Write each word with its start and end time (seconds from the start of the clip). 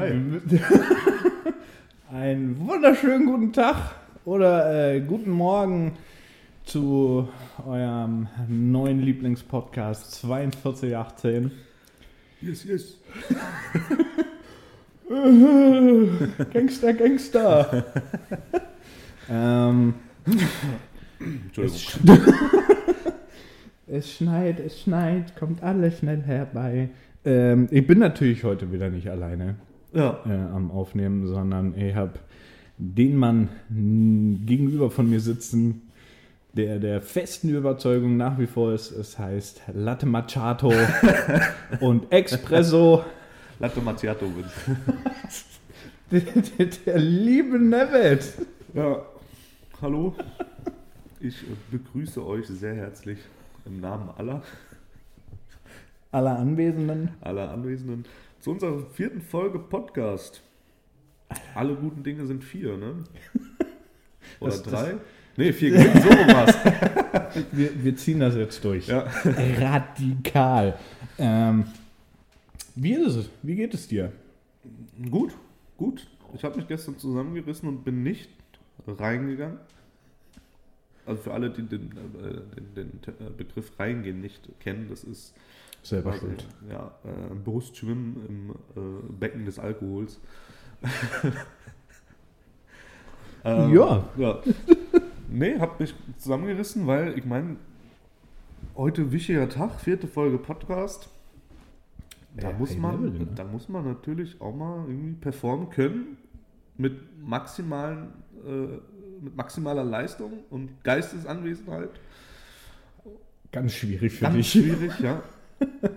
Hi. 0.00 0.12
Einen 2.10 2.66
wunderschönen 2.66 3.26
guten 3.26 3.52
Tag 3.52 3.96
oder 4.24 4.94
äh, 4.94 5.00
guten 5.00 5.30
Morgen 5.30 5.92
zu 6.64 7.28
eurem 7.66 8.26
neuen 8.48 9.00
Lieblingspodcast 9.02 10.20
4218. 10.20 11.50
Yes, 12.40 12.64
yes. 12.64 12.96
Gangster, 16.50 16.94
Gangster. 16.94 17.84
ähm, 19.28 19.92
Entschuldigung. 21.18 22.24
es 23.86 24.10
schneit, 24.10 24.60
es 24.60 24.80
schneit, 24.80 25.36
kommt 25.36 25.62
alles 25.62 25.98
schnell 25.98 26.22
herbei. 26.22 26.88
Ähm, 27.26 27.68
ich 27.70 27.86
bin 27.86 27.98
natürlich 27.98 28.44
heute 28.44 28.72
wieder 28.72 28.88
nicht 28.88 29.10
alleine. 29.10 29.56
Ja. 29.92 30.20
äh, 30.26 30.32
am 30.54 30.70
Aufnehmen, 30.70 31.26
sondern 31.26 31.76
ich 31.76 31.94
habe 31.94 32.12
den 32.78 33.16
Mann 33.16 33.48
gegenüber 34.46 34.90
von 34.90 35.08
mir 35.10 35.20
sitzen, 35.20 35.82
der 36.54 36.78
der 36.78 37.00
festen 37.02 37.48
Überzeugung 37.50 38.16
nach 38.16 38.38
wie 38.38 38.46
vor 38.46 38.72
ist, 38.72 38.90
es 38.90 39.18
heißt 39.18 39.62
Latte 39.74 40.06
Macchiato 40.06 40.72
und 41.80 42.10
Espresso. 42.12 43.04
Latte 43.58 43.80
Macchiato 43.80 44.26
Der, 46.10 46.20
bitte. 46.20 46.42
der, 46.58 46.66
der 46.66 46.98
liebe 46.98 47.58
Nevet. 47.58 48.32
Ja. 48.74 49.02
Hallo. 49.80 50.14
Ich 51.20 51.42
äh, 51.42 51.46
begrüße 51.70 52.24
euch 52.26 52.46
sehr 52.48 52.74
herzlich 52.74 53.18
im 53.66 53.80
Namen 53.80 54.08
aller, 54.16 54.42
Alle 56.10 56.30
Anwesenden. 56.30 57.10
aller 57.20 57.50
Anwesenden 57.50 58.04
zu 58.40 58.50
unserer 58.52 58.80
vierten 58.90 59.20
Folge 59.20 59.58
Podcast. 59.58 60.42
Alle 61.54 61.74
guten 61.76 62.02
Dinge 62.02 62.26
sind 62.26 62.42
vier, 62.42 62.76
ne? 62.76 63.04
Oder 64.40 64.50
Das- 64.50 64.62
das- 64.62 64.72
drei? 64.72 64.94
Nee, 65.36 65.52
vier 65.52 65.70
gehen 65.76 66.02
so 66.02 66.08
was. 66.10 66.56
Wir, 67.52 67.84
wir 67.84 67.96
ziehen 67.96 68.18
das 68.18 68.34
jetzt 68.34 68.64
durch. 68.64 68.88
Ja. 68.88 69.06
Radikal. 69.24 70.76
Ähm, 71.16 71.64
wie 72.74 72.94
ist 72.94 73.14
es? 73.14 73.30
Wie 73.42 73.54
geht 73.54 73.72
es 73.72 73.86
dir? 73.86 74.10
Gut, 75.10 75.32
gut. 75.76 76.08
Ich 76.34 76.42
habe 76.42 76.56
mich 76.56 76.66
gestern 76.66 76.98
zusammengerissen 76.98 77.68
und 77.68 77.84
bin 77.84 78.02
nicht 78.02 78.28
reingegangen. 78.86 79.58
Also 81.06 81.22
für 81.22 81.32
alle, 81.32 81.50
die 81.50 81.62
den, 81.62 81.92
äh, 81.92 82.60
den, 82.74 83.00
den 83.00 83.26
äh, 83.26 83.30
Begriff 83.36 83.78
reingehen 83.78 84.20
nicht 84.20 84.48
kennen, 84.58 84.88
das 84.90 85.04
ist 85.04 85.32
Selber 85.82 86.10
quasi, 86.10 86.26
schuld. 86.26 86.46
ja, 86.70 86.90
äh, 87.04 87.34
Brustschwimmen 87.34 88.16
im 88.28 88.50
äh, 88.50 89.12
Becken 89.18 89.44
des 89.44 89.58
Alkohols. 89.58 90.20
Ähm, 93.44 93.72
Ja. 93.72 94.04
ja. 94.16 94.38
Nee, 95.30 95.58
hab 95.58 95.80
mich 95.80 95.94
zusammengerissen, 96.18 96.86
weil 96.86 97.16
ich 97.18 97.24
meine, 97.24 97.56
heute 98.76 99.12
wichtiger 99.12 99.48
Tag, 99.48 99.80
vierte 99.80 100.06
Folge 100.08 100.38
Podcast. 100.38 101.08
Da 102.36 102.50
Ja, 102.50 102.58
muss, 102.58 102.76
man, 102.76 103.02
Level, 103.02 103.18
ne? 103.20 103.28
da 103.34 103.44
muss 103.44 103.68
man 103.68 103.84
natürlich 103.86 104.40
auch 104.40 104.54
mal 104.54 104.84
irgendwie 104.86 105.14
performen 105.14 105.70
können 105.70 106.16
mit 106.76 107.00
maximalen, 107.22 108.08
äh, 108.46 109.24
mit 109.24 109.36
maximaler 109.36 109.84
Leistung 109.84 110.32
und 110.50 110.82
Geistesanwesenheit. 110.84 111.90
Ganz 113.52 113.72
schwierig 113.72 114.12
für 114.12 114.24
Ganz 114.24 114.36
dich. 114.36 114.50
schwierig, 114.52 114.98
ja. 115.00 115.22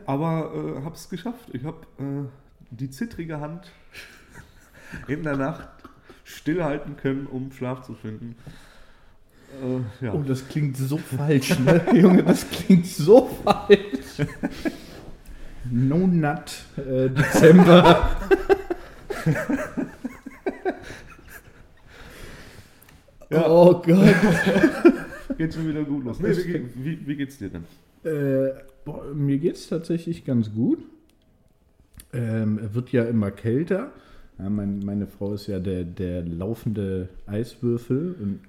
Aber 0.06 0.52
äh, 0.54 0.84
hab's 0.84 1.10
geschafft. 1.10 1.50
Ich 1.54 1.64
habe 1.64 1.86
äh, 2.00 2.28
die 2.72 2.90
zittrige 2.90 3.40
Hand 3.40 3.72
in 5.08 5.24
der 5.24 5.38
Nacht 5.38 5.70
stillhalten 6.24 6.98
können, 6.98 7.28
um 7.28 7.52
Schlaf 7.52 7.84
zu 7.84 7.94
finden. 7.94 8.36
Äh, 9.62 10.06
ja. 10.06 10.14
Oh, 10.14 10.24
das 10.26 10.48
klingt 10.48 10.78
so 10.78 10.98
falsch, 10.98 11.58
ne? 11.60 11.82
Junge, 11.94 12.24
das 12.24 12.50
klingt 12.50 12.88
so 12.88 13.30
falsch. 13.44 14.28
No 15.70 16.08
Nut 16.08 16.66
äh, 16.78 17.10
Dezember. 17.10 18.10
Ja. 23.30 23.48
Oh 23.48 23.82
Gott. 23.82 24.16
Geht 25.38 25.54
schon 25.54 25.68
wieder 25.68 25.84
gut 25.84 26.04
los. 26.06 26.20
Nee, 26.20 26.36
wie, 26.36 26.70
wie, 26.76 27.08
wie 27.08 27.16
geht's 27.16 27.38
dir 27.40 27.50
denn? 27.50 27.66
Äh, 28.04 28.52
boah, 28.86 29.04
mir 29.14 29.38
geht's 29.38 29.68
tatsächlich 29.68 30.26
ganz 30.26 30.54
gut. 30.54 30.80
Ähm, 32.12 32.60
es 32.64 32.74
wird 32.74 32.92
ja 32.92 33.04
immer 33.06 33.32
kälter. 33.32 33.92
Ja, 34.40 34.50
mein, 34.50 34.80
meine 34.80 35.08
Frau 35.08 35.34
ist 35.34 35.48
ja 35.48 35.60
der, 35.60 35.84
der 35.84 36.24
laufende 36.24 37.10
Eiswürfel 37.28 38.16
und 38.20 38.40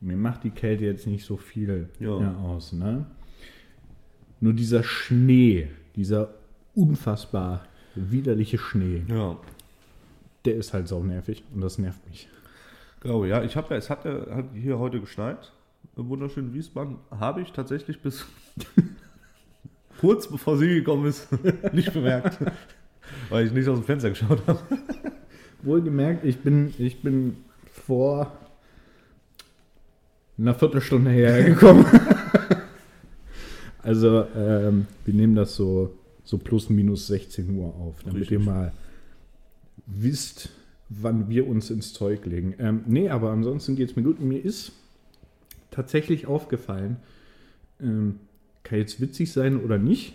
mir 0.00 0.16
macht 0.16 0.44
die 0.44 0.50
Kälte 0.50 0.84
jetzt 0.84 1.06
nicht 1.06 1.24
so 1.24 1.36
viel 1.36 1.88
Ja. 2.00 2.34
aus. 2.42 2.72
Ne? 2.72 3.06
Nur 4.40 4.52
dieser 4.52 4.82
Schnee, 4.82 5.68
dieser 5.96 6.30
unfassbar 6.74 7.66
widerliche 7.94 8.58
Schnee, 8.58 9.02
Ja. 9.08 9.36
der 10.44 10.54
ist 10.56 10.72
halt 10.72 10.88
sau 10.88 11.02
nervig 11.02 11.42
und 11.54 11.60
das 11.60 11.78
nervt 11.78 12.06
mich. 12.08 12.28
Glaube, 13.00 13.28
ja. 13.28 13.42
Ich 13.42 13.56
habe 13.56 13.68
ja, 13.70 13.76
es 13.76 13.90
hat, 13.90 14.04
hat 14.04 14.46
hier 14.54 14.78
heute 14.78 15.00
geschneit. 15.00 15.52
Im 15.96 16.08
wunderschönen 16.08 16.54
Wiesbaden 16.54 16.96
habe 17.10 17.40
ich 17.42 17.52
tatsächlich 17.52 18.00
bis 18.00 18.24
kurz 19.98 20.28
bevor 20.28 20.56
sie 20.56 20.68
gekommen 20.68 21.06
ist, 21.06 21.28
nicht 21.72 21.92
bemerkt. 21.92 22.38
Weil 23.30 23.46
ich 23.46 23.52
nicht 23.52 23.68
aus 23.68 23.78
dem 23.78 23.84
Fenster 23.84 24.10
geschaut 24.10 24.42
habe. 24.46 24.60
Wohlgemerkt, 25.62 26.24
ich 26.24 26.38
bin, 26.38 26.72
ich 26.78 27.02
bin 27.02 27.36
vor 27.70 28.32
einer 30.38 30.54
Viertelstunde 30.54 31.10
hergekommen. 31.10 31.84
also, 33.82 34.26
ähm, 34.36 34.86
wir 35.04 35.14
nehmen 35.14 35.34
das 35.34 35.56
so, 35.56 35.94
so 36.22 36.38
plus 36.38 36.70
minus 36.70 37.08
16 37.08 37.56
Uhr 37.56 37.74
auf, 37.74 38.02
damit 38.04 38.22
Richtig. 38.22 38.38
ihr 38.38 38.44
mal 38.44 38.72
wisst, 39.86 40.50
wann 40.88 41.28
wir 41.28 41.48
uns 41.48 41.70
ins 41.70 41.92
Zeug 41.92 42.24
legen. 42.26 42.54
Ähm, 42.58 42.82
nee, 42.86 43.08
aber 43.08 43.30
ansonsten 43.30 43.74
geht 43.74 43.90
es 43.90 43.96
mir 43.96 44.02
gut. 44.02 44.20
Mir 44.20 44.44
ist 44.44 44.72
tatsächlich 45.70 46.26
aufgefallen, 46.26 46.98
ähm, 47.80 48.20
kann 48.68 48.78
jetzt 48.78 49.00
witzig 49.00 49.32
sein 49.32 49.60
oder 49.62 49.78
nicht, 49.78 50.14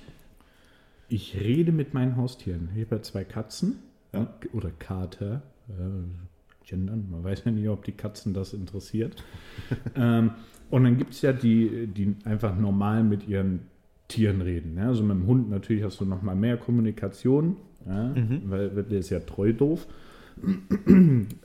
ich 1.09 1.39
rede 1.39 1.71
mit 1.71 1.93
meinen 1.93 2.15
Haustieren. 2.15 2.69
Ich 2.75 2.85
habe 2.85 2.97
ja 2.97 3.01
zwei 3.01 3.23
Katzen 3.23 3.79
Ja. 4.13 4.33
oder 4.53 4.71
Kater. 4.71 5.41
Äh, 5.69 6.67
gendern, 6.67 7.07
man 7.11 7.23
weiß 7.23 7.43
ja 7.45 7.51
nicht, 7.51 7.67
ob 7.67 7.83
die 7.83 7.91
Katzen 7.91 8.33
das 8.33 8.53
interessiert. 8.53 9.23
ähm, 9.95 10.31
und 10.69 10.83
dann 10.85 10.97
gibt 10.97 11.13
es 11.13 11.21
ja 11.21 11.33
die, 11.33 11.87
die 11.87 12.15
einfach 12.25 12.57
normal 12.57 13.03
mit 13.03 13.27
ihren 13.27 13.61
Tieren 14.07 14.41
reden. 14.41 14.77
Ja? 14.77 14.87
Also 14.87 15.03
mit 15.03 15.17
dem 15.17 15.27
Hund 15.27 15.49
natürlich 15.49 15.83
hast 15.83 15.99
du 15.99 16.05
noch 16.05 16.21
mal 16.21 16.35
mehr 16.35 16.57
Kommunikation, 16.57 17.57
ja? 17.85 18.15
weil, 18.45 18.75
weil 18.75 18.83
der 18.83 18.99
ist 18.99 19.09
ja 19.09 19.19
treu 19.19 19.53
doof. 19.53 19.87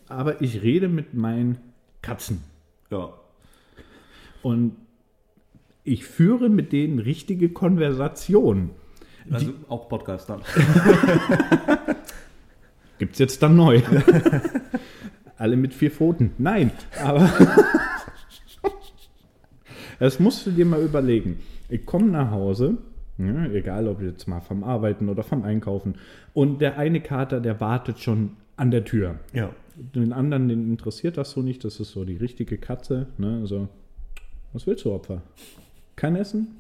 Aber 0.09 0.41
ich 0.41 0.63
rede 0.63 0.89
mit 0.89 1.15
meinen 1.15 1.59
Katzen. 2.01 2.41
Ja. 2.91 3.13
Und 4.43 4.77
ich 5.89 6.05
führe 6.05 6.49
mit 6.49 6.73
denen 6.73 6.99
richtige 6.99 7.49
Konversationen. 7.49 8.71
Also 9.31 9.53
auch 9.69 9.89
Podcast 9.89 10.29
dann. 10.31 10.43
Gibt 12.99 13.15
es 13.15 13.19
jetzt 13.19 13.43
dann 13.43 13.57
neu. 13.57 13.81
Alle 15.37 15.57
mit 15.57 15.73
vier 15.73 15.91
Pfoten. 15.91 16.33
Nein, 16.39 16.73
aber 17.03 17.31
das 20.01 20.19
musst 20.19 20.47
du 20.47 20.51
dir 20.51 20.67
mal 20.67 20.83
überlegen. 20.83 21.39
Ich 21.69 21.87
komme 21.87 22.09
nach 22.09 22.31
Hause, 22.31 22.79
ja, 23.19 23.47
egal 23.47 23.87
ob 23.87 24.03
jetzt 24.03 24.27
mal 24.27 24.41
vom 24.41 24.65
Arbeiten 24.65 25.09
oder 25.09 25.23
vom 25.23 25.45
Einkaufen, 25.45 25.95
und 26.35 26.61
der 26.61 26.79
eine 26.79 27.01
Kater, 27.01 27.41
der 27.41 27.61
wartet 27.61 28.01
schon 28.01 28.37
an 28.57 28.71
der 28.71 28.85
Tür. 28.85 29.21
Ja. 29.33 29.51
Den 29.77 30.13
anderen, 30.13 30.49
den 30.49 30.69
interessiert 30.69 31.17
das 31.17 31.31
so 31.31 31.41
nicht. 31.41 31.65
Das 31.65 31.79
ist 31.79 31.93
so 31.93 32.05
die 32.05 32.17
richtige 32.17 32.59
Katze. 32.59 33.07
Ne? 33.17 33.39
Also, 33.41 33.69
was 34.53 34.67
willst 34.67 34.85
du, 34.85 34.93
Opfer? 34.93 35.23
Kein 35.99 36.15
Essen? 36.15 36.55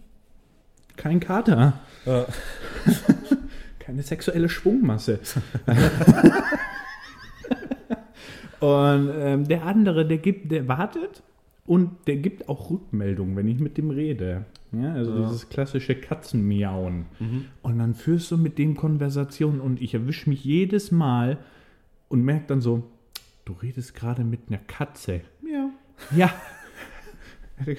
Kein 0.96 1.20
Kater? 1.20 1.74
Ja. 2.04 2.26
Keine 3.78 4.02
sexuelle 4.02 4.48
Schwungmasse. 4.48 5.20
und 8.60 9.10
ähm, 9.14 9.46
der 9.46 9.64
andere, 9.64 10.06
der 10.06 10.18
gibt, 10.18 10.50
der 10.50 10.66
wartet 10.66 11.22
und 11.66 12.08
der 12.08 12.16
gibt 12.16 12.48
auch 12.48 12.68
Rückmeldungen, 12.70 13.36
wenn 13.36 13.46
ich 13.46 13.60
mit 13.60 13.78
dem 13.78 13.90
rede. 13.90 14.44
Ja, 14.72 14.94
also 14.94 15.14
Ja. 15.14 15.28
dieses 15.28 15.48
klassische 15.48 15.94
Katzenmiauen. 15.94 17.06
Und 17.62 17.78
dann 17.78 17.94
führst 17.94 18.32
du 18.32 18.36
mit 18.38 18.58
dem 18.58 18.76
Konversationen 18.76 19.60
und 19.60 19.80
ich 19.80 19.94
erwische 19.94 20.28
mich 20.28 20.44
jedes 20.44 20.90
Mal 20.90 21.38
und 22.08 22.22
merke 22.22 22.46
dann 22.48 22.60
so, 22.60 22.82
du 23.44 23.52
redest 23.52 23.94
gerade 23.94 24.24
mit 24.24 24.40
einer 24.48 24.58
Katze. 24.58 25.20
Ja. 25.48 25.70
Ja. 26.16 26.32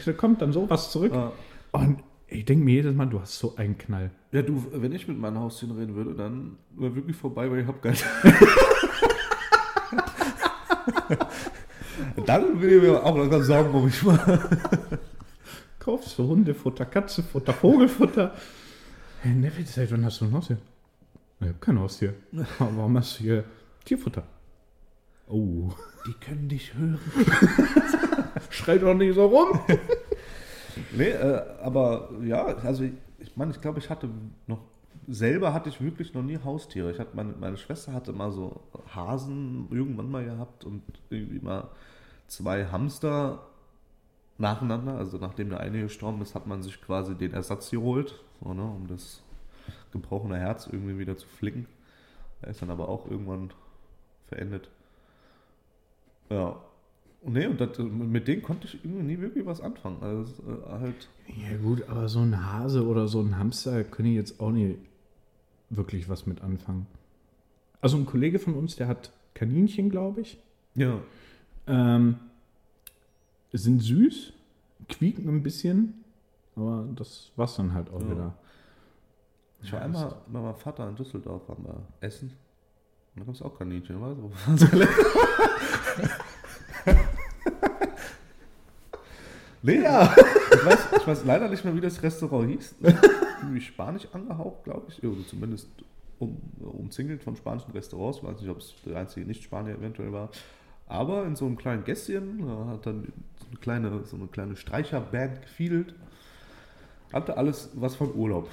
Da 0.06 0.12
kommt 0.12 0.42
dann 0.42 0.52
sowas 0.52 0.92
zurück. 0.92 1.14
Ja. 1.14 1.32
Und 1.72 2.04
ich 2.28 2.46
denke 2.46 2.66
mir 2.66 2.76
jedes 2.76 2.96
Mal, 2.96 3.08
du 3.08 3.20
hast 3.20 3.40
so 3.40 3.56
einen 3.56 3.78
Knall. 3.78 4.12
Ja, 4.32 4.42
du, 4.42 4.66
wenn 4.72 4.94
ich 4.94 5.08
mit 5.08 5.18
meinen 5.18 5.40
Haustieren 5.40 5.78
reden 5.78 5.96
würde, 5.96 6.14
dann 6.14 6.58
wäre 6.76 6.96
wirklich 6.96 7.16
vorbei, 7.16 7.50
weil 7.50 7.62
ich 7.62 7.68
habe 7.68 7.80
keinen. 7.80 7.98
dann 12.26 12.62
will 12.62 12.74
ich 12.74 12.84
mir 12.84 13.04
auch 13.04 13.18
langsam 13.18 13.44
Sorgen 13.44 13.74
um 13.74 13.86
mich 13.86 14.04
machen. 14.04 14.40
Kaufst 15.80 16.20
du 16.20 16.28
Hundefutter, 16.28 16.86
Katzenfutter, 16.86 17.54
Vogelfutter? 17.54 18.36
Hey, 19.22 19.34
Neffi, 19.34 19.64
seit 19.64 19.92
wann 19.92 20.06
hast 20.06 20.22
du 20.22 20.26
ein 20.26 20.34
Haustier? 20.34 20.58
Ich 21.40 21.48
habe 21.48 21.58
kein 21.60 21.80
Haustier. 21.80 22.14
Warum 22.60 22.98
hast 22.98 23.20
du 23.20 23.24
hier 23.24 23.44
Tierfutter? 23.86 24.24
Oh. 25.28 25.72
Die 26.06 26.14
können 26.14 26.50
dich 26.50 26.74
hören. 26.74 27.00
Schreit 28.50 28.82
doch 28.82 28.94
nicht 28.94 29.16
so 29.16 29.26
rum. 29.26 29.60
Nee, 30.92 31.10
äh, 31.10 31.44
aber 31.62 32.10
ja, 32.24 32.46
also 32.46 32.84
ich, 32.84 32.94
ich 33.20 33.36
meine, 33.38 33.52
ich 33.52 33.62
glaube, 33.62 33.80
ich 33.80 33.90
hatte 33.90 34.10
noch, 34.48 34.60
selber 35.08 35.54
hatte 35.54 35.70
ich 35.70 35.82
wirklich 35.82 36.14
noch 36.14 36.24
nie 36.24 36.40
Haustiere. 36.44 36.92
Ich 36.92 37.00
hatte 37.00 37.16
meine, 37.16 37.34
meine 37.40 37.58
Schwester 37.58 37.94
hatte 37.94 38.14
mal 38.14 38.32
so 38.32 38.62
Hasen 38.94 39.68
irgendwann 39.72 40.10
mal 40.10 40.24
gehabt 40.26 40.66
und 40.66 40.84
irgendwie 41.10 41.40
mal 41.40 41.70
zwei 42.28 42.66
Hamster 42.66 43.40
nacheinander. 44.38 44.98
Also 44.98 45.18
nachdem 45.18 45.50
der 45.50 45.60
eine 45.60 45.82
gestorben 45.82 46.22
ist, 46.22 46.36
hat 46.36 46.48
man 46.48 46.64
sich 46.64 46.82
quasi 46.82 47.16
den 47.16 47.34
Ersatz 47.34 47.72
geholt, 47.72 48.16
so, 48.42 48.54
ne, 48.54 48.64
um 48.64 48.88
das 48.88 49.22
gebrochene 49.92 50.38
Herz 50.38 50.68
irgendwie 50.72 50.98
wieder 50.98 51.18
zu 51.18 51.28
flicken. 51.28 51.68
Er 52.42 52.50
ist 52.50 52.62
dann 52.62 52.70
aber 52.70 52.88
auch 52.90 53.10
irgendwann 53.10 53.52
verendet. 54.28 54.70
Ja. 56.30 56.56
Und 57.22 57.34
Nee, 57.34 57.48
und 57.48 57.60
das, 57.60 57.78
mit 57.80 58.28
denen 58.28 58.42
konnte 58.42 58.68
ich 58.68 58.76
irgendwie 58.84 59.04
nie 59.04 59.20
wirklich 59.20 59.46
was 59.46 59.60
anfangen. 59.62 59.98
Also 60.02 60.32
äh, 60.44 60.70
halt. 60.70 61.10
Ja 61.52 61.58
gut, 61.58 61.84
aber 61.90 62.08
so 62.08 62.20
ein 62.20 62.46
Hase 62.52 62.86
oder 62.88 63.08
so 63.08 63.20
ein 63.22 63.38
Hamster 63.38 63.84
können 63.84 64.10
ich 64.10 64.16
jetzt 64.16 64.40
auch 64.40 64.52
nicht 64.52 64.78
wirklich 65.70 66.08
was 66.10 66.26
mit 66.26 66.42
anfangen. 66.42 66.88
Also 67.82 67.98
ein 67.98 68.06
Kollege 68.06 68.40
von 68.40 68.54
uns, 68.56 68.76
der 68.78 68.88
hat 68.88 69.12
Kaninchen, 69.34 69.90
glaube 69.90 70.22
ich. 70.22 70.40
Ja. 70.76 71.00
Ähm, 71.68 72.16
sind 73.52 73.80
süß, 73.82 74.34
quieken 74.88 75.28
ein 75.30 75.44
bisschen, 75.44 76.04
aber 76.56 76.88
das 76.96 77.32
war's 77.36 77.56
dann 77.56 77.74
halt 77.74 77.90
auch 77.92 78.02
Ja. 78.02 78.12
wieder. 78.12 78.34
Ich 79.62 79.72
war 79.74 79.80
Ja, 79.80 79.86
einmal 79.86 80.16
bei 80.28 80.40
meinem 80.40 80.56
Vater 80.56 80.88
in 80.88 80.96
Düsseldorf, 80.96 81.48
waren 81.50 81.64
wir 81.66 81.84
essen. 82.00 82.32
Und 83.14 83.20
da 83.22 83.26
gab 83.26 83.36
es 83.36 83.42
auch 83.42 83.58
Kaninchen, 83.58 84.00
weißt 84.02 84.20
du? 84.20 84.88
nee, 89.62 89.82
ja. 89.82 90.14
Ich 90.52 90.66
weiß, 90.66 90.80
ich 90.98 91.08
weiß 91.08 91.26
leider 91.26 91.50
nicht 91.50 91.64
mehr, 91.64 91.76
wie 91.76 91.82
das 91.82 92.02
Restaurant 92.02 92.50
hieß. 92.50 92.76
Irgendwie 93.42 93.62
spanisch 93.62 94.08
angehaucht, 94.12 94.64
glaube 94.64 94.88
ich. 94.90 95.04
Also 95.04 95.22
zumindest 95.24 95.68
um, 96.20 96.38
umzingelt 96.60 97.24
von 97.24 97.36
spanischen 97.36 97.72
Restaurants. 97.72 98.20
Ich 98.20 98.24
weiß 98.24 98.42
nicht, 98.42 98.50
ob 98.50 98.58
es 98.58 98.74
der 98.86 98.98
einzige 98.98 99.26
Nicht-Spanier 99.26 99.76
eventuell 99.76 100.12
war. 100.12 100.30
Aber 100.88 101.26
in 101.26 101.36
so 101.36 101.46
einem 101.46 101.58
kleinen 101.58 101.84
Gässchen 101.84 102.46
hat 102.68 102.86
dann 102.86 103.14
so 103.40 103.48
eine 103.48 103.60
kleine, 103.60 104.04
so 104.06 104.18
eine 104.18 104.28
kleine 104.28 104.56
Streicherband 104.56 105.42
gefiedelt. 105.44 105.94
Hatte 107.14 107.38
alles 107.38 107.70
was 107.76 107.96
von 107.96 108.14
Urlaub. 108.14 108.50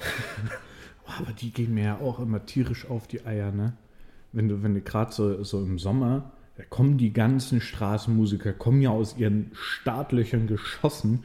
Aber 1.05 1.31
die 1.31 1.51
gehen 1.51 1.73
mir 1.73 1.83
ja 1.83 1.99
auch 1.99 2.19
immer 2.19 2.45
tierisch 2.45 2.89
auf 2.89 3.07
die 3.07 3.25
Eier, 3.25 3.51
ne? 3.51 3.73
Wenn 4.33 4.49
du, 4.49 4.61
wenn 4.61 4.73
du 4.73 4.81
gerade 4.81 5.11
so, 5.13 5.43
so 5.43 5.59
im 5.61 5.79
Sommer, 5.79 6.31
da 6.57 6.63
kommen 6.69 6.97
die 6.97 7.13
ganzen 7.13 7.61
Straßenmusiker, 7.61 8.51
kommen 8.53 8.81
ja 8.81 8.89
aus 8.89 9.15
ihren 9.17 9.51
Startlöchern 9.53 10.47
geschossen. 10.47 11.23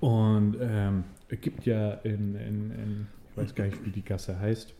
Und 0.00 0.56
ähm, 0.60 1.04
es 1.28 1.40
gibt 1.40 1.64
ja 1.66 1.92
in, 2.02 2.34
in, 2.34 2.70
in, 2.70 3.06
ich 3.30 3.36
weiß 3.36 3.54
gar 3.54 3.64
nicht, 3.66 3.84
wie 3.84 3.90
die 3.90 4.02
Gasse 4.04 4.38
heißt, 4.38 4.74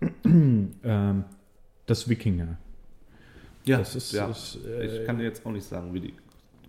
ähm, 0.24 1.24
das 1.86 2.08
Wikinger. 2.08 2.58
Ja, 3.64 3.78
Das 3.78 3.96
ist- 3.96 4.12
ja. 4.12 4.26
ist, 4.28 4.58
äh, 4.66 5.00
ich 5.00 5.06
kann 5.06 5.18
dir 5.18 5.24
jetzt 5.24 5.44
auch 5.46 5.50
nicht 5.52 5.64
sagen, 5.66 5.92
wie 5.94 6.00
die 6.00 6.14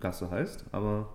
Gasse 0.00 0.30
heißt, 0.30 0.64
aber 0.72 1.12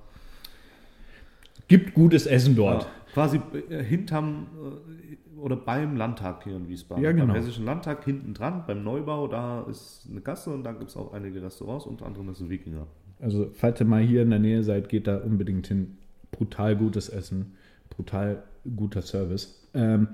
Gibt 1.68 1.94
gutes 1.94 2.26
Essen 2.26 2.56
dort. 2.56 2.84
ja, 2.84 2.90
quasi 3.14 3.40
äh, 3.70 3.84
hinterm 3.84 4.48
äh, 4.56 5.40
oder 5.40 5.56
beim 5.56 5.98
Landtag 5.98 6.44
hier 6.44 6.56
in 6.56 6.68
Wiesbaden. 6.68 7.04
Ja, 7.04 7.12
genau. 7.12 7.28
Beim 7.28 7.36
Hessischen 7.36 7.66
Landtag 7.66 8.04
hinten 8.06 8.34
dran, 8.34 8.64
beim 8.66 8.84
Neubau, 8.84 9.28
da 9.28 9.64
ist 9.64 10.08
eine 10.10 10.22
Gasse 10.22 10.52
und 10.52 10.64
da 10.64 10.72
gibt 10.72 10.90
es 10.90 10.98
auch 10.98 11.14
einige 11.14 11.42
Restaurants, 11.42 11.86
unter 11.86 12.06
anderem 12.06 12.28
das 12.28 12.48
Wikinger. 12.48 12.88
Also, 13.20 13.50
falls 13.54 13.80
ihr 13.80 13.86
mal 13.86 14.02
hier 14.02 14.22
in 14.22 14.30
der 14.30 14.40
Nähe 14.40 14.64
seid, 14.64 14.90
geht 14.90 15.08
da 15.08 15.18
unbedingt 15.18 15.68
hin. 15.68 15.98
Brutal 16.32 16.76
gutes 16.76 17.10
Essen, 17.10 17.54
brutal 17.90 18.44
guter 18.76 19.02
Service. 19.02 19.70
Ähm, 19.74 20.08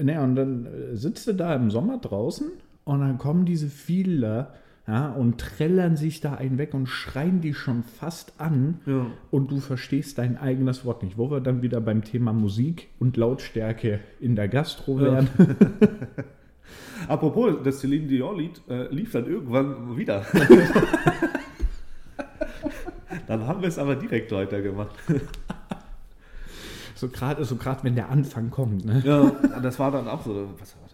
naja, 0.00 0.24
und 0.24 0.34
dann 0.34 0.66
äh, 0.66 0.96
sitzt 0.96 1.26
du 1.26 1.34
da 1.34 1.54
im 1.54 1.70
Sommer 1.70 1.98
draußen 1.98 2.48
und 2.84 3.00
dann 3.00 3.18
kommen 3.18 3.44
diese 3.44 3.68
Fiedler 3.68 4.54
ja, 4.86 5.10
und 5.12 5.38
trällern 5.38 5.96
sich 5.96 6.20
da 6.20 6.34
einen 6.34 6.58
weg 6.58 6.74
und 6.74 6.86
schreien 6.88 7.40
die 7.40 7.54
schon 7.54 7.82
fast 7.84 8.38
an 8.38 8.80
Ja. 8.84 9.06
und 9.30 9.50
du 9.50 9.60
verstehst 9.60 10.18
dein 10.18 10.36
eigenes 10.36 10.84
Wort 10.84 11.02
nicht. 11.02 11.16
Wo 11.16 11.30
wir 11.30 11.40
dann 11.40 11.62
wieder 11.62 11.80
beim 11.80 12.04
Thema 12.04 12.32
Musik 12.34 12.88
und 12.98 13.16
Lautstärke 13.16 14.00
in 14.20 14.36
der 14.36 14.48
Gastro 14.48 14.98
Ja. 14.98 15.04
wären. 15.12 15.28
Apropos, 17.08 17.54
das 17.64 17.80
Celine 17.80 18.06
Dion-Lied 18.06 18.60
äh, 18.68 18.92
lief 18.94 19.12
dann 19.12 19.26
irgendwann 19.26 19.96
wieder. 19.96 20.24
dann 23.26 23.46
haben 23.46 23.60
wir 23.62 23.68
es 23.68 23.78
aber 23.78 23.96
direkt 23.96 24.32
weitergemacht. 24.32 24.94
So 26.94 27.08
gerade 27.08 27.44
so 27.44 27.56
grad, 27.56 27.84
wenn 27.84 27.94
der 27.94 28.08
Anfang 28.10 28.50
kommt. 28.50 28.84
Ne? 28.84 29.02
Ja, 29.04 29.30
das 29.60 29.78
war 29.78 29.90
dann 29.90 30.08
auch 30.08 30.22
so, 30.24 30.48
was, 30.58 30.74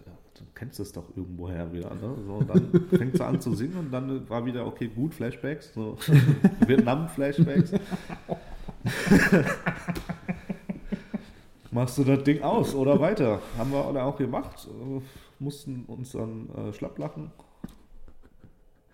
kennst 0.61 0.79
es 0.79 0.91
doch 0.91 1.09
irgendwoher 1.15 1.73
wieder, 1.73 1.89
ne? 1.95 2.15
So, 2.23 2.33
und 2.33 2.47
dann 2.47 2.87
fängt 2.95 3.17
sie 3.17 3.25
an 3.25 3.41
zu 3.41 3.55
singen 3.55 3.77
und 3.77 3.91
dann 3.91 4.29
war 4.29 4.45
wieder, 4.45 4.67
okay, 4.67 4.87
gut, 4.87 5.15
Flashbacks, 5.15 5.73
so 5.73 5.97
Vietnam-Flashbacks. 6.67 7.71
Machst 11.71 11.97
du 11.97 12.03
das 12.03 12.23
Ding 12.25 12.43
aus 12.43 12.75
oder 12.75 12.99
weiter? 12.99 13.41
Haben 13.57 13.71
wir 13.71 13.83
alle 13.83 14.03
auch 14.03 14.15
gemacht, 14.15 14.67
äh, 14.67 15.01
mussten 15.39 15.85
uns 15.87 16.11
dann 16.11 16.47
äh, 16.49 16.71
schlapp 16.73 16.99
lachen. 16.99 17.31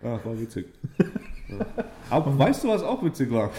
Ja, 0.02 0.24
war 0.24 0.40
witzig. 0.40 0.68
Ja. 1.48 1.66
Aber 2.08 2.38
weißt 2.38 2.64
du, 2.64 2.68
was 2.68 2.82
auch 2.82 3.04
witzig 3.04 3.30
war? 3.30 3.50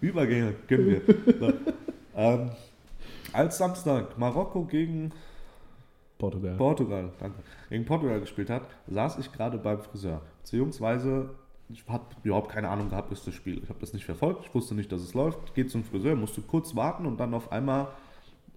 Übergänge 0.00 0.54
können 0.66 0.86
wir. 0.88 1.02
So. 1.38 1.52
Ähm, 2.16 2.50
als 3.36 3.58
Samstag 3.58 4.18
Marokko 4.18 4.64
gegen 4.64 5.12
Portugal. 6.18 6.56
Portugal, 6.56 7.12
danke, 7.18 7.42
gegen 7.68 7.84
Portugal 7.84 8.20
gespielt 8.20 8.48
hat, 8.48 8.62
saß 8.86 9.18
ich 9.18 9.30
gerade 9.32 9.58
beim 9.58 9.80
Friseur. 9.80 10.22
Beziehungsweise, 10.42 11.30
ich 11.68 11.84
habe 11.86 12.04
überhaupt 12.22 12.50
keine 12.50 12.70
Ahnung 12.70 12.88
gehabt, 12.88 13.12
ist 13.12 13.26
das 13.26 13.34
Spiel. 13.34 13.62
Ich 13.62 13.68
habe 13.68 13.78
das 13.80 13.92
nicht 13.92 14.06
verfolgt, 14.06 14.46
ich 14.46 14.54
wusste 14.54 14.74
nicht, 14.74 14.90
dass 14.90 15.02
es 15.02 15.12
läuft. 15.12 15.54
Geht 15.54 15.70
zum 15.70 15.84
Friseur, 15.84 16.16
musste 16.16 16.40
kurz 16.40 16.74
warten 16.74 17.04
und 17.04 17.20
dann 17.20 17.34
auf 17.34 17.52
einmal 17.52 17.88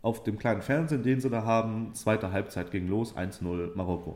auf 0.01 0.23
dem 0.23 0.37
kleinen 0.39 0.61
Fernsehen, 0.61 1.03
den 1.03 1.19
sie 1.19 1.29
da 1.29 1.43
haben, 1.43 1.93
zweite 1.93 2.31
Halbzeit 2.31 2.71
ging 2.71 2.87
los, 2.87 3.17
1-0 3.17 3.75
Marokko. 3.75 4.15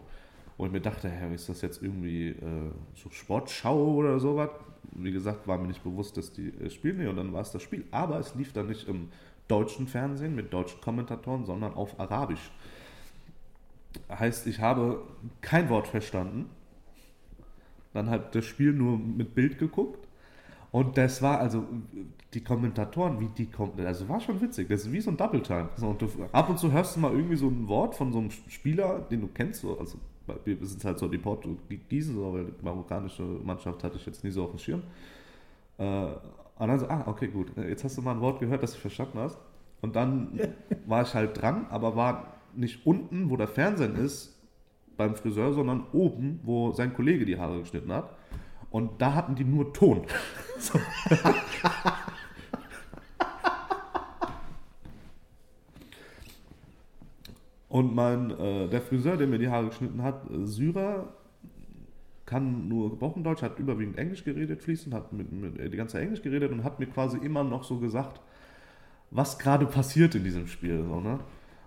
Und 0.56 0.68
ich 0.68 0.72
mir 0.72 0.82
dachte, 0.82 1.10
hä, 1.10 1.34
ist 1.34 1.50
das 1.50 1.62
jetzt 1.62 1.82
irgendwie 1.82 2.30
äh, 2.30 2.72
so 2.96 3.10
Sportschau 3.10 3.96
oder 3.96 4.20
sowas? 4.20 4.50
Wie 4.96 5.12
gesagt, 5.12 5.46
war 5.48 5.58
mir 5.58 5.68
nicht 5.68 5.84
bewusst, 5.84 6.16
dass 6.16 6.32
die 6.32 6.50
äh, 6.50 6.70
spielen. 6.70 7.00
Nee, 7.00 7.08
und 7.08 7.18
dann 7.18 7.34
war 7.34 7.42
es 7.42 7.52
das 7.52 7.64
Spiel. 7.64 7.84
Aber 7.92 8.20
es 8.20 8.36
lief 8.36 8.54
dann 8.54 8.68
nicht 8.68 8.88
im 8.88 9.10
deutschen 9.48 9.88
Fernsehen 9.88 10.36
mit 10.36 10.54
deutschen 10.54 10.82
Kommentatoren, 10.82 11.46
sondern 11.46 11.74
auf 11.74 12.00
Arabisch. 12.00 12.52
Heißt, 14.10 14.48
ich 14.48 14.60
habe 14.60 15.04
kein 15.42 15.70
Wort 15.70 15.88
verstanden. 15.88 16.50
Dann 17.94 18.10
hat 18.10 18.34
das 18.34 18.46
Spiel 18.46 18.74
nur 18.74 18.98
mit 18.98 19.36
Bild 19.36 19.60
geguckt. 19.60 20.08
Und 20.72 20.98
das 20.98 21.22
war 21.22 21.40
also, 21.40 21.68
die 22.34 22.44
Kommentatoren, 22.44 23.20
wie 23.20 23.28
die 23.28 23.46
kommen, 23.46 23.74
also 23.86 24.10
war 24.10 24.20
schon 24.20 24.42
witzig. 24.42 24.68
Das 24.70 24.82
ist 24.82 24.92
wie 24.92 25.02
so 25.02 25.12
ein 25.12 25.18
Double 25.18 25.42
Time. 25.42 25.70
Und 25.80 26.02
du, 26.02 26.08
ab 26.32 26.50
und 26.50 26.58
zu 26.58 26.72
hörst 26.72 26.96
du 26.96 27.00
mal 27.00 27.12
irgendwie 27.12 27.36
so 27.36 27.48
ein 27.48 27.68
Wort 27.68 27.94
von 27.94 28.12
so 28.12 28.20
einem 28.20 28.32
Spieler, 28.32 29.00
den 29.02 29.22
du 29.22 29.28
kennst. 29.28 29.62
So, 29.62 29.78
also 29.78 30.00
wir 30.46 30.58
sind 30.62 30.84
halt 30.84 30.98
so 30.98 31.08
die 31.08 31.20
Portugiesen, 31.20 32.16
so, 32.16 32.34
weil 32.34 32.46
die 32.46 32.66
marokkanische 32.66 33.22
Mannschaft 33.22 33.84
hatte 33.84 33.98
ich 33.98 34.06
jetzt 34.06 34.24
nie 34.24 34.32
so 34.32 34.46
auf 34.46 34.50
dem 34.50 34.60
Schirm. 34.60 34.84
Äh, 35.78 36.08
und 36.60 36.68
dann 36.68 36.80
so, 36.80 36.88
ah, 36.88 37.04
okay, 37.08 37.28
gut. 37.28 37.52
Jetzt 37.58 37.84
hast 37.84 37.98
du 37.98 38.02
mal 38.02 38.12
ein 38.12 38.22
Wort 38.22 38.40
gehört, 38.40 38.64
das 38.64 38.74
du 38.74 38.80
verstanden 38.80 39.20
hast. 39.20 39.38
Und 39.82 39.96
dann 39.96 40.40
war 40.86 41.02
ich 41.02 41.14
halt 41.14 41.42
dran, 41.42 41.68
aber 41.70 41.96
war 41.96 42.38
nicht 42.56 42.86
unten, 42.86 43.30
wo 43.30 43.38
der 43.38 43.48
Fernsehen 43.48 43.96
ist, 43.96 44.40
beim 44.96 45.16
Friseur, 45.16 45.54
sondern 45.54 45.86
oben, 45.92 46.40
wo 46.44 46.72
sein 46.72 46.94
Kollege 46.94 47.26
die 47.26 47.40
Haare 47.40 47.60
geschnitten 47.60 47.92
hat. 47.92 48.16
Und 48.70 49.02
da 49.02 49.14
hatten 49.14 49.36
die 49.36 49.44
nur 49.44 49.74
Ton. 49.74 50.04
So. 50.60 50.80
Und 57.70 57.96
mein, 57.96 58.30
äh, 58.30 58.68
der 58.68 58.82
Friseur, 58.82 59.18
der 59.18 59.26
mir 59.26 59.40
die 59.40 59.50
Haare 59.50 59.66
geschnitten 59.66 60.04
hat, 60.04 60.30
äh, 60.30 60.46
Syrer, 60.46 61.08
kann 62.34 62.68
nur 62.68 62.90
gebrochen 62.90 63.24
Deutsch, 63.24 63.44
hat 63.44 63.60
überwiegend 63.60 63.96
Englisch 64.00 64.24
geredet, 64.24 64.64
fließend, 64.64 64.96
hat 64.96 65.14
mit, 65.14 65.32
mit, 65.32 65.60
äh, 65.60 65.70
die 65.70 65.78
ganze 65.78 65.94
Zeit 65.94 66.02
Englisch 66.02 66.24
geredet 66.24 66.52
und 66.52 66.64
hat 66.64 66.80
mir 66.80 66.88
quasi 66.88 67.20
immer 67.20 67.44
noch 67.44 67.64
so 67.64 67.78
gesagt, 67.78 68.22
was 69.12 69.38
gerade 69.38 69.68
passiert 69.68 70.16
in 70.16 70.24
diesem 70.24 70.48
Spiel. 70.48 70.84
So, 70.84 71.00
ne? 71.00 71.20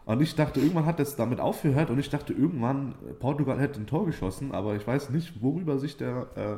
Und 0.07 0.21
ich 0.21 0.35
dachte, 0.35 0.59
irgendwann 0.59 0.87
hat 0.87 0.99
es 0.99 1.15
damit 1.15 1.39
aufgehört 1.39 1.91
und 1.91 2.01
ich 2.01 2.11
dachte, 2.11 2.33
irgendwann 2.33 2.97
äh, 3.09 3.13
Portugal 3.13 3.61
hätte 3.61 3.81
ein 3.81 3.87
Tor 3.87 4.07
geschossen, 4.07 4.51
aber 4.51 4.75
ich 4.75 4.85
weiß 4.85 5.11
nicht, 5.11 5.41
worüber 5.41 5.79
sich 5.79 5.97
der 5.97 6.27
äh, 6.35 6.57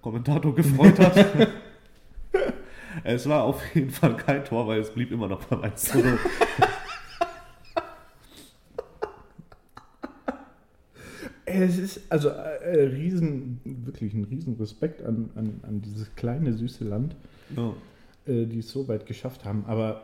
Kommentator 0.00 0.54
gefreut 0.56 0.98
hat. 0.98 1.26
es 3.04 3.28
war 3.28 3.42
auf 3.42 3.62
jeden 3.74 3.90
Fall 3.90 4.16
kein 4.16 4.46
Tor, 4.46 4.66
weil 4.66 4.80
es 4.80 4.88
blieb 4.88 5.12
immer 5.12 5.28
noch 5.28 5.44
beim 5.44 5.60
1 5.60 5.82
zu 5.92 5.98
0. 5.98 6.18
Es 11.60 11.78
ist 11.78 12.00
also 12.10 12.28
äh, 12.28 12.84
riesen, 12.84 13.60
wirklich 13.64 14.14
ein 14.14 14.24
riesen 14.24 14.54
Respekt 14.54 15.02
an, 15.02 15.30
an, 15.34 15.60
an 15.62 15.82
dieses 15.82 16.14
kleine, 16.14 16.52
süße 16.52 16.84
Land, 16.84 17.16
Ja. 17.56 17.74
äh, 18.26 18.46
die 18.46 18.60
es 18.60 18.70
so 18.70 18.88
weit 18.88 19.06
geschafft 19.06 19.44
haben. 19.44 19.64
Aber 19.66 20.02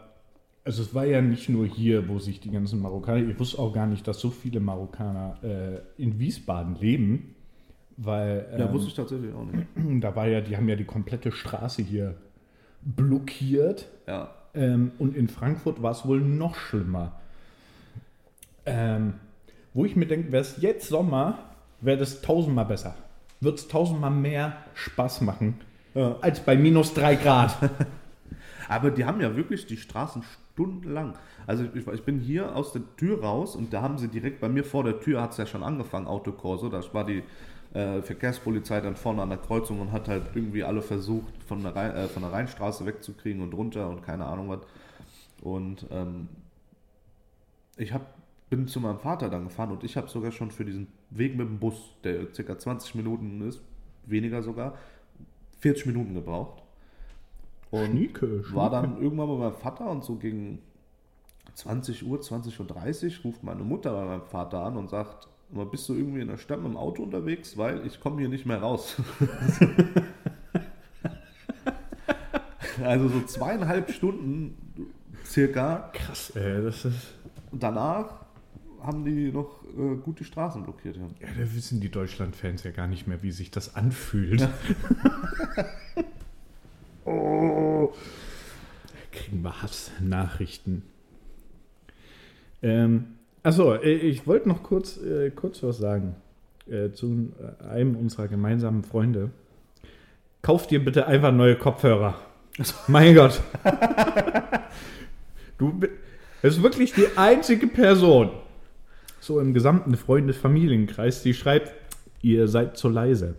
also 0.65 0.83
es 0.83 0.95
war 0.95 1.07
ja 1.07 1.23
nicht 1.23 1.49
nur 1.49 1.67
hier, 1.67 2.09
wo 2.09 2.19
sich 2.19 2.41
die 2.41 2.51
ganzen 2.51 2.81
Marokkaner, 2.81 3.27
ich 3.27 3.39
wusste 3.39 3.59
auch 3.59 3.73
gar 3.73 3.87
nicht, 3.87 4.07
dass 4.07 4.21
so 4.21 4.31
viele 4.31 4.61
Marokkaner 4.61 5.39
äh, 5.43 6.03
in 6.03 6.19
Wiesbaden 6.19 6.77
leben, 6.77 7.35
weil 7.97 8.47
ja, 8.53 8.67
ähm, 8.67 8.73
wusste 8.73 8.89
ich 8.89 8.95
tatsächlich 8.95 9.33
auch 9.35 9.45
nicht. 9.47 9.67
da 10.05 10.15
war 10.15 10.27
ja, 10.29 10.41
die 10.41 10.57
haben 10.57 10.69
ja 10.69 10.77
die 10.77 10.85
komplette 10.85 11.33
Straße 11.33 11.83
hier 11.83 12.17
blockiert. 12.83 13.89
Ja. 14.07 14.35
Ähm, 14.55 14.93
und 14.99 15.17
in 15.17 15.29
Frankfurt 15.29 15.83
war 15.83 15.93
es 15.93 16.07
wohl 16.07 16.21
noch 16.21 16.55
schlimmer. 16.55 17.19
Ähm, 18.67 19.15
wo 19.75 19.85
ich 19.85 19.97
mir 19.97 20.07
denke, 20.07 20.33
wäre 20.33 20.43
es 20.43 20.61
jetzt 20.61 20.89
Sommer, 20.89 21.39
wäre 21.81 21.99
das 21.99 22.21
tausendmal 22.23 22.65
besser. 22.67 22.95
Wird 23.41 23.59
es 23.59 23.69
tausendmal 23.69 24.11
mehr 24.11 24.57
Spaß 24.75 25.21
machen 25.21 25.61
Ja. 25.95 26.17
als 26.21 26.41
bei 26.41 26.57
minus 26.57 26.95
drei 26.95 27.15
Grad. 27.15 27.57
Aber 28.69 28.91
die 28.91 29.05
haben 29.05 29.21
ja 29.21 29.35
wirklich 29.37 29.67
die 29.67 29.77
Straßen 29.77 30.23
stundenlang. 30.53 31.15
Also 31.47 31.65
ich, 31.75 31.87
ich 31.87 32.03
bin 32.03 32.19
hier 32.21 32.55
aus 32.55 32.73
der 32.73 32.83
Tür 32.97 33.23
raus 33.23 33.57
und 33.57 33.73
da 33.73 33.81
haben 33.81 33.97
sie 33.97 34.09
direkt 34.09 34.41
bei 34.41 34.49
mir 34.49 34.65
vor 34.65 34.85
der 34.85 35.01
Tür, 35.01 35.23
hat 35.23 35.31
es 35.33 35.39
ja 35.39 35.47
schon 35.47 35.63
angefangen, 35.63 36.07
Autokorso. 36.07 36.69
Da 36.69 36.83
war 36.93 37.07
die 37.07 37.23
äh, 37.73 38.03
Verkehrspolizei 38.03 38.81
dann 38.81 38.97
vorne 38.97 39.23
an 39.23 39.31
der 39.31 39.39
Kreuzung 39.39 39.81
und 39.81 39.93
hat 39.93 40.09
halt 40.09 40.25
irgendwie 40.35 40.65
alle 40.65 40.83
versucht, 40.83 41.33
von 41.47 41.63
der, 41.63 41.75
Rhein, 41.77 41.95
äh, 41.95 42.09
von 42.09 42.23
der 42.23 42.33
Rheinstraße 42.33 42.85
wegzukriegen 42.85 43.43
und 43.43 43.55
runter 43.55 43.89
und 43.89 44.03
keine 44.03 44.27
Ahnung 44.27 44.49
was. 44.51 44.61
Und 45.41 45.87
ähm, 45.91 46.29
ich 47.77 47.93
hab, 47.93 48.18
bin 48.49 48.67
zu 48.67 48.81
meinem 48.81 48.99
Vater 48.99 49.29
dann 49.29 49.45
gefahren 49.45 49.73
und 49.73 49.85
ich 49.85 49.97
habe 49.97 50.09
sogar 50.09 50.33
schon 50.33 50.51
für 50.51 50.65
diesen 50.65 50.89
Weg 51.11 51.37
mit 51.37 51.49
dem 51.49 51.59
Bus, 51.59 51.95
der 52.05 52.33
circa 52.33 52.59
20 52.59 52.95
Minuten 52.95 53.43
ist, 53.43 53.61
weniger 54.07 54.43
sogar, 54.43 54.75
40 55.61 55.87
Minuten 55.87 56.15
gebraucht. 56.15 56.63
Und 57.71 57.91
Schnieke, 57.91 58.45
war 58.55 58.71
dann 58.71 59.01
irgendwann 59.03 59.29
bei 59.29 59.37
meinem 59.37 59.55
Vater 59.55 59.91
und 59.91 60.03
so 60.03 60.17
gegen 60.17 60.61
20 61.55 62.07
Uhr, 62.07 62.21
20.30 62.21 63.19
Uhr 63.19 63.25
ruft 63.25 63.43
meine 63.43 63.63
Mutter 63.63 63.93
bei 63.93 64.05
meinem 64.05 64.23
Vater 64.23 64.65
an 64.65 64.77
und 64.77 64.89
sagt, 64.89 65.29
"Mal, 65.51 65.67
bist 65.67 65.89
du 65.89 65.95
irgendwie 65.95 66.21
in 66.21 66.29
der 66.29 66.39
Stadt 66.39 66.61
mit 66.63 66.69
dem 66.69 66.77
Auto 66.77 67.03
unterwegs, 67.03 67.59
weil 67.59 67.85
ich 67.87 68.01
komme 68.01 68.21
hier 68.21 68.29
nicht 68.29 68.47
mehr 68.47 68.61
raus. 68.61 68.97
also 72.83 73.09
so 73.09 73.21
zweieinhalb 73.23 73.91
Stunden 73.91 74.57
circa 75.27 75.91
Krass, 75.93 76.31
ey, 76.37 76.63
das 76.63 76.85
ist. 76.85 77.15
danach 77.53 78.25
haben 78.83 79.05
die 79.05 79.31
noch 79.33 79.63
äh, 79.77 79.97
gut 79.97 80.21
die 80.21 80.25
Straßen 80.25 80.63
blockiert. 80.63 80.97
Ja. 80.97 81.03
Ja, 81.21 81.29
da 81.39 81.55
wissen 81.55 81.81
die 81.81 81.91
Deutschland-Fans 81.91 82.63
ja 82.65 82.71
gar 82.71 82.87
nicht 82.87 83.07
mehr, 83.07 83.23
wie 83.23 83.33
sich 83.33 83.51
das 83.51 83.75
anfühlt. 83.77 84.43
oh. 87.05 87.93
Kriegen 89.13 89.43
wir 89.43 89.63
Hassnachrichten. 89.63 90.83
Ähm, 92.63 93.07
achso, 93.43 93.75
äh, 93.75 93.93
ich 93.93 94.27
wollte 94.27 94.49
noch 94.49 94.63
kurz, 94.63 94.97
äh, 94.99 95.31
kurz 95.31 95.63
was 95.63 95.79
sagen 95.79 96.17
äh, 96.71 96.91
zu 96.91 97.33
einem 97.69 97.97
unserer 97.97 98.29
gemeinsamen 98.29 98.85
Freunde. 98.85 99.31
Kauf 100.43 100.67
dir 100.67 100.85
bitte 100.85 101.07
einfach 101.07 101.33
neue 101.33 101.57
Kopfhörer. 101.57 102.17
Mein 102.89 103.15
Gott. 103.15 103.41
Du 105.57 105.73
bi- 105.73 105.89
das 106.43 106.57
ist 106.57 106.63
wirklich 106.63 106.93
die 106.93 107.07
einzige 107.17 107.67
Person, 107.67 108.31
so 109.29 109.39
im 109.41 109.53
gesamten 109.53 109.95
Freundes-Familienkreis, 109.95 111.23
die 111.23 111.35
schreibt, 111.35 111.75
ihr 112.23 112.49
seid 112.49 112.79
zu 112.79 112.89
leise. 112.89 113.35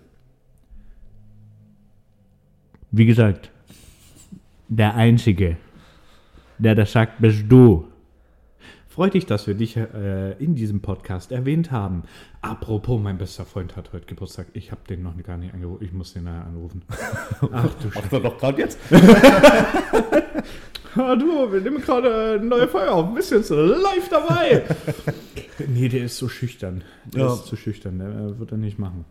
Wie 2.92 3.08
gesagt, 3.08 3.50
der 4.68 4.94
Einzige, 4.96 5.58
der 6.60 6.76
das 6.76 6.92
sagt, 6.92 7.20
bist 7.20 7.46
du. 7.50 7.88
Freut 8.88 9.16
dich, 9.16 9.26
dass 9.26 9.48
wir 9.48 9.56
dich 9.56 9.78
äh, 9.78 10.34
in 10.34 10.54
diesem 10.56 10.82
Podcast 10.82 11.32
erwähnt 11.32 11.72
haben. 11.72 12.04
Apropos, 12.42 13.02
mein 13.02 13.18
bester 13.18 13.46
Freund 13.46 13.76
hat 13.76 13.92
heute 13.92 14.06
Geburtstag. 14.06 14.48
Ich 14.54 14.72
habe 14.72 14.82
den 14.88 15.02
noch 15.02 15.18
gar 15.24 15.38
nicht 15.38 15.54
angerufen. 15.54 15.84
Ich 15.84 15.94
muss 15.94 16.14
den 16.14 16.26
nachher 16.26 16.46
anrufen. 16.46 16.84
Ach 17.52 17.74
du 17.76 17.88
Macht 17.96 18.14
er 18.14 18.20
doch 18.20 18.38
gerade 18.38 18.62
jetzt? 18.62 18.78
Ah, 20.96 21.16
du, 21.16 21.52
wir 21.52 21.62
nehmen 21.62 21.82
gerade 21.82 22.36
eine 22.40 22.46
neue 22.46 22.68
Folge 22.68 22.92
auf. 22.92 23.14
Bist 23.14 23.32
jetzt 23.32 23.50
live 23.52 24.10
dabei. 24.10 24.64
nee, 25.68 25.88
der 25.90 26.06
ist 26.06 26.18
so 26.18 26.28
schüchtern. 26.30 26.84
Der 27.06 27.22
Ja. 27.26 27.34
ist 27.34 27.46
zu 27.46 27.56
schüchtern. 27.56 28.00
Der 28.00 28.08
äh, 28.10 28.40
wird 28.40 28.52
er 28.52 28.58
nicht 28.58 28.80
machen. 28.80 29.06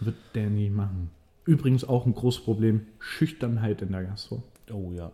Wird 0.00 0.16
der 0.34 0.48
nicht 0.50 0.72
machen. 0.72 1.10
Übrigens 1.44 1.84
auch 1.84 2.06
ein 2.06 2.14
großes 2.14 2.42
Problem: 2.42 2.86
Schüchternheit 2.98 3.82
in 3.82 3.92
der 3.92 4.04
Gastro. 4.04 4.42
Oh 4.72 4.92
ja. 4.92 5.10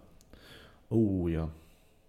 Oh 0.90 1.28
ja. 1.28 1.48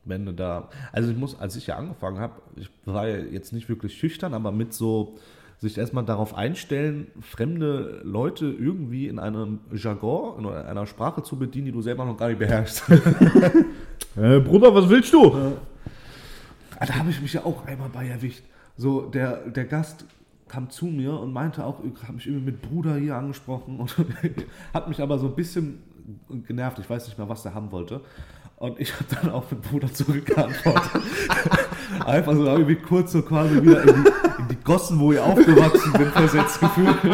Wenn 0.04 0.26
du 0.26 0.34
da. 0.34 0.70
Also 0.92 1.10
ich 1.12 1.18
muss, 1.18 1.40
als 1.40 1.56
ich 1.56 1.68
ja 1.68 1.78
angefangen 1.78 2.20
habe, 2.20 2.42
ich 2.56 2.70
war 2.86 3.08
ja 3.08 3.18
jetzt 3.18 3.54
nicht 3.54 3.70
wirklich 3.70 3.98
schüchtern, 3.98 4.34
aber 4.34 4.52
mit 4.52 4.74
so 4.74 5.18
sich 5.60 5.78
erstmal 5.78 6.06
darauf 6.06 6.36
einstellen, 6.36 7.08
fremde 7.22 8.02
Leute 8.04 8.46
irgendwie 8.46 9.08
in 9.08 9.20
einem 9.20 9.60
Jargon, 9.74 10.46
in 10.46 10.52
einer 10.52 10.86
Sprache 10.86 11.24
zu 11.24 11.38
bedienen, 11.38 11.66
die 11.66 11.72
du 11.72 11.82
selber 11.82 12.06
noch 12.06 12.18
gar 12.18 12.28
nicht 12.30 12.40
beherrschst. 12.40 12.84
Äh, 14.18 14.40
Bruder, 14.40 14.74
was 14.74 14.88
willst 14.88 15.12
du? 15.12 15.34
Ah, 16.80 16.86
Da 16.86 16.96
habe 16.96 17.10
ich 17.10 17.22
mich 17.22 17.34
ja 17.34 17.44
auch 17.44 17.66
einmal 17.66 17.90
bei 17.90 18.08
erwischt. 18.08 18.44
So, 18.78 19.02
der, 19.02 19.50
der 19.50 19.66
Gast 19.66 20.06
kam 20.48 20.70
zu 20.70 20.86
mir 20.86 21.20
und 21.20 21.34
meinte 21.34 21.66
auch, 21.66 21.80
hat 22.04 22.16
mich 22.16 22.28
irgendwie 22.28 22.46
mit 22.52 22.62
Bruder 22.62 22.96
hier 22.96 23.16
angesprochen 23.18 23.78
und 23.78 23.94
hat 24.74 24.88
mich 24.88 25.02
aber 25.02 25.20
so 25.20 25.28
ein 25.28 25.36
bisschen 25.36 25.84
genervt. 26.48 26.80
Ich 26.80 26.90
weiß 26.90 27.08
nicht 27.08 27.18
mehr, 27.18 27.28
was 27.28 27.44
der 27.44 27.54
haben 27.54 27.72
wollte. 27.72 28.02
Und 28.58 28.80
ich 28.80 28.94
habe 28.94 29.06
dann 29.22 29.32
auch 29.32 29.52
mit 29.52 29.62
Bruder 29.62 29.92
zurückgeantwortet. 29.94 31.02
Einfach 32.06 32.34
so 32.34 32.46
irgendwie 32.46 32.76
kurz 32.76 33.12
so 33.12 33.22
quasi 33.22 33.62
wieder 33.62 33.82
in 33.82 34.04
die, 34.04 34.10
in 34.40 34.48
die 34.50 34.64
Gossen, 34.64 35.00
wo 35.00 35.12
ich 35.12 35.20
aufgewachsen 35.20 35.92
bin, 35.94 36.08
versetzt 36.08 36.60
gefühlt. 36.60 36.96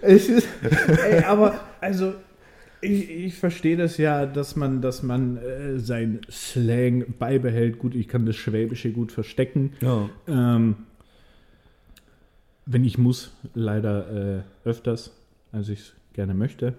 Es 0.00 0.28
ist, 0.28 0.48
ey, 1.04 1.24
aber 1.24 1.60
also 1.80 2.14
ich, 2.80 3.10
ich 3.10 3.34
verstehe 3.34 3.76
das 3.76 3.98
ja, 3.98 4.26
dass 4.26 4.56
man, 4.56 4.80
dass 4.80 5.02
man 5.02 5.36
äh, 5.36 5.78
sein 5.78 6.20
Slang 6.30 7.14
beibehält. 7.18 7.78
Gut, 7.78 7.94
ich 7.94 8.08
kann 8.08 8.24
das 8.24 8.36
Schwäbische 8.36 8.92
gut 8.92 9.12
verstecken. 9.12 9.72
Ja. 9.80 10.08
Ähm, 10.26 10.76
wenn 12.64 12.84
ich 12.84 12.96
muss, 12.96 13.32
leider 13.54 14.38
äh, 14.38 14.68
öfters, 14.68 15.12
als 15.52 15.68
ich 15.68 15.80
es 15.80 15.92
gerne 16.12 16.34
möchte. 16.34 16.74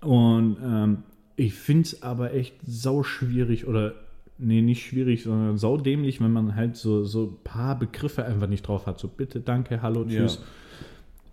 Und 0.00 0.56
ähm, 0.64 0.98
ich 1.36 1.52
finde 1.54 1.82
es 1.82 2.02
aber 2.02 2.32
echt 2.34 2.54
sau 2.66 3.02
schwierig 3.02 3.66
oder 3.66 3.94
nee, 4.38 4.62
nicht 4.62 4.86
schwierig, 4.86 5.24
sondern 5.24 5.58
sau 5.58 5.76
dämlich, 5.76 6.20
wenn 6.20 6.32
man 6.32 6.54
halt 6.54 6.76
so 6.76 7.04
so 7.04 7.24
ein 7.24 7.36
paar 7.44 7.78
Begriffe 7.78 8.24
einfach 8.24 8.46
nicht 8.48 8.66
drauf 8.66 8.86
hat. 8.86 8.98
So 8.98 9.08
bitte, 9.08 9.40
danke, 9.40 9.82
hallo, 9.82 10.04
Ja. 10.08 10.20
tschüss. 10.20 10.42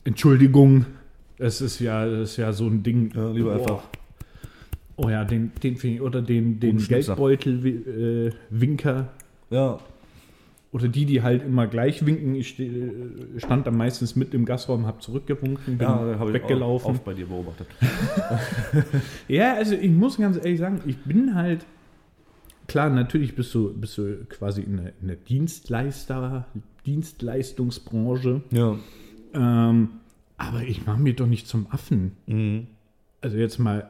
Entschuldigung. 0.04 0.86
Es 1.38 1.62
ist 1.62 1.80
ja, 1.80 2.06
das 2.06 2.32
ist 2.32 2.38
ja 2.38 2.52
so 2.54 2.66
ein 2.68 2.84
Ding. 2.84 3.12
Ja, 3.16 3.32
lieber 3.32 3.56
Boah. 3.56 3.62
einfach. 3.62 3.84
Oh 4.98 5.10
ja, 5.10 5.26
den, 5.26 5.52
den 5.62 5.76
finde 5.76 5.96
ich, 5.98 6.02
oder 6.02 6.22
den, 6.22 6.62
den. 6.62 6.78
Geldbeutel-Winker. 6.78 9.10
Ja. 9.50 9.78
Oder 10.76 10.90
die, 10.90 11.06
die 11.06 11.22
halt 11.22 11.42
immer 11.46 11.68
gleich 11.68 12.06
winken. 12.06 12.36
Ich 12.36 12.60
äh, 12.60 12.92
stand 13.38 13.66
dann 13.66 13.78
meistens 13.78 14.18
mit 14.18 14.34
im 14.34 14.44
Gastraum, 14.44 14.86
habe 14.86 15.00
zurückgewunken, 15.00 15.78
bin 15.78 15.88
Ja, 15.88 16.18
habe 16.20 16.32
ich 16.32 16.34
weggelaufen. 16.34 16.92
auch, 16.92 16.96
auch 16.96 17.00
bei 17.00 17.14
dir 17.14 17.28
beobachtet. 17.28 17.68
Ja, 19.30 19.54
also 19.56 19.74
ich 19.74 19.90
muss 19.90 20.18
ganz 20.18 20.36
ehrlich 20.36 20.60
sagen, 20.60 20.82
ich 20.86 20.98
bin 20.98 21.34
halt, 21.34 21.66
klar, 22.68 22.90
natürlich 22.90 23.36
bist 23.36 23.54
du, 23.56 23.74
bist 23.74 23.98
du 23.98 24.26
quasi 24.28 24.64
in 24.64 24.76
der, 24.76 24.92
in 25.02 25.08
der 25.08 25.16
Dienstleister, 25.16 26.46
Dienstleistungsbranche, 26.86 28.42
Ja. 28.52 28.76
ähm, 29.34 29.90
aber 30.38 30.64
ich 30.64 30.86
mache 30.86 31.00
mir 31.00 31.14
doch 31.14 31.28
nicht 31.28 31.48
zum 31.48 31.68
Affen. 31.70 32.12
Mhm. 32.28 32.68
Also 33.22 33.38
jetzt 33.38 33.60
mal 33.60 33.90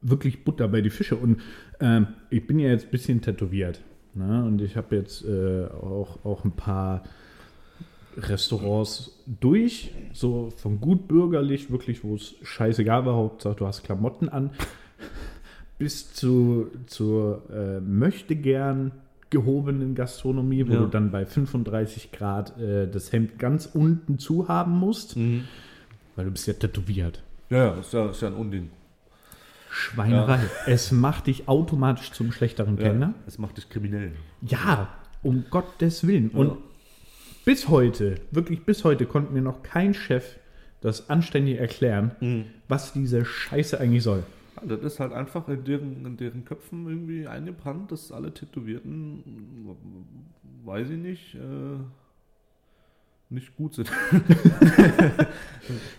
wirklich 0.00 0.44
Butter 0.44 0.68
bei 0.68 0.80
die 0.80 0.90
Fische. 0.90 1.16
Und 1.16 1.40
ähm, 1.80 2.06
ich 2.30 2.46
bin 2.46 2.60
ja 2.60 2.68
jetzt 2.70 2.84
ein 2.86 2.90
bisschen 2.92 3.20
tätowiert. 3.20 3.80
Ne? 4.14 4.44
Und 4.44 4.60
ich 4.60 4.76
habe 4.76 4.96
jetzt 4.96 5.24
äh, 5.24 5.66
auch, 5.66 6.24
auch 6.24 6.44
ein 6.44 6.52
paar 6.52 7.02
Restaurants 8.16 9.12
durch, 9.26 9.92
so 10.12 10.50
von 10.56 10.80
gut 10.80 11.06
bürgerlich, 11.08 11.70
wirklich, 11.70 12.02
wo 12.02 12.14
es 12.16 12.34
scheißegal 12.42 13.06
war, 13.06 13.14
Hauptsache 13.14 13.54
du 13.56 13.66
hast 13.66 13.84
Klamotten 13.84 14.28
an, 14.28 14.50
bis 15.78 16.12
zu, 16.12 16.68
zur 16.86 17.42
äh, 17.52 17.80
möchte 17.80 18.34
gern 18.34 18.92
gehobenen 19.30 19.94
Gastronomie, 19.94 20.66
wo 20.66 20.72
Ja. 20.72 20.80
du 20.80 20.86
dann 20.86 21.10
bei 21.10 21.26
35 21.26 22.10
Grad 22.12 22.58
äh, 22.58 22.88
das 22.90 23.12
Hemd 23.12 23.38
ganz 23.38 23.66
unten 23.66 24.18
zu 24.18 24.48
haben 24.48 24.72
musst, 24.78 25.16
weil 26.16 26.24
du 26.24 26.30
bist 26.30 26.46
ja 26.46 26.54
tätowiert. 26.54 27.22
Ja, 27.50 27.58
ja, 27.58 27.74
ist 27.74 27.92
ja, 27.92 28.06
ist 28.10 28.20
ja 28.22 28.28
ein 28.28 28.34
Unding. 28.34 28.70
Schweinerei. 29.70 30.40
Es 30.66 30.92
macht 30.92 31.26
dich 31.26 31.48
automatisch 31.48 32.12
zum 32.12 32.32
schlechteren 32.32 32.76
Kellner. 32.76 33.14
Es 33.26 33.38
macht 33.38 33.56
dich 33.56 33.68
kriminell. 33.68 34.12
Ja, 34.42 34.88
um 35.22 35.44
Gottes 35.50 36.06
Willen. 36.06 36.30
Und 36.30 36.46
Ja. 36.48 36.56
bis 37.44 37.68
heute, 37.68 38.16
wirklich 38.30 38.64
bis 38.64 38.84
heute, 38.84 39.06
konnte 39.06 39.32
mir 39.32 39.42
noch 39.42 39.62
kein 39.62 39.94
Chef 39.94 40.36
das 40.80 41.10
anständig 41.10 41.58
erklären, 41.58 42.12
Mhm. 42.20 42.44
was 42.68 42.92
diese 42.92 43.24
Scheiße 43.24 43.80
eigentlich 43.80 44.02
soll. 44.02 44.22
Das 44.64 44.80
ist 44.80 45.00
halt 45.00 45.12
einfach 45.12 45.46
in 45.48 45.64
deren, 45.64 46.04
in 46.06 46.16
deren 46.16 46.44
Köpfen 46.44 46.86
irgendwie 46.88 47.26
eingebrannt, 47.28 47.92
dass 47.92 48.10
alle 48.10 48.32
Tätowierten, 48.34 49.22
weiß 50.64 50.90
ich 50.90 50.98
nicht, 50.98 51.34
äh, 51.36 51.78
nicht 53.30 53.54
gut 53.56 53.74
sind. 53.74 53.90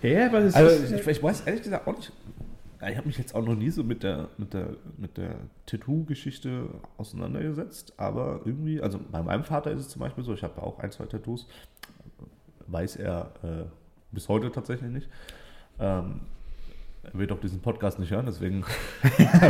Ja, 0.02 0.26
aber 0.28 0.40
es 0.40 0.56
Also 0.56 0.84
ist, 0.84 0.92
ich, 0.92 1.08
ich 1.08 1.24
weiß 1.24 1.42
ehrlich 1.42 1.62
gesagt 1.64 1.88
auch 1.88 1.96
nicht. 1.96 2.12
Ich 2.88 2.96
habe 2.96 3.08
mich 3.08 3.18
jetzt 3.18 3.36
auch 3.36 3.44
noch 3.44 3.56
nie 3.56 3.70
so 3.72 3.84
mit 3.84 4.04
der, 4.04 4.30
mit 4.38 4.54
der, 4.54 4.70
mit 4.98 5.18
der 5.18 5.36
Tattoo-Geschichte 5.66 6.70
auseinandergesetzt, 6.98 7.94
aber 7.98 8.40
irgendwie, 8.46 8.82
also 8.82 9.00
bei 9.12 9.22
meinem 9.22 9.44
Vater 9.44 9.72
ist 9.72 9.82
es 9.82 9.90
zum 9.90 10.00
Beispiel 10.00 10.24
so, 10.24 10.34
ich 10.34 10.44
habe 10.44 10.62
auch 10.62 10.80
ein, 10.80 10.90
zwei 10.92 11.06
Tattoos, 11.06 11.46
weiß 12.68 12.96
er 12.96 13.34
äh, 13.44 13.66
bis 14.12 14.30
heute 14.30 14.50
tatsächlich 14.52 14.92
nicht. 14.92 15.10
Ähm, 15.78 16.22
er 17.04 17.20
wird 17.20 17.34
auch 17.34 17.40
diesen 17.42 17.60
Podcast 17.62 18.00
nicht 18.00 18.12
hören, 18.12 18.28
deswegen 18.28 18.64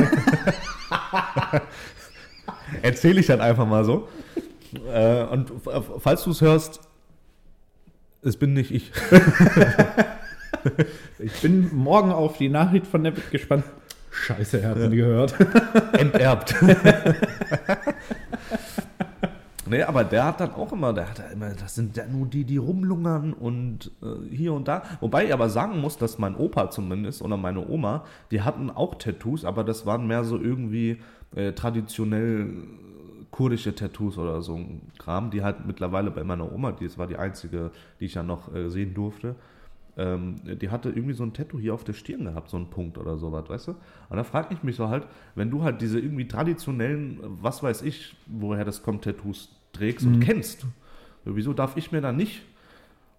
erzähle 2.81 3.19
ich 3.19 3.27
dann 3.27 3.41
einfach 3.41 3.67
mal 3.67 3.85
so. 3.85 4.07
Äh, 4.91 5.23
und 5.25 5.51
falls 5.99 6.23
du 6.23 6.31
es 6.31 6.41
hörst, 6.41 6.81
es 8.23 8.37
bin 8.37 8.53
nicht 8.53 8.71
ich. 8.71 8.91
ich 11.19 11.41
bin 11.41 11.75
morgen 11.75 12.11
auf 12.11 12.37
die 12.37 12.49
Nachricht 12.49 12.87
von 12.87 13.03
der 13.03 13.15
Welt 13.15 13.31
gespannt. 13.31 13.63
Scheiße, 14.11 14.61
er 14.61 14.69
hat 14.69 14.77
nie 14.77 14.95
gehört. 14.95 15.35
enterbt. 15.93 16.55
nee, 19.67 19.83
aber 19.83 20.03
der 20.03 20.25
hat 20.25 20.39
dann 20.39 20.51
auch 20.53 20.71
immer, 20.73 20.93
der 20.93 21.09
hat 21.09 21.19
ja 21.19 21.25
immer, 21.25 21.49
das 21.51 21.75
sind 21.75 21.95
ja 21.95 22.05
nur 22.05 22.27
die, 22.27 22.43
die 22.43 22.57
rumlungern 22.57 23.33
und 23.33 23.91
äh, 24.01 24.35
hier 24.35 24.53
und 24.53 24.67
da. 24.67 24.83
Wobei 24.99 25.25
ich 25.25 25.33
aber 25.33 25.49
sagen 25.49 25.79
muss, 25.79 25.97
dass 25.97 26.17
mein 26.17 26.35
Opa 26.35 26.69
zumindest 26.69 27.21
oder 27.21 27.37
meine 27.37 27.67
Oma, 27.67 28.03
die 28.31 28.41
hatten 28.41 28.69
auch 28.69 28.95
Tattoos, 28.95 29.45
aber 29.45 29.63
das 29.63 29.85
waren 29.85 30.07
mehr 30.07 30.23
so 30.23 30.39
irgendwie 30.39 31.01
äh, 31.35 31.53
traditionell 31.53 32.49
kurdische 33.31 33.75
Tattoos 33.75 34.17
oder 34.17 34.41
so 34.41 34.55
ein 34.55 34.81
Kram, 34.97 35.29
die 35.29 35.43
halt 35.43 35.65
mittlerweile 35.65 36.11
bei 36.11 36.23
meiner 36.23 36.51
Oma, 36.51 36.71
die 36.71 36.85
das 36.85 36.97
war 36.97 37.07
die 37.07 37.17
einzige, 37.17 37.71
die 37.99 38.05
ich 38.05 38.15
ja 38.15 38.23
noch 38.23 38.53
äh, 38.53 38.69
sehen 38.69 38.93
durfte, 38.93 39.35
ähm, 39.99 40.35
die 40.61 40.69
hatte 40.69 40.89
irgendwie 40.89 41.13
so 41.13 41.23
ein 41.23 41.33
Tattoo 41.33 41.59
hier 41.59 41.73
auf 41.73 41.83
der 41.83 41.93
Stirn 41.93 42.23
gehabt, 42.23 42.49
so 42.49 42.57
ein 42.57 42.69
Punkt 42.69 42.97
oder 42.97 43.17
sowas, 43.17 43.49
weißt 43.49 43.67
du? 43.67 43.71
Und 44.09 44.17
da 44.17 44.23
frage 44.23 44.53
ich 44.53 44.63
mich 44.63 44.77
so 44.77 44.87
halt, 44.87 45.05
wenn 45.35 45.51
du 45.51 45.63
halt 45.63 45.81
diese 45.81 45.99
irgendwie 45.99 46.27
traditionellen, 46.27 47.19
was 47.21 47.61
weiß 47.61 47.81
ich, 47.81 48.15
woher 48.25 48.63
das 48.63 48.81
kommt, 48.81 49.03
Tattoos 49.03 49.49
trägst 49.73 50.05
und 50.05 50.21
kennst, 50.21 50.65
wieso 51.25 51.51
darf 51.53 51.75
ich 51.75 51.91
mir 51.91 51.99
dann 51.99 52.15
nicht, 52.15 52.43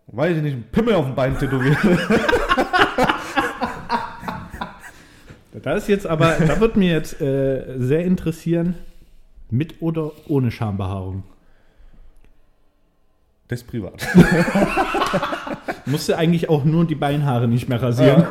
weiß 0.07 0.39
ich 0.39 0.43
nicht, 0.43 0.55
einen 0.55 0.65
Pimmel 0.73 0.95
auf 0.95 1.05
dem 1.05 1.15
Bein 1.15 1.39
tätowieren? 1.39 1.77
Da 5.63 5.75
ist 5.75 5.89
jetzt 5.89 6.07
aber, 6.07 6.37
da 6.37 6.59
wird 6.61 6.77
mir 6.77 6.93
jetzt 6.93 7.21
äh, 7.21 7.77
sehr 7.77 8.05
interessieren, 8.05 8.77
mit 9.51 9.83
oder 9.83 10.13
ohne 10.29 10.51
Schambehaarung. 10.51 11.25
Das 13.49 13.61
ist 13.61 13.67
privat. 13.67 14.07
Musst 15.91 16.09
du 16.09 16.17
eigentlich 16.17 16.49
auch 16.49 16.65
nur 16.65 16.87
die 16.87 16.95
Beinhaare 16.95 17.49
nicht 17.49 17.69
mehr 17.69 17.83
rasieren. 17.83 18.25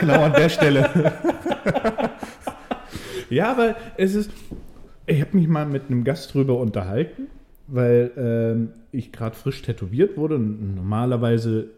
genau 0.00 0.22
an 0.22 0.32
der 0.32 0.48
Stelle. 0.48 1.12
Ja, 3.30 3.52
aber 3.52 3.76
es 3.96 4.14
ist. 4.14 4.30
Ich 5.06 5.20
habe 5.20 5.36
mich 5.36 5.48
mal 5.48 5.66
mit 5.66 5.84
einem 5.88 6.04
Gast 6.04 6.34
drüber 6.34 6.58
unterhalten, 6.58 7.28
weil 7.68 8.10
ähm, 8.16 8.68
ich 8.92 9.12
gerade 9.12 9.34
frisch 9.34 9.62
tätowiert 9.62 10.16
wurde. 10.16 10.36
Und 10.36 10.74
normalerweise 10.74 11.68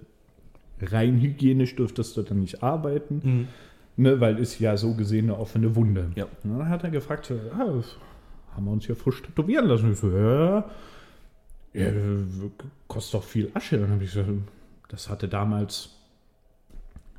rein 0.81 1.21
hygienisch 1.21 1.77
dürftest 1.77 2.17
du 2.17 2.23
dann 2.23 2.41
nicht 2.41 2.63
arbeiten, 2.63 3.49
ne, 3.97 4.21
weil 4.21 4.39
ist 4.39 4.59
ja 4.59 4.77
so 4.77 4.95
gesehen 4.95 5.27
eine 5.27 5.39
offene 5.39 5.77
Wunde. 5.77 6.11
Ja. 6.17 6.27
Und 6.43 6.59
dann 6.59 6.69
hat 6.69 6.83
er 6.83 6.91
gefragt, 6.91 7.31
ja, 7.31 7.37
haben 7.59 8.65
wir 8.65 8.73
uns 8.73 8.87
hier 8.87 8.97
frisch 8.97 9.23
tätowieren 9.23 9.67
lassen? 9.67 9.93
Ich 9.93 9.99
so, 9.99 10.11
ja, 10.11 10.65
ja 11.73 11.91
kostet 12.89 13.15
doch 13.15 13.25
viel 13.25 13.51
Asche. 13.55 13.79
Dann 13.79 13.91
habe 13.91 14.05
ich 14.05 14.13
gesagt, 14.13 14.29
das 14.93 15.09
hatte 15.09 15.27
damals 15.27 15.89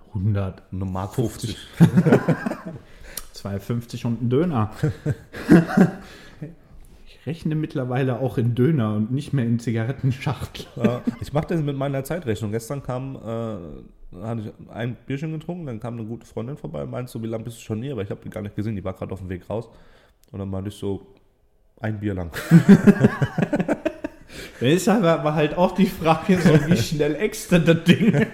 100 0.10 0.62
Eine 0.72 0.86
Mark 0.86 1.16
50. 1.16 1.58
2,50 3.36 4.06
und 4.06 4.22
ein 4.22 4.30
Döner. 4.30 4.72
ich 7.08 7.26
rechne 7.26 7.56
mittlerweile 7.56 8.20
auch 8.20 8.38
in 8.38 8.54
Döner 8.54 8.94
und 8.94 9.12
nicht 9.12 9.34
mehr 9.34 9.44
in 9.44 9.60
Zigarettenschachtel. 9.60 10.68
Ja, 10.76 11.02
ich 11.20 11.34
mache 11.34 11.48
das 11.48 11.62
mit 11.62 11.76
meiner 11.76 12.04
Zeitrechnung. 12.04 12.52
Gestern 12.52 12.84
kam, 12.84 13.16
äh, 13.16 14.20
hatte 14.22 14.42
ich 14.42 14.70
ein 14.70 14.96
Bierchen 15.08 15.32
getrunken, 15.32 15.66
dann 15.66 15.80
kam 15.80 15.96
eine 15.96 16.06
gute 16.06 16.28
Freundin 16.28 16.58
vorbei 16.58 16.84
und 16.84 16.92
meinte 16.92 17.12
so, 17.12 17.24
wie 17.24 17.28
lange 17.28 17.44
bist 17.44 17.58
du 17.58 17.62
schon 17.62 17.82
hier? 17.82 17.94
Aber 17.94 18.04
ich 18.04 18.12
habe 18.12 18.22
die 18.24 18.30
gar 18.30 18.42
nicht 18.42 18.56
gesehen, 18.56 18.76
die 18.76 18.84
war 18.84 18.94
gerade 18.94 19.12
auf 19.12 19.20
dem 19.20 19.30
Weg 19.30 19.50
raus. 19.50 19.68
Und 20.32 20.38
dann 20.38 20.50
meinte 20.50 20.70
ich 20.70 20.76
so, 20.76 21.08
ein 21.82 22.00
Bier 22.00 22.14
lang. 22.14 22.32
Ist 24.64 24.88
aber, 24.88 25.36
halt 25.36 25.58
auch 25.58 25.74
die 25.74 25.88
Frage, 25.88 26.40
so 26.40 26.54
wie 26.68 26.78
schnell 26.82 27.16
extra 27.16 27.60
das 27.60 27.84
Ding. 27.84 28.26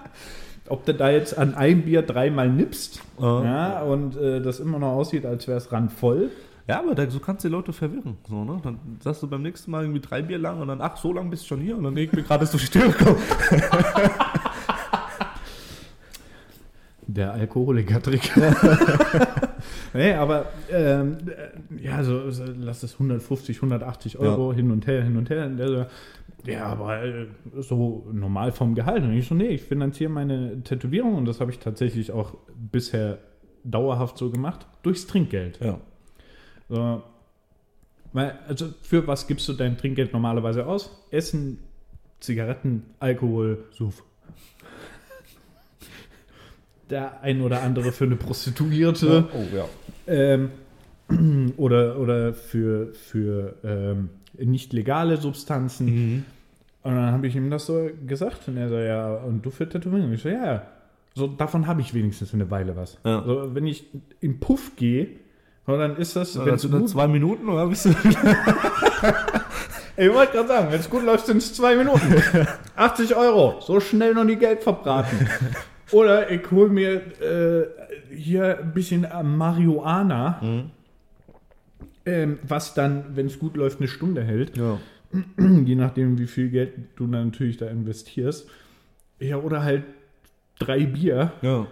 Ob 0.68 0.84
du 0.84 0.94
da 0.94 1.10
jetzt 1.10 1.36
an 1.36 1.54
ein 1.54 1.82
Bier 1.82 2.02
dreimal 2.02 2.48
nippst 2.48 3.00
Ja. 3.20 3.44
ja, 3.44 3.82
und 3.82 4.16
äh, 4.16 4.40
das 4.40 4.60
immer 4.60 4.78
noch 4.78 4.92
aussieht, 4.92 5.26
als 5.26 5.48
wäre 5.48 5.58
es 5.58 5.72
randvoll. 5.72 6.30
Ja, 6.68 6.78
aber 6.78 6.94
da, 6.94 7.10
so 7.10 7.18
kannst 7.18 7.44
du 7.44 7.48
die 7.48 7.52
Leute 7.54 7.72
verwirren. 7.72 8.16
So, 8.28 8.44
ne? 8.44 8.60
Dann 8.62 8.78
sagst 9.02 9.22
du 9.22 9.28
beim 9.28 9.42
nächsten 9.42 9.70
Mal 9.72 9.82
irgendwie 9.82 10.00
drei 10.00 10.22
Bier 10.22 10.38
lang 10.38 10.60
und 10.60 10.68
dann, 10.68 10.80
ach, 10.80 10.96
so 10.96 11.12
lang 11.12 11.28
bist 11.30 11.42
du 11.44 11.48
schon 11.48 11.60
hier 11.60 11.76
und 11.76 11.82
dann 11.84 11.96
ich 11.96 12.10
bin 12.10 12.24
gerade 12.24 12.46
durch 12.46 12.70
die 12.70 12.78
Tür 12.78 12.88
gekommen. 12.92 13.18
Der 17.08 17.32
Alkoholiker-Trick. 17.32 18.32
Nee, 19.94 20.12
aber 20.12 20.46
ähm, 20.70 21.18
äh, 21.26 21.82
ja, 21.82 22.02
so, 22.02 22.30
so 22.30 22.44
lass 22.44 22.82
es 22.82 22.94
150, 22.94 23.56
180 23.56 24.18
Euro 24.18 24.52
hin 24.52 24.70
und 24.70 24.86
her, 24.86 25.02
hin 25.02 25.16
und 25.16 25.30
her. 25.30 25.46
Und 25.46 25.56
der 25.56 25.68
so, 25.68 25.86
ja, 26.46 26.66
aber 26.66 27.02
äh, 27.02 27.26
so 27.58 28.06
normal 28.12 28.52
vom 28.52 28.74
Gehalt. 28.74 29.02
Und 29.02 29.12
ich 29.12 29.28
so, 29.28 29.34
nee, 29.34 29.48
ich 29.48 29.62
finanziere 29.62 30.10
meine 30.10 30.62
Tätowierung 30.62 31.16
und 31.16 31.26
das 31.26 31.40
habe 31.40 31.50
ich 31.50 31.58
tatsächlich 31.58 32.12
auch 32.12 32.34
bisher 32.54 33.18
dauerhaft 33.64 34.16
so 34.18 34.30
gemacht, 34.30 34.66
durchs 34.82 35.06
Trinkgeld. 35.06 35.60
Ja. 35.60 35.80
So, 36.68 37.02
weil, 38.12 38.38
also 38.48 38.72
für 38.82 39.06
was 39.06 39.26
gibst 39.26 39.48
du 39.48 39.52
dein 39.52 39.76
Trinkgeld 39.76 40.12
normalerweise 40.12 40.66
aus? 40.66 40.90
Essen, 41.10 41.58
Zigaretten, 42.20 42.84
Alkohol, 42.98 43.64
Suff. 43.72 44.02
der 46.90 47.20
ein 47.22 47.40
oder 47.42 47.62
andere 47.62 47.92
für 47.92 48.04
eine 48.04 48.16
Prostituierte. 48.16 49.28
Oh, 49.32 49.56
ja. 49.56 49.66
Ähm, 50.10 50.50
oder, 51.56 51.98
oder 51.98 52.34
für, 52.34 52.92
für 52.92 53.54
ähm, 53.64 54.10
nicht 54.38 54.72
legale 54.72 55.16
Substanzen. 55.16 55.86
Mhm. 55.86 56.24
Und 56.82 56.94
dann 56.94 57.12
habe 57.12 57.26
ich 57.26 57.36
ihm 57.36 57.50
das 57.50 57.66
so 57.66 57.90
gesagt. 58.06 58.48
Und 58.48 58.56
er 58.56 58.68
so, 58.68 58.76
ja, 58.76 59.14
und 59.14 59.44
du 59.44 59.50
für 59.50 59.68
Tätowierung? 59.68 60.06
Und 60.06 60.14
ich 60.14 60.22
so, 60.22 60.28
ja, 60.28 60.44
ja. 60.44 60.62
So, 61.14 61.26
davon 61.26 61.66
habe 61.66 61.80
ich 61.80 61.92
wenigstens 61.92 62.32
eine 62.34 62.50
Weile 62.50 62.76
was. 62.76 62.98
Ja. 63.04 63.22
So, 63.24 63.54
wenn 63.54 63.66
ich 63.66 63.86
im 64.20 64.40
Puff 64.40 64.76
gehe, 64.76 65.08
so, 65.66 65.76
dann 65.76 65.96
ist 65.96 66.16
das, 66.16 66.36
Wenn 66.36 66.46
wenn 66.46 66.52
du 66.52 66.56
es 66.56 66.62
dann 66.62 66.80
gut, 66.80 66.88
zwei 66.88 67.08
Minuten 67.08 67.48
oder 67.48 67.66
bist 67.66 67.84
du. 67.84 67.90
ich 69.96 70.12
wollte 70.12 70.32
gerade 70.32 70.48
sagen, 70.48 70.72
wenn 70.72 70.80
es 70.80 70.88
gut 70.88 71.04
läuft, 71.04 71.26
sind 71.26 71.38
es 71.38 71.54
zwei 71.54 71.76
Minuten. 71.76 72.14
80 72.76 73.16
Euro, 73.16 73.60
so 73.60 73.80
schnell 73.80 74.14
noch 74.14 74.24
nie 74.24 74.36
Geld 74.36 74.62
verbraten. 74.62 75.28
Oder 75.92 76.30
ich 76.30 76.50
hole 76.50 76.70
mir 76.70 77.02
äh, 77.20 77.66
hier 78.20 78.58
ein 78.60 78.72
bisschen 78.72 79.04
äh, 79.04 79.22
Marihuana, 79.22 80.40
ähm, 82.06 82.38
was 82.46 82.74
dann, 82.74 83.16
wenn 83.16 83.26
es 83.26 83.38
gut 83.38 83.56
läuft, 83.56 83.78
eine 83.80 83.88
Stunde 83.88 84.22
hält. 84.22 84.56
Ja. 84.56 84.78
Je 85.38 85.74
nachdem, 85.74 86.18
wie 86.18 86.26
viel 86.26 86.48
Geld 86.50 86.72
du 86.96 87.06
dann 87.06 87.26
natürlich 87.26 87.56
da 87.56 87.66
investierst. 87.66 88.48
Ja, 89.18 89.36
oder 89.36 89.62
halt 89.62 89.84
drei 90.58 90.86
Bier 90.86 91.32
Ja. 91.42 91.66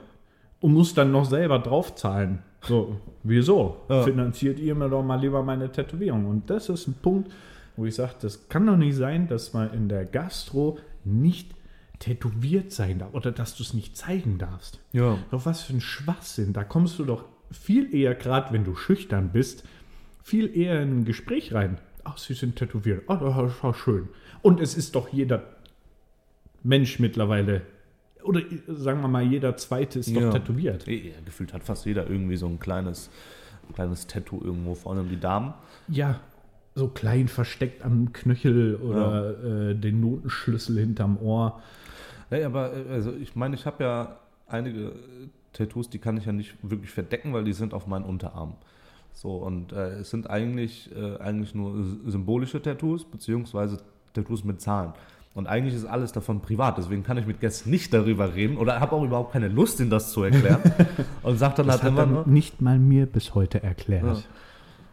und 0.61 0.72
musst 0.74 0.98
dann 0.98 1.12
noch 1.12 1.24
selber 1.24 1.58
draufzahlen. 1.58 2.40
So, 2.62 2.96
wieso? 3.22 3.76
Ja. 3.88 4.02
Finanziert 4.02 4.58
ihr 4.58 4.74
mir 4.74 4.88
doch 4.88 5.02
mal 5.02 5.20
lieber 5.20 5.42
meine 5.42 5.70
Tätowierung. 5.70 6.26
Und 6.26 6.50
das 6.50 6.68
ist 6.68 6.88
ein 6.88 6.94
Punkt, 7.00 7.30
wo 7.76 7.84
ich 7.87 7.94
sage, 7.94 8.14
das 8.20 8.48
kann 8.48 8.66
doch 8.66 8.76
nicht 8.76 8.96
sein, 8.96 9.28
dass 9.28 9.52
man 9.54 9.72
in 9.72 9.88
der 9.88 10.04
Gastro 10.04 10.78
nicht 11.04 11.52
tätowiert 11.98 12.72
sein 12.72 12.98
darf 13.00 13.12
oder 13.14 13.32
dass 13.32 13.56
du 13.56 13.62
es 13.62 13.74
nicht 13.74 13.96
zeigen 13.96 14.38
darfst. 14.38 14.80
Ja. 14.92 15.18
Doch 15.30 15.46
was 15.46 15.62
für 15.62 15.72
ein 15.74 15.80
Schwachsinn. 15.80 16.52
Da 16.52 16.64
kommst 16.64 16.98
du 16.98 17.04
doch 17.04 17.24
viel 17.50 17.94
eher, 17.94 18.14
gerade 18.14 18.52
wenn 18.52 18.64
du 18.64 18.76
schüchtern 18.76 19.30
bist, 19.32 19.64
viel 20.22 20.54
eher 20.56 20.80
in 20.82 21.00
ein 21.00 21.04
Gespräch 21.04 21.52
rein. 21.54 21.78
Ach, 22.04 22.18
sie 22.18 22.34
sind 22.34 22.56
tätowiert. 22.56 23.02
Oh, 23.08 23.16
das 23.16 23.52
ist 23.76 23.76
schön. 23.82 24.08
Und 24.42 24.61
es 24.61 24.76
ist 24.76 24.94
doch 24.94 25.08
jeder 25.08 25.42
Mensch 26.62 26.98
mittlerweile, 26.98 27.62
oder 28.22 28.40
sagen 28.68 29.00
wir 29.00 29.08
mal, 29.08 29.22
jeder 29.22 29.56
zweite 29.56 29.98
ist 30.00 30.14
doch 30.14 30.20
Ja. 30.20 30.30
tätowiert. 30.30 30.87
Ja, 30.87 31.12
gefühlt 31.24 31.52
hat 31.52 31.64
fast 31.64 31.87
jeder 31.87 32.08
irgendwie 32.08 32.37
so 32.37 32.46
ein 32.46 32.58
kleines, 32.58 33.11
ein 33.68 33.74
kleines 33.74 34.06
Tattoo 34.06 34.40
irgendwo, 34.42 34.74
vor 34.74 34.92
allem 34.94 35.08
die 35.08 35.18
Damen. 35.20 35.54
Ja, 35.88 36.20
so 36.74 36.88
klein 36.88 37.28
versteckt 37.28 37.84
am 37.84 38.12
Knöchel 38.12 38.76
oder 38.76 39.70
äh, 39.70 39.74
den 39.74 40.00
Notenschlüssel 40.00 40.78
hinterm 40.78 41.16
Ohr. 41.18 41.61
Ja, 42.30 42.46
aber 42.46 42.72
äh, 42.74 42.92
also 42.92 43.12
ich 43.12 43.34
meine, 43.36 43.54
ich 43.54 43.66
habe 43.66 43.84
ja 43.84 44.16
einige 44.46 44.92
Tattoos, 45.52 45.88
die 45.90 45.98
kann 45.98 46.16
ich 46.16 46.26
ja 46.26 46.32
nicht 46.32 46.56
wirklich 46.62 46.90
verdecken, 46.90 47.32
weil 47.32 47.44
die 47.44 47.52
sind 47.52 47.74
auf 47.74 47.86
meinen 47.86 48.04
Unterarm. 48.04 48.54
So, 49.12 49.30
und 49.36 49.72
äh, 49.72 50.00
es 50.00 50.10
sind 50.10 50.30
eigentlich, 50.30 50.90
äh, 50.94 51.16
eigentlich 51.18 51.54
nur 51.54 51.74
symbolische 52.06 52.62
Tattoos, 52.62 53.04
beziehungsweise 53.04 53.78
Tattoos 54.14 54.44
mit 54.44 54.60
Zahlen. 54.60 54.92
Und 55.34 55.46
eigentlich 55.46 55.74
ist 55.74 55.84
alles 55.84 56.12
davon 56.12 56.40
privat, 56.40 56.78
deswegen 56.78 57.02
kann 57.02 57.16
ich 57.18 57.26
mit 57.26 57.40
Gästen 57.40 57.70
nicht 57.70 57.92
darüber 57.92 58.34
reden 58.34 58.56
oder 58.56 58.80
habe 58.80 58.96
auch 58.96 59.04
überhaupt 59.04 59.32
keine 59.32 59.48
Lust, 59.48 59.78
ihnen 59.80 59.90
das 59.90 60.12
zu 60.12 60.22
erklären. 60.22 60.60
und 61.22 61.38
sage 61.38 61.54
dann 61.56 61.66
Das 61.66 61.82
halt 61.82 61.96
hat 61.96 62.06
immer 62.06 62.20
er 62.20 62.28
nicht 62.28 62.60
mal 62.60 62.78
mir 62.78 63.06
bis 63.06 63.34
heute 63.34 63.62
erklärt. 63.62 64.24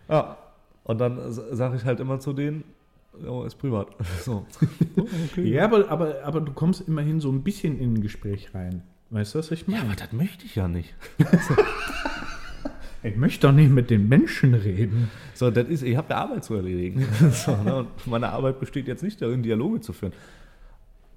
ja. 0.10 0.38
Und 0.84 1.00
dann 1.00 1.18
sage 1.32 1.78
ich 1.78 1.86
halt 1.86 2.00
immer 2.00 2.20
zu 2.20 2.32
denen, 2.32 2.64
oh, 3.28 3.44
ist 3.44 3.56
privat. 3.56 3.88
So. 4.24 4.46
Oh, 4.98 5.08
okay. 5.32 5.44
Ja, 5.48 5.66
aber, 5.66 5.90
aber, 5.90 6.24
aber 6.24 6.42
du 6.42 6.52
kommst 6.54 6.88
immerhin 6.88 7.20
so 7.20 7.32
ein 7.32 7.44
bisschen 7.44 7.80
in 7.80 7.96
ein 7.96 8.02
Gespräch 8.02 8.54
rein. 8.54 8.84
Weißt 9.10 9.36
du, 9.36 9.40
was 9.40 9.52
ich 9.52 9.68
meine? 9.68 9.84
Aber 9.84 9.96
das 9.96 10.12
möchte 10.12 10.46
ich 10.46 10.56
ja 10.56 10.68
nicht. 10.68 10.94
ich 13.04 13.16
möchte 13.16 13.48
doch 13.48 13.54
nicht 13.54 13.72
mit 13.72 13.90
den 13.90 14.10
Menschen 14.10 14.54
reden. 14.54 15.10
So, 15.34 15.52
das 15.52 15.68
ist, 15.68 15.84
ich 15.84 15.96
habe 15.96 16.12
ja 16.12 16.18
Arbeit 16.18 16.44
zu 16.44 16.56
erledigen. 16.56 17.06
so, 17.32 17.56
ne? 17.56 17.76
Und 17.78 18.08
meine 18.08 18.30
Arbeit 18.30 18.60
besteht 18.60 18.88
jetzt 18.88 19.04
nicht 19.04 19.22
darin, 19.22 19.44
Dialoge 19.44 19.82
zu 19.82 19.94
führen. 19.94 20.14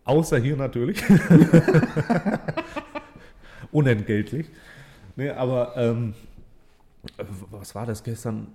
Außer 0.05 0.39
hier 0.39 0.57
natürlich. 0.57 1.03
Unentgeltlich. 3.73 4.47
Nee, 5.17 5.31
aber 5.31 5.77
ähm, 5.77 6.15
was 7.51 7.75
war 7.75 7.87
das 7.87 8.03
gestern? 8.03 8.49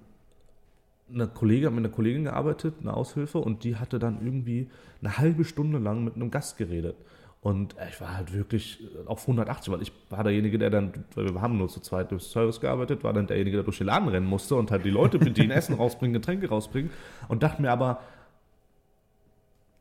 Eine 1.11 1.27
Kollegin 1.27 1.75
mit 1.75 1.85
einer 1.85 1.93
Kollegin 1.93 2.23
gearbeitet, 2.23 2.75
eine 2.81 2.93
Aushilfe, 2.93 3.37
und 3.39 3.63
die 3.63 3.75
hatte 3.75 3.99
dann 3.99 4.19
irgendwie 4.23 4.69
eine 5.01 5.17
halbe 5.17 5.43
Stunde 5.45 5.79
lang 5.79 6.03
mit 6.03 6.15
einem 6.15 6.31
Gast 6.31 6.57
geredet. 6.57 6.95
Und 7.41 7.75
ich 7.89 7.99
war 7.99 8.15
halt 8.15 8.33
wirklich 8.33 8.79
auf 9.05 9.23
180, 9.23 9.73
weil 9.73 9.81
ich 9.81 9.91
war 10.09 10.23
derjenige, 10.23 10.57
der 10.57 10.69
dann, 10.69 10.93
weil 11.13 11.33
wir 11.33 11.41
haben 11.41 11.57
nur 11.57 11.67
zu 11.67 11.81
zweit 11.81 12.09
durch 12.11 12.23
Service 12.23 12.61
gearbeitet, 12.61 13.03
war 13.03 13.11
dann 13.11 13.27
derjenige, 13.27 13.57
der 13.57 13.63
durch 13.65 13.79
den 13.79 13.87
Laden 13.87 14.07
rennen 14.07 14.25
musste 14.25 14.55
und 14.55 14.71
halt 14.71 14.85
die 14.85 14.89
Leute 14.89 15.19
bedienen, 15.19 15.51
Essen 15.51 15.75
rausbringen, 15.75 16.13
Getränke 16.13 16.47
rausbringen. 16.47 16.89
Und 17.27 17.43
dachte 17.43 17.61
mir 17.61 17.71
aber, 17.71 17.99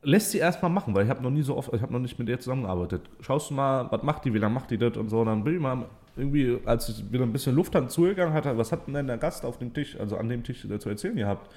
lässt 0.02 0.32
sie 0.32 0.38
erstmal 0.38 0.70
machen, 0.70 0.94
weil 0.94 1.04
ich 1.04 1.10
habe 1.10 1.22
noch 1.22 1.30
nie 1.30 1.42
so 1.42 1.56
oft, 1.56 1.72
ich 1.72 1.80
habe 1.80 1.92
noch 1.92 2.00
nicht 2.00 2.18
mit 2.18 2.28
ihr 2.28 2.38
zusammengearbeitet. 2.38 3.02
Schaust 3.20 3.50
du 3.50 3.54
mal, 3.54 3.86
was 3.90 4.02
macht 4.02 4.24
die, 4.24 4.34
wie 4.34 4.38
lange 4.38 4.54
macht 4.54 4.70
die 4.70 4.78
das 4.78 4.96
und 4.96 5.08
so. 5.08 5.20
Und 5.20 5.26
dann 5.26 5.44
bin 5.44 5.54
ich 5.54 5.60
mal 5.60 5.86
irgendwie, 6.16 6.58
als 6.64 6.88
ich 6.88 7.12
wieder 7.12 7.24
ein 7.24 7.32
bisschen 7.32 7.54
Luft 7.54 7.76
zugegangen 7.88 8.34
hatte, 8.34 8.56
was 8.58 8.72
hat 8.72 8.86
denn 8.88 9.06
der 9.06 9.18
Gast 9.18 9.44
auf 9.44 9.58
dem 9.58 9.72
Tisch, 9.72 9.98
also 9.98 10.16
an 10.16 10.28
dem 10.28 10.42
Tisch 10.42 10.66
der 10.68 10.80
zu 10.80 10.88
erzählen 10.88 11.16
gehabt? 11.16 11.48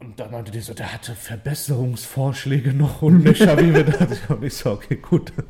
Und 0.00 0.18
dann 0.20 0.30
meinte 0.30 0.52
die 0.52 0.60
so, 0.60 0.74
der 0.74 0.92
hatte 0.92 1.14
Verbesserungsvorschläge 1.14 2.72
noch 2.72 3.02
und 3.02 3.24
Löcher, 3.24 3.58
wie 3.58 3.74
wir 3.74 3.84
das. 3.84 4.20
Und 4.28 4.44
ich 4.44 4.54
so, 4.54 4.72
okay, 4.72 4.96
gut. 4.96 5.32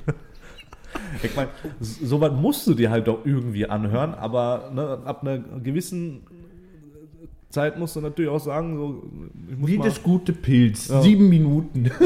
Ich 1.22 1.36
meine, 1.36 1.50
sowas 1.80 2.32
musst 2.32 2.66
du 2.66 2.74
dir 2.74 2.90
halt 2.90 3.06
doch 3.08 3.24
irgendwie 3.24 3.66
anhören, 3.66 4.14
aber 4.14 4.70
ne, 4.74 4.98
ab 5.04 5.22
einer 5.22 5.38
gewissen 5.38 6.22
Zeit 7.50 7.78
musst 7.78 7.96
du 7.96 8.00
natürlich 8.00 8.30
auch 8.30 8.40
sagen, 8.40 8.76
so, 8.76 9.02
muss 9.56 9.70
Wie 9.70 9.78
das 9.78 10.02
gute 10.02 10.32
Pilz. 10.32 10.88
Ja. 10.88 11.00
Sieben 11.00 11.28
Minuten. 11.28 11.82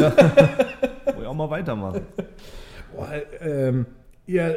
muss 1.06 1.16
ich 1.20 1.26
auch 1.26 1.34
mal 1.34 1.50
weitermachen. 1.50 2.02
Boah, 2.94 3.10
ähm, 3.40 3.86
ja, 4.26 4.52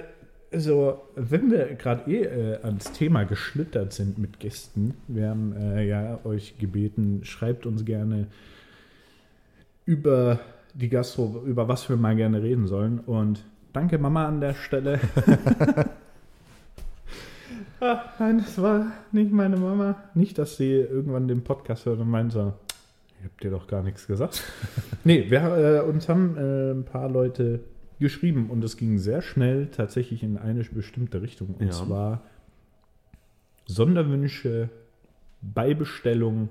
also, 0.54 1.02
wenn 1.16 1.52
wir 1.52 1.76
gerade 1.76 2.10
eh 2.10 2.24
äh, 2.24 2.64
ans 2.64 2.92
Thema 2.92 3.26
geschlittert 3.26 3.94
sind 3.94 4.18
mit 4.18 4.40
Gästen, 4.40 4.94
wir 5.08 5.30
haben 5.30 5.54
äh, 5.54 5.86
ja 5.86 6.20
euch 6.24 6.58
gebeten, 6.58 7.22
schreibt 7.24 7.66
uns 7.66 7.84
gerne 7.84 8.28
über 9.86 10.40
die 10.74 10.90
Gastro, 10.90 11.44
über 11.46 11.68
was 11.68 11.90
wir 11.90 11.98
mal 11.98 12.16
gerne 12.16 12.42
reden 12.42 12.68
sollen. 12.68 13.00
Und 13.00 13.44
danke 13.74 13.98
Mama 13.98 14.28
an 14.28 14.40
der 14.40 14.54
Stelle. 14.54 15.00
ah, 17.82 18.02
nein, 18.20 18.40
das 18.40 18.62
war 18.62 18.92
nicht 19.12 19.32
meine 19.32 19.58
Mama. 19.58 19.96
Nicht, 20.14 20.38
dass 20.38 20.58
sie 20.58 20.72
irgendwann 20.74 21.28
den 21.28 21.44
Podcast 21.44 21.86
hört 21.86 22.00
und 22.00 22.10
meint 22.10 22.32
so, 22.32 22.54
ich 23.20 23.26
hab 23.26 23.40
dir 23.42 23.52
doch 23.52 23.68
gar 23.68 23.84
nichts 23.84 24.08
gesagt. 24.08 24.44
nee, 25.04 25.30
wir, 25.30 25.42
äh, 25.42 25.80
uns 25.82 26.08
haben 26.10 26.38
äh, 26.38 26.72
ein 26.72 26.84
paar 26.86 27.10
Leute 27.10 27.62
geschrieben 28.00 28.50
und 28.50 28.64
es 28.64 28.78
ging 28.78 28.98
sehr 28.98 29.22
schnell 29.22 29.68
tatsächlich 29.68 30.22
in 30.24 30.38
eine 30.38 30.64
bestimmte 30.64 31.22
Richtung. 31.22 31.56
Und 31.60 31.68
Ja. 31.68 31.72
zwar 31.72 32.22
Sonderwünsche 33.66 34.70
bei 35.42 35.74
Bestellung 35.74 36.50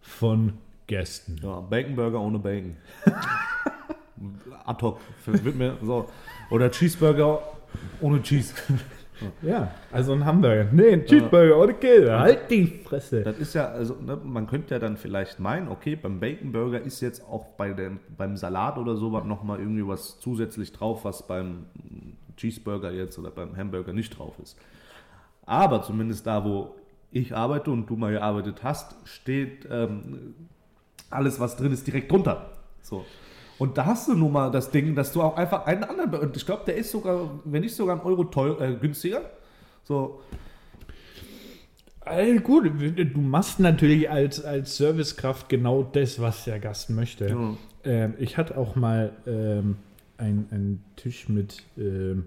von 0.00 0.54
Gästen. 0.86 1.38
Ja, 1.42 1.60
Bacon 1.60 1.96
Burger 1.96 2.20
ohne 2.20 2.38
Bacon. 2.38 2.76
Ad 4.64 4.82
hoc. 4.82 4.98
Mir 5.54 5.76
so. 5.82 6.08
Oder 6.50 6.70
Cheeseburger 6.70 7.40
ohne 8.00 8.22
Cheese. 8.22 8.54
Ja, 9.42 9.72
also 9.92 10.12
ein 10.12 10.24
Hamburger. 10.24 10.66
Nee, 10.72 10.92
ein 10.92 11.04
Cheeseburger 11.06 11.72
Käse. 11.74 12.18
Halt 12.18 12.50
die 12.50 12.66
Fresse. 12.66 13.22
Das 13.22 13.38
ist 13.38 13.54
ja, 13.54 13.68
also, 13.68 13.94
ne, 13.94 14.18
man 14.22 14.46
könnte 14.46 14.74
ja 14.74 14.78
dann 14.78 14.96
vielleicht 14.96 15.40
meinen, 15.40 15.68
okay, 15.68 15.96
beim 15.96 16.20
Bacon 16.20 16.52
Burger 16.52 16.80
ist 16.80 17.00
jetzt 17.00 17.22
auch 17.24 17.46
bei 17.56 17.72
dem, 17.72 18.00
beim 18.16 18.36
Salat 18.36 18.78
oder 18.78 18.96
sowas 18.96 19.24
nochmal 19.24 19.60
irgendwie 19.60 19.86
was 19.86 20.20
zusätzlich 20.20 20.72
drauf, 20.72 21.04
was 21.04 21.26
beim 21.26 21.66
Cheeseburger 22.36 22.92
jetzt 22.92 23.18
oder 23.18 23.30
beim 23.30 23.56
Hamburger 23.56 23.92
nicht 23.92 24.18
drauf 24.18 24.34
ist. 24.42 24.58
Aber 25.46 25.82
zumindest 25.82 26.26
da, 26.26 26.44
wo 26.44 26.74
ich 27.10 27.34
arbeite 27.34 27.70
und 27.70 27.88
du 27.88 27.96
mal 27.96 28.12
gearbeitet 28.12 28.62
hast, 28.62 28.96
steht 29.04 29.66
ähm, 29.70 30.34
alles, 31.08 31.40
was 31.40 31.56
drin 31.56 31.72
ist, 31.72 31.86
direkt 31.86 32.10
drunter. 32.10 32.50
So. 32.82 33.04
Und 33.58 33.78
da 33.78 33.86
hast 33.86 34.08
du 34.08 34.14
nun 34.14 34.32
mal 34.32 34.50
das 34.50 34.70
Ding, 34.70 34.94
dass 34.94 35.12
du 35.12 35.22
auch 35.22 35.36
einfach 35.36 35.64
einen 35.66 35.84
anderen, 35.84 36.14
und 36.14 36.36
ich 36.36 36.44
glaube, 36.44 36.64
der 36.66 36.76
ist 36.76 36.90
sogar, 36.90 37.40
wenn 37.44 37.62
nicht 37.62 37.74
sogar 37.74 37.96
ein 37.96 38.02
Euro 38.04 38.24
teuer, 38.24 38.60
äh, 38.60 38.74
günstiger. 38.74 39.30
So, 39.84 40.20
All 42.00 42.38
gut, 42.38 42.66
du 42.66 43.20
machst 43.20 43.58
natürlich 43.58 44.08
als, 44.08 44.44
als 44.44 44.76
Servicekraft 44.76 45.48
genau 45.48 45.82
das, 45.82 46.20
was 46.20 46.44
der 46.44 46.60
Gast 46.60 46.88
möchte. 46.90 47.28
Ja. 47.28 47.56
Ähm, 47.82 48.14
ich 48.18 48.36
hatte 48.36 48.56
auch 48.56 48.76
mal 48.76 49.12
ähm, 49.26 49.76
ein- 50.16 50.46
einen 50.52 50.84
Tisch 50.94 51.28
mit 51.28 51.64
ähm, 51.76 52.26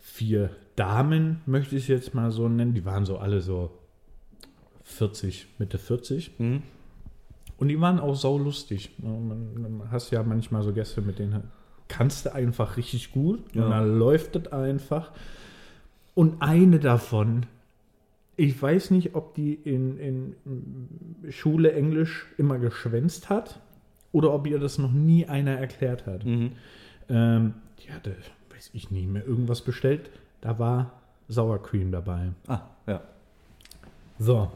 vier 0.00 0.50
Damen, 0.76 1.40
möchte 1.46 1.74
ich 1.74 1.82
es 1.84 1.88
jetzt 1.88 2.14
mal 2.14 2.30
so 2.30 2.48
nennen. 2.48 2.74
Die 2.74 2.84
waren 2.84 3.04
so 3.06 3.18
alle 3.18 3.40
so 3.40 3.70
40, 4.84 5.48
Mitte 5.58 5.78
40. 5.78 6.38
Mhm. 6.38 6.62
Und 7.58 7.68
die 7.68 7.80
waren 7.80 7.98
auch 7.98 8.14
saulustig. 8.14 8.94
Man, 8.98 9.60
man 9.60 9.90
hast 9.90 10.10
ja 10.10 10.22
manchmal 10.22 10.62
so 10.62 10.72
Gäste, 10.72 11.02
mit 11.02 11.18
denen 11.18 11.42
kannst 11.88 12.26
du 12.26 12.34
einfach 12.34 12.76
richtig 12.76 13.12
gut. 13.12 13.40
Ja. 13.54 13.64
Und 13.64 13.70
dann 13.70 13.98
läuft 13.98 14.36
das 14.36 14.52
einfach. 14.52 15.10
Und 16.14 16.40
eine 16.40 16.78
davon, 16.78 17.46
ich 18.36 18.60
weiß 18.60 18.92
nicht, 18.92 19.14
ob 19.14 19.34
die 19.34 19.54
in, 19.54 19.98
in 19.98 20.34
Schule 21.30 21.72
Englisch 21.72 22.26
immer 22.38 22.58
geschwänzt 22.58 23.28
hat 23.28 23.60
oder 24.12 24.32
ob 24.32 24.46
ihr 24.46 24.60
das 24.60 24.78
noch 24.78 24.92
nie 24.92 25.26
einer 25.26 25.58
erklärt 25.58 26.06
hat. 26.06 26.24
Mhm. 26.24 26.52
Ähm, 27.08 27.54
die 27.80 27.92
hatte, 27.92 28.14
weiß 28.54 28.70
ich 28.74 28.90
nicht 28.90 29.08
mehr, 29.08 29.26
irgendwas 29.26 29.62
bestellt. 29.62 30.10
Da 30.40 30.58
war 30.58 30.92
Sour 31.28 31.62
Cream 31.62 31.90
dabei. 31.90 32.30
Ah, 32.46 32.60
ja. 32.86 33.00
So. 34.18 34.50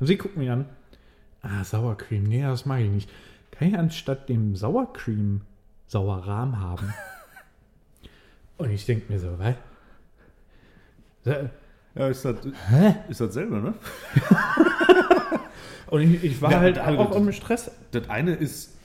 Sie 0.00 0.16
guckt 0.16 0.36
mich 0.36 0.50
an. 0.50 0.66
Ah, 1.42 1.64
Sour 1.64 1.96
Cream. 1.96 2.24
Nee, 2.24 2.42
das 2.42 2.66
mag 2.66 2.80
ich 2.80 2.90
nicht. 2.90 3.10
Kann 3.52 3.68
ich 3.68 3.78
anstatt 3.78 4.28
dem 4.28 4.56
Sour 4.56 4.92
Cream 4.92 5.42
Sauerrahm 5.86 6.60
haben? 6.60 6.92
Und 8.58 8.70
ich 8.70 8.84
denke 8.86 9.10
mir 9.12 9.18
so, 9.18 9.38
was? 9.38 9.54
Ja, 11.94 12.08
ist 12.08 12.24
das, 12.24 12.36
Hä? 12.68 12.94
ist 13.08 13.20
dasselbe, 13.20 13.56
ne? 13.56 13.74
Und 15.88 16.02
ich, 16.02 16.22
ich 16.24 16.40
war 16.42 16.50
Ja, 16.52 16.60
halt 16.60 16.78
auch 16.78 17.08
das- 17.08 17.16
im 17.16 17.32
Stress. 17.32 17.70
Das 17.90 18.08
eine 18.08 18.34
ist 18.34 18.76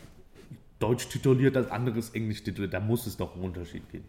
deutsch 0.80 1.08
tituliert, 1.10 1.56
das 1.56 1.70
andere 1.72 2.00
ist 2.00 2.16
englisch 2.16 2.44
tituliert. 2.44 2.74
Da 2.74 2.80
muss 2.80 3.06
es 3.06 3.16
doch 3.18 3.36
einen 3.36 3.44
Unterschied 3.44 3.88
geben. 3.92 4.06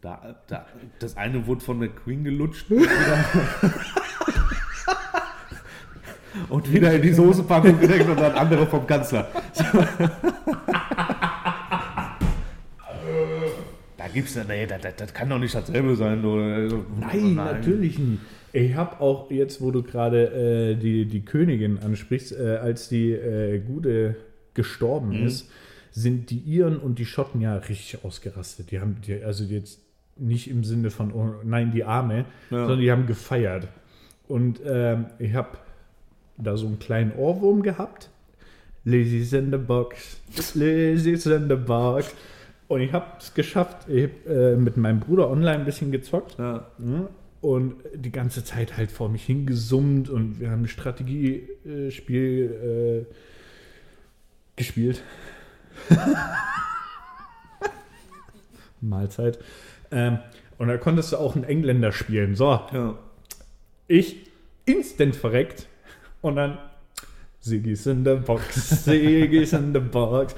Da, 0.00 0.36
da, 0.48 0.66
das 0.98 1.16
eine 1.18 1.46
wurde 1.46 1.60
von 1.60 1.78
der 1.80 1.90
Queen 1.90 2.24
gelutscht 2.24 2.66
und 6.48 6.72
wieder, 6.72 6.92
in 6.92 7.02
die 7.02 7.12
Soßepackung 7.12 7.78
gedeckt 7.78 8.08
und 8.08 8.18
das 8.18 8.34
andere 8.34 8.66
vom 8.66 8.86
Kanzler. 8.86 9.28
Da 13.96 14.08
gibt's 14.12 14.38
nee, 14.48 14.66
das, 14.66 14.80
das, 14.80 14.96
das 14.96 15.14
kann 15.14 15.28
doch 15.28 15.38
nicht 15.38 15.54
dasselbe 15.54 15.94
sein. 15.96 16.24
Oder, 16.24 16.68
Nein, 16.98 17.34
natürlich 17.34 17.98
nicht. 17.98 18.20
Ich 18.52 18.74
habe 18.74 19.00
auch 19.00 19.30
jetzt, 19.30 19.60
wo 19.60 19.70
du 19.70 19.82
gerade 19.82 20.72
äh, 20.72 20.74
die, 20.74 21.04
die 21.04 21.24
Königin 21.24 21.78
ansprichst, 21.78 22.32
äh, 22.32 22.58
als 22.60 22.88
die 22.88 23.12
äh, 23.12 23.60
Gute 23.60 24.16
gestorben 24.54 25.12
ist, 25.12 25.48
sind 25.92 26.30
die 26.30 26.38
Iren 26.38 26.78
und 26.78 26.98
die 26.98 27.04
Schotten 27.04 27.40
ja 27.40 27.54
richtig 27.56 28.04
ausgerastet. 28.04 28.70
Die 28.70 28.80
haben, 28.80 28.96
die, 29.06 29.22
also 29.22 29.44
jetzt 29.44 29.80
nicht 30.16 30.50
im 30.50 30.64
Sinne 30.64 30.90
von, 30.90 31.12
oh, 31.12 31.34
nein, 31.44 31.70
die 31.72 31.84
Arme, 31.84 32.24
Ja. 32.50 32.58
sondern 32.60 32.80
die 32.80 32.90
haben 32.90 33.06
gefeiert. 33.06 33.68
Und 34.28 34.60
ähm, 34.64 35.06
ich 35.18 35.34
habe 35.34 35.58
da 36.42 36.56
so 36.56 36.66
einen 36.66 36.78
kleinen 36.78 37.12
Ohrwurm 37.12 37.62
gehabt. 37.62 38.10
Lizzie's 38.84 39.32
in 39.32 39.50
the 39.50 39.58
box, 39.58 40.20
Lizzie's 40.54 41.26
in 41.26 41.48
the 41.48 41.56
box. 41.56 42.14
Und 42.68 42.82
ich 42.82 42.92
habe 42.92 43.06
es 43.18 43.34
geschafft. 43.34 43.88
Ich 43.88 44.04
habe 44.04 44.52
äh, 44.52 44.56
mit 44.56 44.76
meinem 44.76 45.00
Bruder 45.00 45.28
online 45.28 45.58
ein 45.58 45.64
bisschen 45.64 45.90
gezockt. 45.90 46.38
Ja. 46.38 46.66
Ne? 46.78 47.08
Und 47.40 47.76
die 47.94 48.12
ganze 48.12 48.44
Zeit 48.44 48.76
halt 48.76 48.92
vor 48.92 49.08
mich 49.08 49.24
hingesummt 49.24 50.08
und 50.10 50.40
wir 50.40 50.50
haben 50.50 50.62
ein 50.62 50.68
Strategiespiel 50.68 53.06
äh, 53.08 53.14
gespielt. 54.56 55.02
Mahlzeit. 58.80 59.38
Ähm, 59.90 60.18
und 60.58 60.68
da 60.68 60.76
konntest 60.76 61.12
du 61.12 61.16
auch 61.16 61.34
einen 61.34 61.44
Engländer 61.44 61.92
spielen. 61.92 62.34
So, 62.34 62.60
Ja. 62.72 62.98
ich 63.88 64.26
instant 64.66 65.16
verreckt 65.16 65.66
und 66.20 66.36
dann 66.36 66.58
Siggy's 67.40 67.86
in 67.86 68.04
the 68.04 68.14
box, 68.14 68.84
Siggy's 68.84 69.52
in 69.54 69.72
the 69.72 69.80
box. 69.80 70.34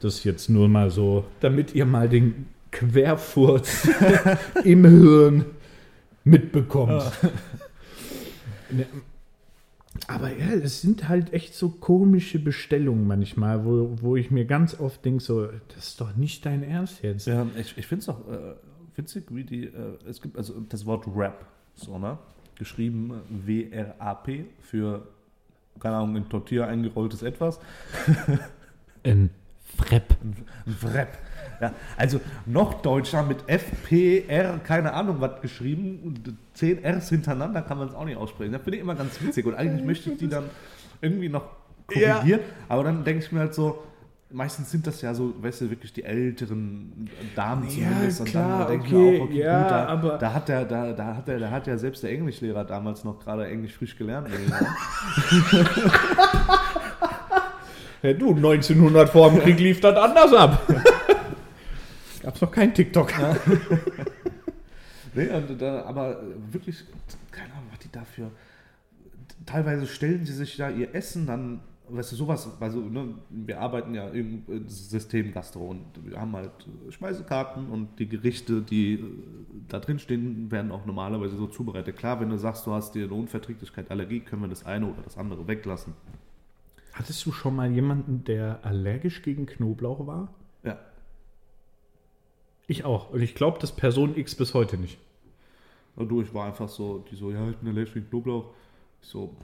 Das 0.00 0.24
jetzt 0.24 0.48
nur 0.48 0.68
mal 0.68 0.90
so, 0.90 1.24
damit 1.40 1.74
ihr 1.74 1.84
mal 1.84 2.08
den 2.08 2.46
Querfurz 2.70 3.88
im 4.64 4.84
Hirn 4.84 5.44
mitbekommt. 6.24 7.02
Ne, 8.72 8.86
Aber 10.06 10.30
ja, 10.30 10.52
es 10.52 10.80
sind 10.80 11.08
halt 11.08 11.32
echt 11.32 11.54
so 11.54 11.70
komische 11.70 12.38
Bestellungen 12.38 13.04
manchmal, 13.04 13.64
wo, 13.64 13.96
wo 14.00 14.14
ich 14.14 14.30
mir 14.30 14.44
ganz 14.44 14.78
oft 14.78 15.04
denke, 15.04 15.20
so, 15.24 15.48
das 15.74 15.88
ist 15.88 16.00
doch 16.00 16.14
nicht 16.14 16.46
dein 16.46 16.62
Ernst 16.62 17.02
jetzt. 17.02 17.26
Ja, 17.26 17.48
ich, 17.58 17.76
ich 17.76 17.88
finde 17.88 18.02
es 18.02 18.08
auch 18.08 18.20
äh, 18.28 18.54
witzig, 18.94 19.24
wie 19.30 19.42
die, 19.42 19.64
äh, 19.64 19.98
es 20.08 20.22
gibt 20.22 20.36
also 20.36 20.60
das 20.68 20.86
Wort 20.86 21.04
Rap, 21.12 21.44
so, 21.74 21.98
ne? 21.98 22.16
Geschrieben 22.60 23.22
W-R-A-P 23.30 24.44
für, 24.60 25.08
keine 25.80 25.96
Ahnung, 25.96 26.16
in 26.16 26.28
Tortilla 26.28 26.66
eingerolltes 26.66 27.22
Etwas. 27.22 27.58
Ein 29.02 29.30
Frepp. 29.78 30.14
Ein 30.22 30.36
Wrap. 30.82 31.16
Ja, 31.58 31.72
also 31.96 32.20
noch 32.44 32.82
deutscher 32.82 33.22
mit 33.22 33.38
F-P-R, 33.46 34.58
keine 34.58 34.92
Ahnung 34.92 35.22
was 35.22 35.40
geschrieben. 35.40 36.38
Zehn 36.52 36.84
Rs 36.84 37.08
hintereinander 37.08 37.62
kann 37.62 37.78
man 37.78 37.88
es 37.88 37.94
auch 37.94 38.04
nicht 38.04 38.18
aussprechen. 38.18 38.52
Das 38.52 38.60
finde 38.60 38.76
ich 38.76 38.82
immer 38.82 38.94
ganz 38.94 39.18
witzig. 39.22 39.46
Und 39.46 39.54
eigentlich 39.54 39.86
möchte 39.86 40.10
ich 40.10 40.18
die 40.18 40.28
dann 40.28 40.44
irgendwie 41.00 41.30
noch 41.30 41.44
korrigieren. 41.86 42.40
Aber 42.68 42.84
dann 42.84 43.04
denke 43.04 43.24
ich 43.24 43.32
mir 43.32 43.40
halt 43.40 43.54
so, 43.54 43.82
meistens 44.32 44.70
sind 44.70 44.86
das 44.86 45.02
ja 45.02 45.12
so, 45.14 45.34
weißt 45.42 45.62
du, 45.62 45.70
wirklich 45.70 45.92
die 45.92 46.04
älteren 46.04 47.08
Damen 47.34 47.64
Ja, 47.64 47.70
zumindest. 47.70 48.24
klar, 48.26 48.52
und 48.52 48.60
dann 48.60 48.68
denke 48.68 48.86
ich 48.86 48.92
okay, 48.92 49.10
mir 49.12 49.20
auch, 49.20 49.24
okay, 49.24 49.38
ja, 49.38 49.62
gut, 49.62 49.70
da, 49.70 49.86
aber- 49.86 50.18
da 50.18 50.32
hat 50.34 50.48
der, 50.48 50.64
da, 50.64 50.92
da 50.92 51.16
hat 51.16 51.28
der, 51.28 51.38
da 51.38 51.50
hat 51.50 51.66
ja 51.66 51.76
selbst 51.78 52.02
der 52.02 52.10
Englischlehrer 52.12 52.64
damals 52.64 53.04
noch 53.04 53.18
gerade 53.20 53.46
Englisch 53.48 53.74
frisch 53.74 53.96
gelernt. 53.96 54.28
irgendwie, 54.30 54.50
ne? 54.52 55.66
Ja, 58.02 58.14
du, 58.14 58.34
1900 58.34 59.10
vor 59.10 59.30
dem 59.30 59.40
Krieg 59.40 59.58
lief 59.58 59.80
das 59.80 59.94
anders 59.94 60.32
ab. 60.32 60.66
Gab's 62.22 62.40
noch 62.40 62.50
kein 62.50 62.72
TikTok. 62.74 63.12
Nee, 65.12 65.26
und 65.28 65.60
da, 65.60 65.82
aber 65.86 66.22
wirklich, 66.52 66.84
keine 67.32 67.52
Ahnung, 67.52 67.64
was 67.72 67.80
die 67.80 67.90
dafür. 67.90 68.30
Teilweise 69.44 69.88
stellen 69.88 70.24
sie 70.24 70.32
sich 70.32 70.56
da 70.56 70.70
ihr 70.70 70.94
Essen 70.94 71.26
dann, 71.26 71.58
weißt 71.92 72.12
du, 72.12 72.16
sowas, 72.16 72.48
also 72.60 72.80
ne, 72.80 73.14
wir 73.28 73.60
arbeiten 73.60 73.94
ja 73.94 74.08
im 74.08 74.44
System 74.66 75.32
Gastro 75.32 75.68
und 75.70 75.84
wir 76.04 76.20
haben 76.20 76.34
halt 76.34 76.52
Speisekarten 76.90 77.68
und 77.68 77.98
die 77.98 78.08
Gerichte, 78.08 78.62
die 78.62 78.94
äh, 78.94 79.00
da 79.68 79.78
drin 79.78 79.98
stehen, 79.98 80.50
werden 80.50 80.72
auch 80.72 80.86
normalerweise 80.86 81.36
so 81.36 81.46
zubereitet. 81.46 81.96
Klar, 81.96 82.20
wenn 82.20 82.30
du 82.30 82.38
sagst, 82.38 82.66
du 82.66 82.72
hast 82.72 82.94
dir 82.94 83.04
eine 83.04 83.14
Unverträglichkeit, 83.14 83.90
Allergie, 83.90 84.20
können 84.20 84.42
wir 84.42 84.48
das 84.48 84.64
eine 84.64 84.86
oder 84.86 85.02
das 85.02 85.16
andere 85.16 85.46
weglassen. 85.46 85.94
Hattest 86.92 87.24
du 87.24 87.32
schon 87.32 87.56
mal 87.56 87.70
jemanden, 87.70 88.24
der 88.24 88.60
allergisch 88.62 89.22
gegen 89.22 89.46
Knoblauch 89.46 90.06
war? 90.06 90.34
Ja. 90.64 90.78
Ich 92.66 92.84
auch. 92.84 93.10
Und 93.10 93.22
ich 93.22 93.34
glaube, 93.34 93.58
das 93.60 93.72
Person 93.72 94.16
X 94.16 94.34
bis 94.34 94.54
heute 94.54 94.76
nicht. 94.76 94.98
Und 95.96 96.08
du, 96.08 96.22
ich 96.22 96.32
war 96.34 96.46
einfach 96.46 96.68
so, 96.68 97.04
die 97.10 97.16
so, 97.16 97.30
ja, 97.30 97.48
ich 97.50 97.56
bin 97.56 97.68
allergisch 97.68 97.94
gegen 97.94 98.08
Knoblauch. 98.08 98.50
Ich 99.02 99.08
so, 99.08 99.34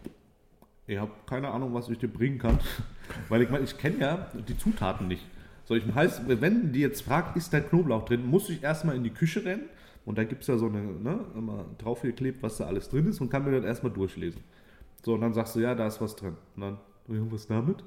ich 0.87 0.99
habe 0.99 1.11
keine 1.27 1.49
Ahnung, 1.49 1.75
was 1.75 1.89
ich 1.89 1.99
dir 1.99 2.09
bringen 2.09 2.39
kann. 2.39 2.59
Weil 3.29 3.43
ich 3.43 3.51
meine, 3.51 3.65
ich 3.65 3.77
kenne 3.77 3.99
ja 3.99 4.31
die 4.49 4.57
Zutaten 4.57 5.09
nicht. 5.09 5.27
So, 5.65 5.75
ich 5.75 5.85
heißt, 5.93 6.23
wenn 6.29 6.73
die 6.73 6.81
jetzt 6.81 7.03
fragt, 7.03 7.37
ist 7.37 7.53
da 7.53 7.61
Knoblauch 7.61 8.05
drin, 8.05 8.25
muss 8.25 8.49
ich 8.51 8.63
erstmal 8.63 8.95
in 8.95 9.03
die 9.03 9.11
Küche 9.11 9.45
rennen 9.45 9.65
und 10.05 10.17
da 10.17 10.25
gibt 10.25 10.43
es 10.43 10.49
ja 10.49 10.57
so 10.57 10.67
eine, 10.67 10.81
ne, 10.81 11.19
immer 11.35 11.65
draufgeklebt, 11.79 12.43
was 12.43 12.59
da 12.59 12.67
alles 12.67 12.89
drin 12.89 13.09
ist 13.09 13.21
und 13.21 13.31
kann 13.31 13.45
mir 13.45 13.51
das 13.51 13.65
erstmal 13.65 13.93
durchlesen. 13.93 14.41
So, 15.05 15.15
und 15.15 15.21
dann 15.21 15.35
sagst 15.35 15.57
du, 15.57 15.61
ja, 15.61 15.75
da 15.75 15.89
ist 15.89 16.01
was 16.01 16.15
drin. 16.15 16.37
Und 16.55 16.63
dann, 16.63 16.79
ja, 17.09 17.21
was 17.31 17.49
damit? 17.49 17.83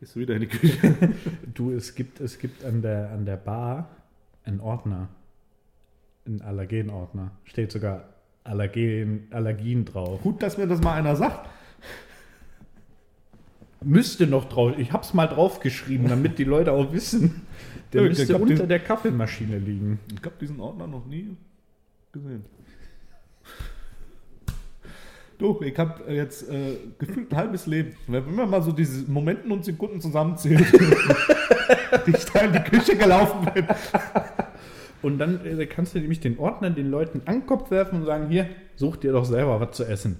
Gehst 0.00 0.16
du 0.16 0.20
wieder 0.20 0.34
in 0.34 0.40
die 0.40 0.48
Küche. 0.48 0.94
Du, 1.54 1.70
es 1.70 1.94
gibt, 1.94 2.20
es 2.20 2.38
gibt 2.38 2.64
an 2.64 2.82
der, 2.82 3.10
an 3.10 3.24
der 3.24 3.36
Bar 3.36 3.88
einen 4.44 4.60
Ordner. 4.60 5.08
Einen 6.26 6.42
Allergenordner. 6.42 7.30
Steht 7.44 7.70
sogar 7.70 8.08
Allergen, 8.42 9.28
Allergien 9.30 9.84
drauf. 9.84 10.20
Gut, 10.22 10.42
dass 10.42 10.58
mir 10.58 10.66
das 10.66 10.82
mal 10.82 10.94
einer 10.94 11.14
sagt. 11.14 11.48
Müsste 13.84 14.26
noch 14.26 14.48
drauf. 14.48 14.72
Ich 14.78 14.92
hab's 14.92 15.12
mal 15.14 15.26
draufgeschrieben, 15.26 16.08
damit 16.08 16.38
die 16.38 16.44
Leute 16.44 16.72
auch 16.72 16.92
wissen. 16.92 17.42
Der 17.92 18.02
Ja, 18.02 18.08
müsste 18.08 18.26
glaub, 18.26 18.42
unter 18.42 18.54
den- 18.56 18.68
der 18.68 18.80
Kaffeemaschine 18.80 19.58
liegen. 19.58 19.98
Ich 20.12 20.24
habe 20.24 20.34
diesen 20.40 20.58
Ordner 20.60 20.86
noch 20.86 21.06
nie 21.06 21.36
gesehen. 22.12 22.44
Du, 25.38 25.60
ich 25.60 25.78
habe 25.78 26.10
jetzt 26.12 26.48
äh, 26.48 26.78
gefühlt 26.98 27.30
ein 27.30 27.36
halbes 27.36 27.66
Leben. 27.66 27.94
Wenn 28.06 28.34
man 28.34 28.48
mal 28.48 28.62
so 28.62 28.72
diese 28.72 29.10
Momenten 29.10 29.52
und 29.52 29.64
Sekunden 29.66 30.00
zusammenzählt, 30.00 30.64
die 32.06 32.10
ich 32.12 32.24
da 32.24 32.40
in 32.40 32.52
die 32.54 32.60
Küche 32.60 32.96
gelaufen 32.96 33.46
bin. 33.52 33.66
Und 35.02 35.18
dann 35.18 35.44
äh, 35.44 35.66
kannst 35.66 35.94
du 35.94 35.98
nämlich 35.98 36.20
den 36.20 36.38
Ordner 36.38 36.70
den 36.70 36.90
Leuten 36.90 37.20
an 37.26 37.40
den 37.40 37.46
Kopf 37.46 37.70
werfen 37.70 38.00
und 38.00 38.06
sagen, 38.06 38.30
hier, 38.30 38.48
such 38.76 38.96
dir 38.96 39.12
doch 39.12 39.26
selber 39.26 39.60
was 39.60 39.76
zu 39.76 39.84
essen. 39.84 40.18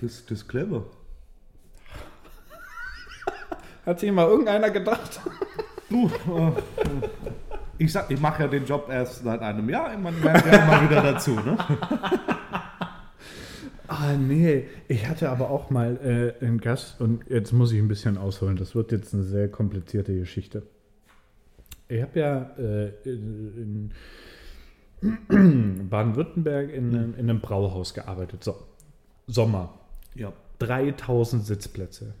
Das, 0.00 0.24
das 0.24 0.38
ist 0.38 0.48
clever. 0.48 0.86
Hat 3.86 4.00
sich 4.00 4.10
mal 4.12 4.26
irgendeiner 4.26 4.70
gedacht? 4.70 5.20
Du, 5.90 6.06
äh, 6.06 6.52
ich 7.78 7.92
sag, 7.92 8.10
ich 8.10 8.20
mache 8.20 8.44
ja 8.44 8.48
den 8.48 8.64
Job 8.64 8.88
erst 8.90 9.24
seit 9.24 9.40
einem 9.42 9.68
Jahr. 9.68 9.96
Man 9.98 10.20
lernt 10.22 10.46
ja 10.46 10.64
mal 10.64 10.82
wieder 10.88 11.02
dazu, 11.02 11.32
ne? 11.32 11.56
Ah, 13.86 14.14
nee. 14.18 14.66
Ich 14.88 15.06
hatte 15.06 15.28
aber 15.30 15.50
auch 15.50 15.68
mal 15.70 16.34
äh, 16.40 16.44
einen 16.44 16.58
Gast 16.60 17.00
und 17.00 17.28
jetzt 17.28 17.52
muss 17.52 17.70
ich 17.72 17.78
ein 17.78 17.88
bisschen 17.88 18.16
ausholen. 18.16 18.56
Das 18.56 18.74
wird 18.74 18.92
jetzt 18.92 19.12
eine 19.12 19.22
sehr 19.24 19.48
komplizierte 19.48 20.14
Geschichte. 20.18 20.62
Ich 21.88 22.00
habe 22.00 22.18
ja 22.18 22.50
äh, 22.58 22.88
in, 23.04 23.90
in 25.02 25.86
Baden-Württemberg 25.90 26.72
in, 26.72 26.94
einem- 26.96 27.14
in 27.14 27.28
einem 27.28 27.40
Brauhaus 27.40 27.92
gearbeitet. 27.92 28.42
So, 28.42 28.56
Sommer. 29.26 29.74
Ja. 30.14 30.32
3000 30.60 31.44
Sitzplätze. 31.44 32.14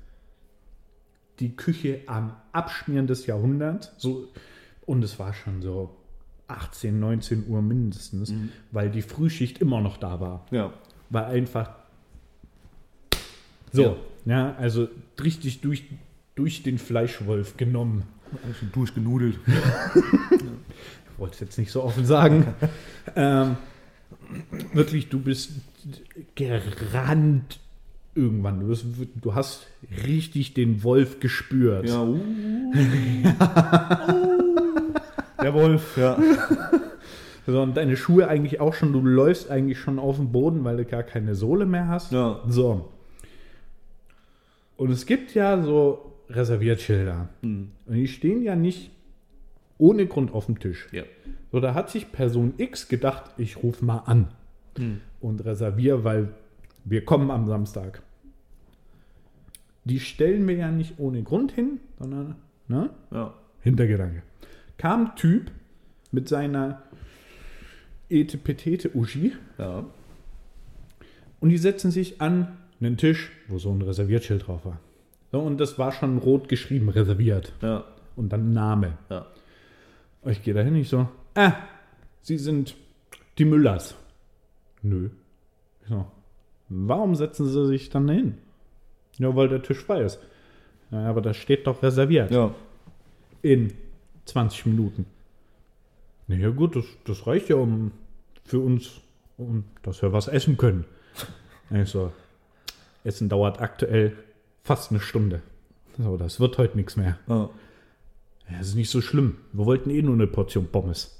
Die 1.40 1.56
Küche 1.56 2.00
am 2.06 2.36
Abschmieren 2.52 3.06
des 3.06 3.26
Jahrhunderts. 3.26 3.92
So, 3.98 4.28
und 4.86 5.02
es 5.02 5.18
war 5.18 5.34
schon 5.34 5.62
so 5.62 5.96
18, 6.48 6.98
19 7.00 7.48
Uhr 7.48 7.62
mindestens, 7.62 8.32
weil 8.70 8.90
die 8.90 9.02
Frühschicht 9.02 9.58
immer 9.58 9.80
noch 9.80 9.96
da 9.96 10.20
war 10.20 10.46
Ja. 10.50 10.72
war 11.10 11.26
einfach 11.26 11.70
so. 13.72 13.96
Ja, 14.26 14.54
also 14.56 14.88
richtig 15.22 15.60
durch, 15.60 15.84
durch 16.34 16.62
den 16.62 16.78
Fleischwolf 16.78 17.56
genommen. 17.56 18.04
Schon 18.58 18.72
durchgenudelt. 18.72 19.38
Ich 21.14 21.20
wollte 21.20 21.34
es 21.34 21.40
jetzt 21.40 21.58
nicht 21.58 21.70
so 21.70 21.84
offen 21.84 22.04
sagen. 22.04 22.44
ähm, 23.14 23.56
wirklich, 24.72 25.10
du 25.10 25.20
bist 25.20 25.52
gerannt 26.34 27.60
irgendwann. 28.14 28.60
Du, 28.60 28.68
bist, 28.68 28.86
du 29.14 29.34
hast 29.34 29.66
richtig 30.06 30.54
den 30.54 30.82
Wolf 30.82 31.20
gespürt. 31.20 31.86
Ja, 31.88 32.02
uh. 32.02 32.18
Der 35.42 35.54
Wolf, 35.54 35.96
ja. 35.96 36.18
So, 37.46 37.60
und 37.60 37.76
deine 37.76 37.98
Schuhe 37.98 38.26
eigentlich 38.26 38.58
auch 38.60 38.72
schon, 38.72 38.94
du 38.94 39.02
läufst 39.02 39.50
eigentlich 39.50 39.78
schon 39.78 39.98
auf 39.98 40.16
dem 40.16 40.32
Boden, 40.32 40.64
weil 40.64 40.78
du 40.78 40.86
gar 40.86 41.02
keine 41.02 41.34
Sohle 41.34 41.66
mehr 41.66 41.88
hast. 41.88 42.10
Ja. 42.10 42.40
So. 42.48 42.88
Und 44.78 44.90
es 44.90 45.04
gibt 45.04 45.34
ja 45.34 45.62
so 45.62 46.14
Reserviertschilder. 46.30 47.28
Hm. 47.42 47.72
Und 47.84 47.94
die 47.94 48.08
stehen 48.08 48.42
ja 48.42 48.56
nicht 48.56 48.92
ohne 49.76 50.06
Grund 50.06 50.32
auf 50.32 50.46
dem 50.46 50.58
Tisch. 50.58 50.88
Ja. 50.90 51.02
So, 51.52 51.60
da 51.60 51.74
hat 51.74 51.90
sich 51.90 52.12
Person 52.12 52.54
X 52.56 52.88
gedacht, 52.88 53.24
ich 53.36 53.62
rufe 53.62 53.84
mal 53.84 54.04
an 54.06 54.28
und 55.20 55.44
reserviere, 55.44 56.02
weil 56.02 56.30
wir 56.84 57.04
kommen 57.04 57.30
am 57.30 57.46
Samstag. 57.46 58.02
Die 59.84 60.00
stellen 60.00 60.46
wir 60.48 60.54
ja 60.56 60.70
nicht 60.70 60.98
ohne 60.98 61.22
Grund 61.22 61.52
hin, 61.52 61.80
sondern 61.98 62.36
ne? 62.68 62.90
Ja. 63.10 63.34
Hintergedanke. 63.60 64.22
Kam 64.78 65.14
Typ 65.16 65.50
mit 66.10 66.28
seiner 66.28 66.82
Etepetete 68.10 68.94
Uschi 68.94 69.32
Ja. 69.58 69.84
und 71.40 71.48
die 71.48 71.58
setzen 71.58 71.90
sich 71.90 72.20
an 72.20 72.56
einen 72.80 72.96
Tisch, 72.96 73.30
wo 73.48 73.58
so 73.58 73.70
ein 73.72 73.80
Reserviertschild 73.82 74.46
drauf 74.46 74.64
war. 74.64 74.78
So, 75.32 75.40
und 75.40 75.58
das 75.58 75.78
war 75.78 75.90
schon 75.92 76.18
rot 76.18 76.48
geschrieben, 76.48 76.88
reserviert. 76.90 77.52
Ja. 77.62 77.84
Und 78.16 78.32
dann 78.32 78.52
Name. 78.52 78.98
Ja. 79.10 79.26
Und 80.22 80.32
ich 80.32 80.42
gehe 80.42 80.54
da 80.54 80.60
hin, 80.60 80.76
ich 80.76 80.88
so, 80.88 81.08
ah, 81.34 81.52
Sie 82.22 82.38
sind 82.38 82.74
die 83.38 83.44
Müllers. 83.44 83.96
Nö. 84.82 85.10
Ich 85.82 85.88
so, 85.88 86.06
warum 86.68 87.14
setzen 87.14 87.46
Sie 87.46 87.66
sich 87.66 87.90
dann 87.90 88.08
hin? 88.08 88.38
Ja, 89.18 89.34
weil 89.36 89.48
der 89.48 89.62
Tisch 89.62 89.78
frei 89.78 90.02
ist. 90.02 90.18
Ja, 90.90 91.08
aber 91.08 91.20
da 91.20 91.34
steht 91.34 91.66
doch 91.66 91.82
reserviert. 91.82 92.30
Ja. 92.30 92.54
In 93.42 93.72
20 94.26 94.66
Minuten. 94.66 95.06
Na 96.26 96.36
ja, 96.36 96.50
gut, 96.50 96.76
das, 96.76 96.84
das 97.04 97.26
reicht 97.26 97.48
ja 97.48 97.56
um 97.56 97.92
für 98.44 98.58
uns, 98.58 99.00
um, 99.36 99.64
dass 99.82 100.02
wir 100.02 100.12
was 100.12 100.28
essen 100.28 100.56
können. 100.56 100.84
Ich 101.70 101.88
so, 101.88 102.12
Essen 103.04 103.28
dauert 103.28 103.60
aktuell 103.60 104.16
fast 104.62 104.90
eine 104.90 105.00
Stunde. 105.00 105.42
So, 105.98 106.16
das 106.16 106.40
wird 106.40 106.58
heute 106.58 106.76
nichts 106.76 106.96
mehr. 106.96 107.18
Ja. 107.28 107.50
Ja, 108.50 108.58
das 108.58 108.68
ist 108.68 108.74
nicht 108.74 108.90
so 108.90 109.00
schlimm. 109.00 109.38
Wir 109.52 109.64
wollten 109.64 109.90
eh 109.90 110.02
nur 110.02 110.14
eine 110.14 110.26
Portion 110.26 110.68
Pommes. 110.68 111.18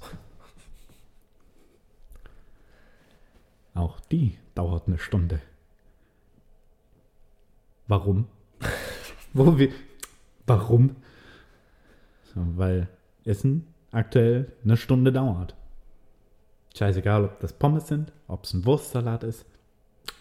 Auch 3.73 3.99
die 3.99 4.37
dauert 4.55 4.87
eine 4.87 4.97
Stunde. 4.97 5.41
Warum? 7.87 8.27
Wo 9.33 9.57
wir, 9.57 9.69
warum? 10.47 10.95
So, 12.33 12.41
weil 12.55 12.87
Essen 13.25 13.67
aktuell 13.91 14.51
eine 14.63 14.77
Stunde 14.77 15.11
dauert. 15.11 15.55
Scheißegal, 16.75 17.25
ob 17.25 17.39
das 17.39 17.53
Pommes 17.53 17.87
sind, 17.87 18.11
ob 18.27 18.43
es 18.43 18.53
ein 18.53 18.65
Wurstsalat 18.65 19.23
ist, 19.23 19.45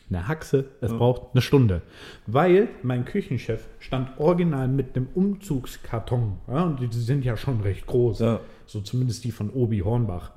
eine 0.08 0.28
Haxe, 0.28 0.66
es 0.80 0.92
braucht 0.92 1.32
eine 1.32 1.40
Stunde. 1.40 1.82
Weil 2.26 2.68
mein 2.82 3.04
Küchenchef 3.04 3.66
stand 3.78 4.18
original 4.18 4.68
mit 4.68 4.96
einem 4.96 5.08
Umzugskarton. 5.14 6.38
Ja, 6.46 6.64
und 6.64 6.80
die 6.80 6.88
sind 6.92 7.24
ja 7.24 7.36
schon 7.36 7.62
recht 7.62 7.86
groß. 7.86 8.18
Ja. 8.20 8.40
So 8.66 8.80
zumindest 8.80 9.24
die 9.24 9.32
von 9.32 9.50
Obi 9.50 9.80
Hornbach. 9.80 10.32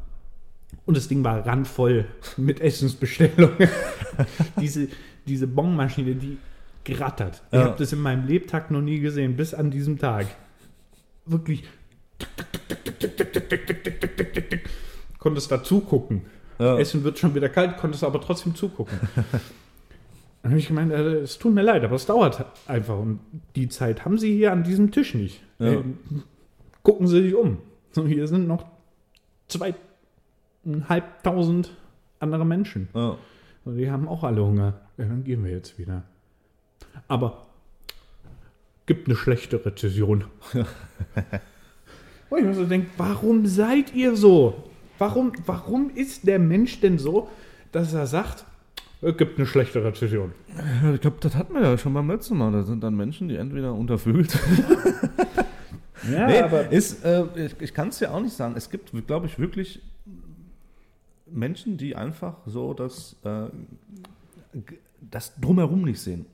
Und 0.88 0.98
das 0.98 1.08
Ding 1.08 1.24
war 1.24 1.46
randvoll 1.46 2.06
mit 2.38 2.60
Essensbestellungen. 2.62 3.70
diese, 4.60 4.88
diese 5.28 5.46
Bonmaschine, 5.46 6.16
die 6.16 6.38
gerattert. 6.86 7.44
Ich 7.52 7.58
Ja. 7.60 7.66
habe 7.66 7.76
das 7.78 7.92
in 7.94 8.00
meinem 8.00 8.26
Lebtag 8.26 8.72
noch 8.72 8.82
nie 8.82 9.00
gesehen, 9.00 9.36
bis 9.36 9.54
an 9.54 9.70
diesem 9.70 10.00
Tag. 10.00 10.26
Wirklich. 11.26 11.64
Konntest 15.20 15.52
da 15.52 15.64
zugucken. 15.64 16.22
Ja. 16.60 16.78
Essen 16.80 17.04
wird 17.04 17.20
schon 17.20 17.36
wieder 17.36 17.50
kalt, 17.50 17.78
konntest 17.78 18.04
aber 18.04 18.22
trotzdem 18.22 18.56
zugucken. 18.56 18.98
Dann 20.42 20.52
habe 20.52 20.60
ich 20.60 20.68
gemeint, 20.68 20.92
äh, 20.92 21.18
es 21.20 21.38
tut 21.38 21.54
mir 21.54 21.62
leid, 21.64 21.84
aber 21.84 21.96
es 21.96 22.06
dauert 22.06 22.46
einfach. 22.68 22.98
Und 22.98 23.20
die 23.56 23.68
Zeit 23.68 24.06
haben 24.06 24.18
Sie 24.18 24.34
hier 24.36 24.52
an 24.54 24.64
diesem 24.64 24.92
Tisch 24.92 25.14
nicht. 25.14 25.42
Ja. 25.60 25.74
Äh, 25.74 25.84
gucken 26.84 27.08
Sie 27.08 27.22
sich 27.22 27.36
um. 27.36 27.58
So, 27.92 28.08
hier 28.08 28.28
sind 28.28 28.48
noch 28.48 28.66
zweieinhalbtausend 30.68 31.72
andere 32.20 32.46
Menschen. 32.46 32.90
Ja. 32.94 33.18
Und 33.66 33.78
die 33.78 33.90
haben 33.90 34.08
auch 34.08 34.24
alle 34.24 34.44
Hunger. 34.44 34.74
Ja, 34.98 35.06
dann 35.06 35.24
gehen 35.24 35.44
wir 35.44 35.52
jetzt 35.52 35.78
wieder. 35.78 36.04
Aber 37.08 37.46
gibt 38.86 39.08
eine 39.08 39.16
schlechte 39.16 39.64
Rezession. 39.66 40.26
Wo 42.30 42.38
ich 42.38 42.44
mir 42.44 42.54
so 42.54 42.66
denke, 42.66 42.90
warum 42.98 43.46
seid 43.46 43.94
ihr 43.94 44.16
so? 44.16 44.64
Warum, 44.98 45.32
warum 45.46 45.92
ist 45.94 46.28
der 46.28 46.40
Mensch 46.40 46.80
denn 46.80 46.98
so, 46.98 47.30
dass 47.72 47.94
er 47.94 48.08
sagt, 48.08 48.46
es 49.02 49.16
gibt 49.16 49.38
eine 49.38 49.46
schlechte 49.46 49.84
Rezession? 49.84 50.32
Ich 50.96 51.02
glaube, 51.02 51.18
das 51.20 51.36
hatten 51.36 51.54
wir 51.54 51.62
ja 51.62 51.78
schon 51.78 51.94
beim 51.94 52.10
letzten 52.10 52.36
Mal. 52.38 52.52
Da 52.52 52.64
sind 52.64 52.82
dann 52.82 52.96
Menschen, 52.96 53.28
die 53.30 53.36
entweder 53.36 53.74
unterfühlt. 53.74 54.38
Ja, 56.12 56.28
nee, 56.28 56.76
ist, 56.76 57.04
äh, 57.04 57.26
ich, 57.36 57.56
ich 57.60 57.74
kann 57.74 57.90
es 57.90 58.00
ja 58.00 58.12
auch 58.12 58.22
nicht 58.22 58.36
sagen. 58.36 58.54
Es 58.56 58.70
gibt, 58.70 58.92
glaube 59.08 59.26
ich, 59.26 59.40
wirklich 59.40 59.82
Menschen, 61.32 61.78
die 61.78 61.96
einfach 61.96 62.36
so 62.46 62.74
das, 62.74 63.16
äh, 63.24 63.48
das 65.02 65.36
drumherum 65.40 65.84
nicht 65.84 66.00
sehen. 66.00 66.26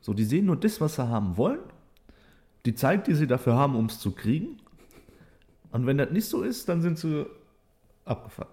So, 0.00 0.12
die 0.12 0.24
sehen 0.24 0.46
nur 0.46 0.56
das, 0.56 0.80
was 0.80 0.96
sie 0.96 1.08
haben 1.08 1.36
wollen, 1.36 1.60
die 2.66 2.74
Zeit, 2.74 3.06
die 3.06 3.14
sie 3.14 3.26
dafür 3.26 3.54
haben, 3.54 3.74
um 3.76 3.86
es 3.86 3.98
zu 3.98 4.12
kriegen. 4.12 4.58
Und 5.72 5.86
wenn 5.86 5.98
das 5.98 6.10
nicht 6.10 6.28
so 6.28 6.42
ist, 6.42 6.68
dann 6.68 6.82
sind 6.82 6.98
sie 6.98 7.26
abgefahren. 8.04 8.50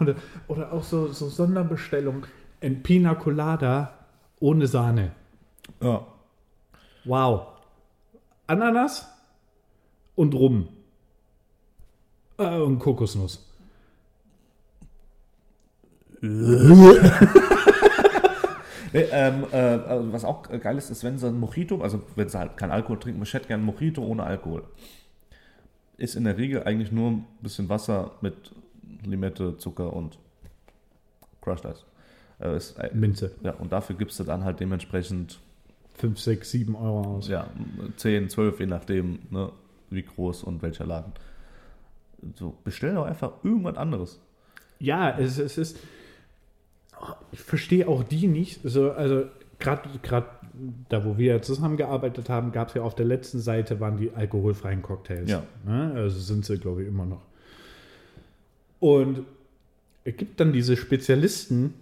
oder, 0.00 0.14
oder 0.48 0.72
auch 0.72 0.82
so, 0.82 1.08
so 1.08 1.28
Sonderbestellung. 1.28 2.26
Ein 2.60 2.82
Pina 2.82 3.14
Colada 3.14 3.94
ohne 4.40 4.66
Sahne. 4.66 5.12
Ja. 5.80 6.06
Wow. 7.04 7.48
Ananas 8.46 9.08
und 10.14 10.34
Rum. 10.34 10.68
Äh, 12.38 12.58
und 12.58 12.78
Kokosnuss. 12.78 13.47
Nee, 18.92 19.04
ähm, 19.12 19.44
äh, 19.52 19.56
also 19.56 20.12
was 20.12 20.24
auch 20.24 20.42
geil 20.44 20.78
ist, 20.78 20.90
ist, 20.90 21.04
wenn 21.04 21.18
sie 21.18 21.28
ein 21.28 21.38
Mojito, 21.38 21.82
also 21.82 22.02
wenn 22.16 22.28
sie 22.28 22.38
halt 22.38 22.56
kein 22.56 22.70
Alkohol 22.70 22.98
trinken, 22.98 23.22
ich 23.22 23.34
hätte 23.34 23.48
gerne 23.48 23.62
ein 23.62 23.66
Mojito 23.66 24.02
ohne 24.02 24.22
Alkohol. 24.24 24.64
Ist 25.98 26.14
in 26.14 26.24
der 26.24 26.38
Regel 26.38 26.62
eigentlich 26.62 26.92
nur 26.92 27.10
ein 27.10 27.26
bisschen 27.42 27.68
Wasser 27.68 28.12
mit 28.20 28.52
Limette, 29.04 29.58
Zucker 29.58 29.92
und 29.92 30.18
Crushed 31.42 31.66
Eis. 31.66 31.84
Äh, 32.40 32.56
ist, 32.56 32.78
äh, 32.78 32.90
Minze. 32.94 33.32
ja, 33.42 33.52
und 33.52 33.72
dafür 33.72 33.96
gibst 33.96 34.18
du 34.20 34.24
dann 34.24 34.44
halt 34.44 34.60
dementsprechend 34.60 35.38
5, 35.94 36.18
6, 36.18 36.50
7 36.50 36.76
Euro 36.76 37.16
aus. 37.16 37.28
ja, 37.28 37.50
10, 37.96 38.30
12, 38.30 38.60
je 38.60 38.66
nachdem, 38.66 39.18
ne, 39.30 39.50
wie 39.90 40.02
groß 40.02 40.44
und 40.44 40.62
welcher 40.62 40.86
Laden. 40.86 41.12
So, 42.36 42.56
bestell 42.64 42.94
doch 42.94 43.04
einfach 43.04 43.32
irgendwas 43.42 43.76
anderes. 43.76 44.20
Ja, 44.78 45.18
es, 45.18 45.38
es 45.38 45.58
ist. 45.58 45.78
Ich 47.32 47.40
verstehe 47.40 47.88
auch 47.88 48.02
die 48.02 48.26
nicht. 48.26 48.60
So, 48.64 48.92
also, 48.92 49.24
gerade 49.58 49.88
da, 50.88 51.04
wo 51.04 51.18
wir 51.18 51.42
zusammengearbeitet 51.42 52.28
haben, 52.28 52.52
gab 52.52 52.68
es 52.68 52.74
ja 52.74 52.82
auf 52.82 52.94
der 52.94 53.06
letzten 53.06 53.38
Seite 53.38 53.80
waren 53.80 53.96
die 53.96 54.10
alkoholfreien 54.12 54.82
Cocktails. 54.82 55.30
Ja. 55.30 55.42
Ne? 55.64 55.92
Also 55.94 56.18
sind 56.18 56.44
sie, 56.44 56.58
glaube 56.58 56.82
ich, 56.82 56.88
immer 56.88 57.06
noch. 57.06 57.22
Und 58.80 59.24
es 60.04 60.16
gibt 60.16 60.40
dann 60.40 60.52
diese 60.52 60.76
Spezialisten, 60.76 61.74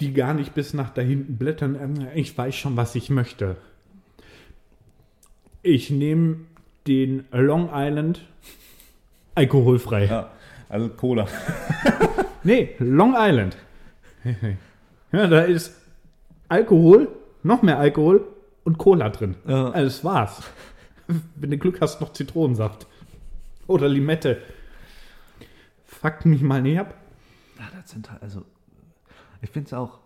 die 0.00 0.12
gar 0.12 0.34
nicht 0.34 0.54
bis 0.54 0.74
nach 0.74 0.90
da 0.90 1.02
hinten 1.02 1.36
blättern. 1.36 1.76
Ähm, 1.80 2.08
Ich 2.14 2.36
weiß 2.36 2.54
schon, 2.54 2.76
was 2.76 2.94
ich 2.94 3.10
möchte. 3.10 3.56
Ich 5.62 5.90
nehme 5.90 6.38
den 6.86 7.24
Long 7.32 7.70
Island 7.72 8.20
alkoholfrei. 9.34 10.06
Ja, 10.06 10.30
also 10.68 10.88
Cola. 10.88 11.26
Nee, 12.42 12.70
Long 12.78 13.14
Island. 13.16 13.56
ja, 15.12 15.26
da 15.26 15.42
ist 15.42 15.74
Alkohol, 16.48 17.08
noch 17.42 17.62
mehr 17.62 17.78
Alkohol 17.78 18.26
und 18.64 18.78
Cola 18.78 19.10
drin. 19.10 19.36
Ja. 19.46 19.70
Also 19.70 19.84
das 19.84 20.04
war's. 20.04 20.42
Wenn 21.36 21.50
du 21.50 21.58
Glück 21.58 21.80
hast, 21.80 22.00
noch 22.00 22.12
Zitronensaft. 22.12 22.86
Oder 23.66 23.88
Limette. 23.88 24.42
Fuck 25.84 26.24
mich 26.24 26.42
mal 26.42 26.62
nicht 26.62 26.78
ab. 26.78 26.94
Ja, 27.58 27.64
das 27.78 27.90
sind 27.90 28.10
halt, 28.10 28.22
also, 28.22 28.44
ich 29.40 29.50
finde 29.50 29.66
es 29.68 29.72
auch, 29.72 30.00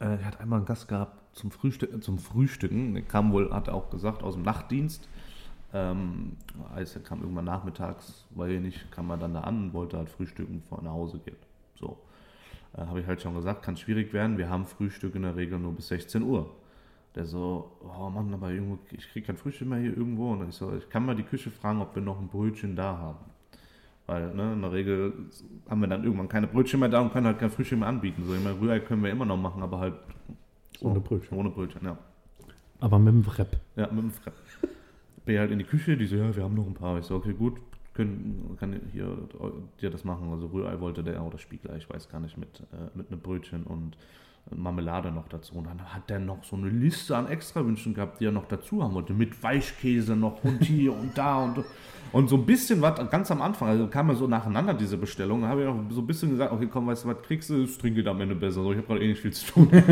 äh, 0.00 0.04
er 0.04 0.24
hat 0.24 0.40
einmal 0.40 0.58
einen 0.58 0.66
Gast 0.66 0.88
gehabt 0.88 1.36
zum, 1.36 1.50
Frühstück, 1.50 2.02
zum 2.02 2.18
Frühstücken, 2.18 2.94
der 2.94 3.02
kam 3.02 3.32
wohl, 3.32 3.52
hat 3.52 3.68
er 3.68 3.74
auch 3.74 3.90
gesagt, 3.90 4.22
aus 4.22 4.34
dem 4.34 4.42
Nachtdienst. 4.42 5.08
Ähm, 5.72 6.36
heißt, 6.74 6.96
er 6.96 7.02
kam 7.02 7.20
irgendwann 7.20 7.44
nachmittags, 7.44 8.26
weil 8.30 8.52
er 8.52 8.60
nicht, 8.60 8.90
kam 8.90 9.10
er 9.10 9.18
dann 9.18 9.34
da 9.34 9.40
an 9.40 9.64
und 9.64 9.72
wollte 9.74 9.98
halt 9.98 10.08
frühstücken, 10.08 10.62
er 10.70 10.82
nach 10.82 10.92
Hause 10.92 11.18
geht. 11.18 11.38
So. 11.74 11.98
Äh, 12.76 12.86
Habe 12.86 13.00
ich 13.00 13.06
halt 13.06 13.20
schon 13.20 13.34
gesagt, 13.34 13.62
kann 13.62 13.76
schwierig 13.76 14.12
werden, 14.12 14.38
wir 14.38 14.48
haben 14.48 14.64
Frühstück 14.64 15.14
in 15.14 15.22
der 15.22 15.36
Regel 15.36 15.58
nur 15.58 15.72
bis 15.72 15.88
16 15.88 16.22
Uhr. 16.22 16.54
Der 17.14 17.24
so, 17.24 17.72
oh 17.82 18.10
Mann, 18.10 18.32
aber 18.34 18.50
irgendwo, 18.50 18.78
ich 18.92 19.08
kriege 19.10 19.26
kein 19.26 19.36
Frühstück 19.38 19.68
mehr 19.68 19.78
hier 19.78 19.96
irgendwo. 19.96 20.32
Und 20.32 20.48
ich 20.48 20.54
so, 20.54 20.74
ich 20.76 20.88
kann 20.90 21.06
mal 21.06 21.16
die 21.16 21.22
Küche 21.22 21.50
fragen, 21.50 21.80
ob 21.80 21.94
wir 21.94 22.02
noch 22.02 22.20
ein 22.20 22.28
Brötchen 22.28 22.76
da 22.76 22.98
haben. 22.98 23.18
Weil 24.06 24.34
ne, 24.34 24.52
in 24.52 24.60
der 24.60 24.72
Regel 24.72 25.12
haben 25.68 25.80
wir 25.80 25.88
dann 25.88 26.04
irgendwann 26.04 26.28
keine 26.28 26.46
Brötchen 26.46 26.78
mehr 26.78 26.90
da 26.90 27.00
und 27.00 27.12
können 27.12 27.26
halt 27.26 27.38
kein 27.38 27.50
Frühstück 27.50 27.78
mehr 27.78 27.88
anbieten. 27.88 28.22
So, 28.26 28.34
ich 28.34 28.44
meine, 28.44 28.60
Rührei 28.60 28.80
können 28.80 29.02
wir 29.02 29.10
immer 29.10 29.24
noch 29.24 29.38
machen, 29.38 29.62
aber 29.62 29.80
halt 29.80 29.94
so, 30.78 30.88
Ohne 30.88 31.00
Brötchen. 31.00 31.38
Ohne 31.38 31.50
Brötchen, 31.50 31.84
ja. 31.84 31.96
Aber 32.80 32.98
mit 32.98 33.14
dem 33.14 33.26
Wrap. 33.26 33.56
Ja, 33.76 33.86
mit 33.90 34.04
dem 34.04 34.10
Fre 34.10 34.32
bin 35.24 35.34
ich 35.34 35.40
halt 35.40 35.50
in 35.50 35.58
die 35.58 35.64
Küche, 35.64 35.96
die 35.96 36.06
so, 36.06 36.16
ja, 36.16 36.36
wir 36.36 36.44
haben 36.44 36.54
noch 36.54 36.66
ein 36.66 36.74
paar. 36.74 36.98
Ich 36.98 37.06
so, 37.06 37.16
okay, 37.16 37.32
gut, 37.32 37.56
können, 37.96 38.56
kann 38.60 38.80
hier 38.92 39.16
dir 39.80 39.90
das 39.90 40.04
machen. 40.04 40.30
Also 40.30 40.46
Rührei 40.46 40.80
wollte 40.80 41.02
der 41.02 41.22
oder 41.22 41.38
Spiegelei, 41.38 41.76
ich 41.76 41.90
weiß 41.90 42.08
gar 42.08 42.20
nicht, 42.20 42.36
mit, 42.36 42.60
äh, 42.72 42.90
mit 42.94 43.10
einem 43.10 43.20
Brötchen 43.20 43.64
und 43.64 43.96
Marmelade 44.54 45.10
noch 45.10 45.28
dazu. 45.28 45.54
Und 45.56 45.66
dann 45.66 45.82
hat 45.92 46.08
der 46.08 46.20
noch 46.20 46.44
so 46.44 46.54
eine 46.56 46.68
Liste 46.68 47.16
an 47.16 47.26
Extrawünschen 47.26 47.94
gehabt, 47.94 48.20
die 48.20 48.26
er 48.26 48.32
noch 48.32 48.46
dazu 48.46 48.82
haben 48.82 48.94
wollte. 48.94 49.12
Mit 49.12 49.42
Weichkäse 49.42 50.14
noch 50.14 50.44
und 50.44 50.62
hier 50.62 50.92
und 50.92 51.18
da 51.18 51.44
und 51.44 51.64
und 52.12 52.28
so 52.28 52.36
ein 52.36 52.46
bisschen 52.46 52.80
was 52.80 53.10
ganz 53.10 53.30
am 53.32 53.42
Anfang, 53.42 53.68
also 53.68 53.88
kam 53.88 54.08
ja 54.08 54.14
so 54.14 54.28
nacheinander 54.28 54.74
diese 54.74 54.96
Bestellung, 54.96 55.42
da 55.42 55.48
habe 55.48 55.62
ich 55.62 55.68
auch 55.68 55.76
so 55.90 56.00
ein 56.00 56.06
bisschen 56.06 56.30
gesagt, 56.30 56.52
okay, 56.52 56.68
komm, 56.70 56.86
weißt 56.86 57.04
du 57.04 57.08
was, 57.08 57.20
kriegst 57.22 57.50
du, 57.50 57.62
das 57.62 57.76
trinke 57.78 58.08
am 58.08 58.20
Ende 58.20 58.36
besser. 58.36 58.62
So, 58.62 58.70
ich 58.70 58.78
habe 58.78 58.86
gerade 58.86 59.04
eh 59.04 59.08
nicht 59.08 59.20
viel 59.20 59.32
zu 59.32 59.52
tun. 59.52 59.68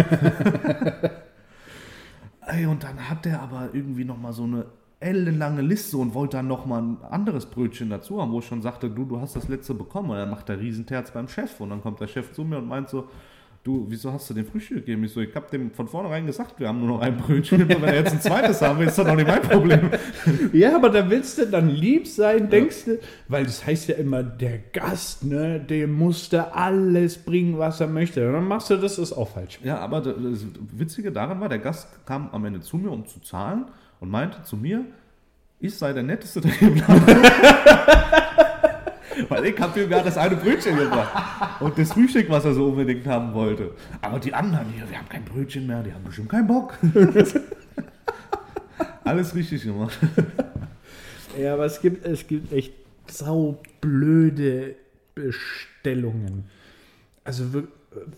Ey, 2.47 2.67
und 2.67 2.83
dann 2.85 3.11
hat 3.11 3.25
der 3.25 3.43
aber 3.43 3.71
irgendwie 3.73 4.05
nochmal 4.05 4.33
so 4.33 4.45
eine 4.45 4.67
ellenlange 5.05 5.63
Liste 5.63 5.99
und 5.99 6.15
wollte 6.15 6.39
dann 6.39 6.49
nochmal 6.49 6.83
ein 6.83 6.97
anderes 7.11 7.47
Brötchen 7.47 7.91
dazu 7.91 8.21
haben, 8.21 8.33
wo 8.33 8.39
ich 8.39 8.47
schon 8.47 8.63
sagte, 8.63 8.89
du, 8.89 9.05
du 9.05 9.21
hast 9.21 9.37
das 9.37 9.49
letzte 9.49 9.75
bekommen. 9.75 10.11
Und 10.11 10.17
dann 10.17 10.31
macht 10.31 10.49
der 10.49 10.59
Riesenterz 10.59 11.11
beim 11.11 11.29
Chef. 11.29 11.61
Und 11.61 11.71
dann 11.71 11.83
kommt 11.83 12.01
der 12.01 12.07
Chef 12.07 12.33
zu 12.33 12.43
mir 12.43 12.59
und 12.59 12.67
meint 12.67 12.89
so, 12.89 13.09
du, 13.65 13.87
wieso 13.89 14.13
hast 14.13 14.29
du 14.31 14.35
den 14.35 14.47
Frühstück 14.47 14.79
gegeben? 14.79 15.05
Ich 15.05 15.13
so, 15.13 15.21
ich 15.21 15.35
habe 15.35 15.47
dem 15.51 15.71
von 15.71 15.89
vornherein 15.89 16.27
gesagt, 16.27 16.59
wir 16.59 16.69
haben 16.69 16.81
nur 16.81 16.97
noch 16.97 17.01
ein 17.01 17.17
Brötchen. 17.17 17.63
Und 17.63 17.69
wenn 17.69 17.85
er 17.85 17.97
jetzt 17.97 18.13
ein 18.13 18.21
zweites 18.21 18.63
haben 18.63 18.79
will, 18.79 18.87
ist 18.87 18.97
das 18.97 19.07
doch 19.07 19.15
nicht 19.15 19.27
mein 19.27 19.43
Problem. 19.43 19.91
Ja, 20.53 20.77
aber 20.77 20.91
da 20.91 21.09
willst 21.11 21.39
du 21.39 21.47
dann 21.47 21.69
lieb 21.69 22.07
sein, 22.07 22.49
denkst 22.49 22.85
du, 22.87 22.99
weil 23.29 23.45
das 23.45 23.67
heißt 23.67 23.89
ja 23.89 23.97
immer, 23.97 24.23
der 24.23 24.59
Gast, 24.59 25.25
ne, 25.25 25.61
dem 25.61 25.93
musste 25.93 26.55
alles 26.55 27.19
bringen, 27.19 27.59
was 27.59 27.81
er 27.81 27.89
möchte. 27.89 28.27
Und 28.27 28.35
dann 28.35 28.49
machst 28.49 28.71
du 28.71 28.77
das, 28.77 28.99
ist 28.99 29.13
auch 29.13 29.29
falsch. 29.29 29.59
Ja, 29.63 29.79
aber 29.79 30.01
das 30.01 30.47
Witzige 30.73 31.13
daran 31.13 31.41
war, 31.41 31.49
der 31.49 31.59
Gast 31.59 31.89
kam 32.07 32.31
am 32.31 32.45
Ende 32.45 32.61
zu 32.61 32.77
mir, 32.77 32.91
um 32.91 33.07
zu 33.07 33.21
zahlen 33.21 33.67
und 34.01 34.11
meinte 34.11 34.43
zu 34.43 34.57
mir, 34.57 34.85
ich 35.61 35.77
sei 35.77 35.93
der 35.93 36.03
Netteste, 36.03 36.41
der 36.41 36.61
im 36.63 36.77
Laden 36.77 37.07
Weil 39.29 39.47
ich 39.47 39.59
habe 39.61 39.81
ihm 39.81 39.89
gerade 39.89 40.05
das 40.05 40.19
eine 40.19 40.37
Brötchen 40.37 40.77
gebracht. 40.77 41.61
Und 41.61 41.79
das 41.79 41.93
Frühstück, 41.93 42.29
was 42.29 42.45
er 42.45 42.53
so 42.53 42.67
unbedingt 42.67 43.07
haben 43.07 43.33
wollte. 43.33 43.71
Aber 44.03 44.19
die 44.19 44.35
anderen 44.35 44.69
hier, 44.71 44.89
wir 44.91 44.99
haben 44.99 45.09
kein 45.09 45.25
Brötchen 45.25 45.67
mehr, 45.67 45.83
die 45.83 45.93
haben 45.95 46.03
bestimmt 46.05 46.29
keinen 46.31 46.47
Bock. 46.49 46.75
Alles 49.05 49.35
richtig 49.35 49.63
gemacht. 49.63 49.97
Ja, 51.39 51.55
aber 51.55 51.65
es 51.67 51.81
gibt, 51.81 52.05
es 52.07 52.27
gibt 52.27 52.53
echt 52.53 52.73
saublöde 53.07 54.75
Bestellungen. 55.15 56.45
Also, 57.23 57.55
wo- 57.55 57.69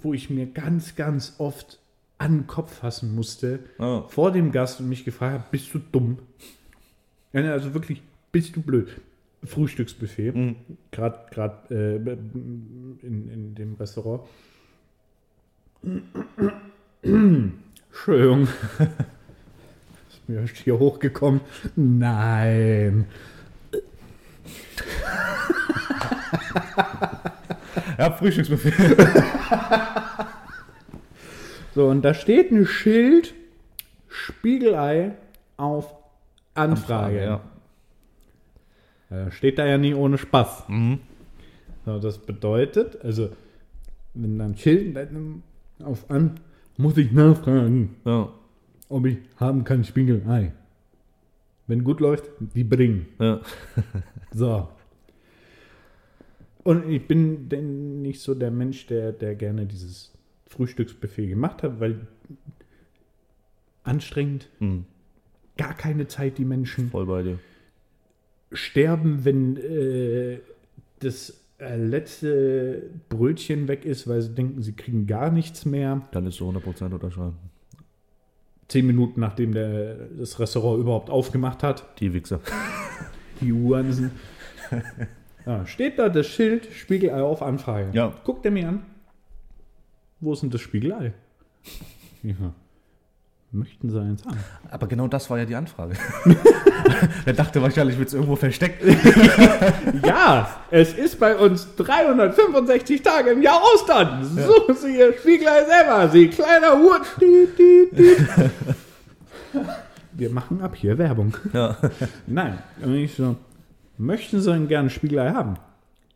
wo 0.03 0.15
ich 0.15 0.31
mir 0.31 0.47
ganz, 0.47 0.97
ganz 0.97 1.35
oft 1.39 1.79
an 2.19 2.33
den 2.39 2.47
Kopf 2.47 2.79
fassen 2.79 3.15
musste, 3.15 3.61
Ja. 3.79 4.03
vor 4.09 4.33
dem 4.33 4.51
Gast 4.53 4.81
und 4.81 4.89
mich 4.89 5.05
gefragt 5.05 5.35
habe, 5.35 5.45
bist 5.51 5.73
du 5.75 5.79
dumm? 5.79 6.19
Ne, 7.33 7.53
also 7.53 7.75
wirklich, 7.75 8.03
bist 8.33 8.57
du 8.57 8.63
blöd? 8.63 8.89
Frühstücksbuffet, 9.45 10.33
gerade 10.91 11.19
gerade 11.31 11.75
äh, 11.75 11.97
in, 13.07 13.29
in 13.31 13.55
dem 13.55 13.75
Restaurant. 13.75 14.23
Entschuldigung. 17.03 18.43
Ist 20.09 20.29
mir 20.29 20.45
hier 20.47 20.79
hochgekommen. 20.79 21.41
Nein. 21.77 23.05
Ja, 27.99 28.13
Frühstücksbuffet. 28.13 28.75
So, 31.77 31.89
und 31.91 32.01
da 32.01 32.15
steht 32.15 32.51
ein 32.53 32.65
Schild 32.65 33.35
Spiegelei 34.09 35.13
auf 35.59 35.95
Anfrage. 36.55 37.21
ja. 37.23 37.41
Ja, 39.11 39.31
steht 39.31 39.59
da 39.59 39.67
ja 39.67 39.77
nie 39.77 39.93
ohne 39.93 40.17
Spaß. 40.17 40.71
Mhm. 40.71 41.01
So, 41.85 41.99
das 41.99 42.17
bedeutet, 42.17 42.99
also, 43.05 43.29
wenn 44.15 44.39
dann 44.39 44.57
Schild 44.57 44.97
auf 45.85 46.11
an, 46.11 46.41
muss 46.79 46.97
ich 46.97 47.13
nachfragen, 47.13 47.97
Ja, 48.07 48.31
ob 48.89 49.05
ich 49.05 49.19
haben 49.37 49.63
kann 49.65 49.85
Spiegelei. 49.85 50.53
Wenn 51.67 51.85
gut 51.85 52.01
läuft, 52.01 52.25
die 52.41 52.65
bringen. 52.65 53.07
ja. 53.21 53.43
So. 54.33 54.67
Und 56.65 56.89
ich 56.89 57.07
bin 57.07 57.51
denn 57.51 58.01
nicht 58.01 58.23
so 58.23 58.35
der 58.35 58.51
Mensch, 58.51 58.87
der, 58.87 59.13
der 59.13 59.35
gerne 59.35 59.67
dieses 59.67 60.16
Frühstücksbuffet 60.57 61.29
gemacht 61.29 61.63
hat, 61.63 61.81
weil 61.81 62.07
anstrengend, 63.85 64.49
Mhm. 64.59 64.85
gar 65.57 65.75
keine 65.75 66.09
Zeit, 66.09 66.39
die 66.39 66.45
Menschen 66.45 66.91
Voll 66.91 67.07
bei 67.07 67.23
dir. 67.23 67.39
sterben, 68.53 69.25
wenn 69.25 69.57
äh, 69.57 70.39
das 71.01 71.41
äh, 71.59 71.77
letzte 71.77 72.91
Brötchen 73.09 73.69
weg 73.69 73.85
ist, 73.85 74.09
weil 74.09 74.23
sie 74.23 74.35
denken, 74.35 74.63
sie 74.63 74.73
kriegen 74.73 75.07
gar 75.07 75.31
nichts 75.31 75.65
mehr. 75.65 76.03
Kann 76.13 76.27
ich 76.27 76.35
so 76.35 76.49
100% 76.51 76.93
unterschreiben. 76.93 77.37
Zehn 78.69 78.87
Minuten 78.87 79.21
nachdem 79.21 79.53
der, 79.53 79.95
das 80.19 80.39
Restaurant 80.41 80.81
überhaupt 80.81 81.09
aufgemacht 81.11 81.63
hat, 81.63 81.85
Die 82.01 82.13
Wichser. 82.13 82.41
die 83.41 83.53
Uhren 83.53 84.11
ja, 85.47 85.65
steht 85.67 85.99
da 85.99 86.09
das 86.09 86.27
Schild 86.27 86.67
Spiegelei 86.73 87.23
auf 87.23 87.43
Anfrage. 87.43 87.91
Ja. 87.93 88.13
Guckt 88.25 88.45
er 88.45 88.51
mir 88.51 88.69
an. 88.69 88.83
Wo 90.27 90.33
ist 90.33 90.43
denn 90.43 90.51
das 90.51 90.61
Spiegelei? 90.61 91.13
Ja. 92.25 92.53
Möchten 93.53 93.89
Sie 93.91 94.01
eins 94.01 94.27
haben? 94.27 94.37
Aber 94.69 94.89
genau 94.89 95.07
das 95.07 95.31
war 95.31 95.39
ja 95.39 95.45
die 95.45 95.55
Anfrage. 95.55 95.95
er 97.25 97.33
dachte 97.33 97.63
wahrscheinlich, 97.63 97.97
wird 97.97 98.09
es 98.09 98.15
irgendwo 98.15 98.35
versteckt. 98.35 98.83
Ja, 100.05 100.49
es 100.73 100.95
ist 100.95 101.21
bei 101.21 101.37
uns 101.37 101.77
365 101.77 103.03
Tage 103.03 103.31
im 103.31 103.43
Jahr 103.43 103.61
Ostern. 103.73 104.25
Suchen 104.25 104.75
Sie 104.75 104.99
Ihr 104.99 105.13
Spiegelei 105.13 105.65
selber, 105.65 106.09
Sie 106.09 106.27
kleiner 106.29 106.73
Hut. 106.73 107.03
Wir 110.13 110.31
machen 110.31 110.61
ab 110.61 110.75
hier 110.75 110.99
Werbung. 110.99 111.37
Ja. 111.53 111.77
Nein, 112.27 112.59
und 112.83 112.95
ich 112.95 113.15
so, 113.15 113.37
möchten 113.97 114.41
Sie 114.41 114.53
denn 114.53 114.67
gerne 114.67 114.91
Spiegelei 114.91 115.31
haben? 115.31 115.57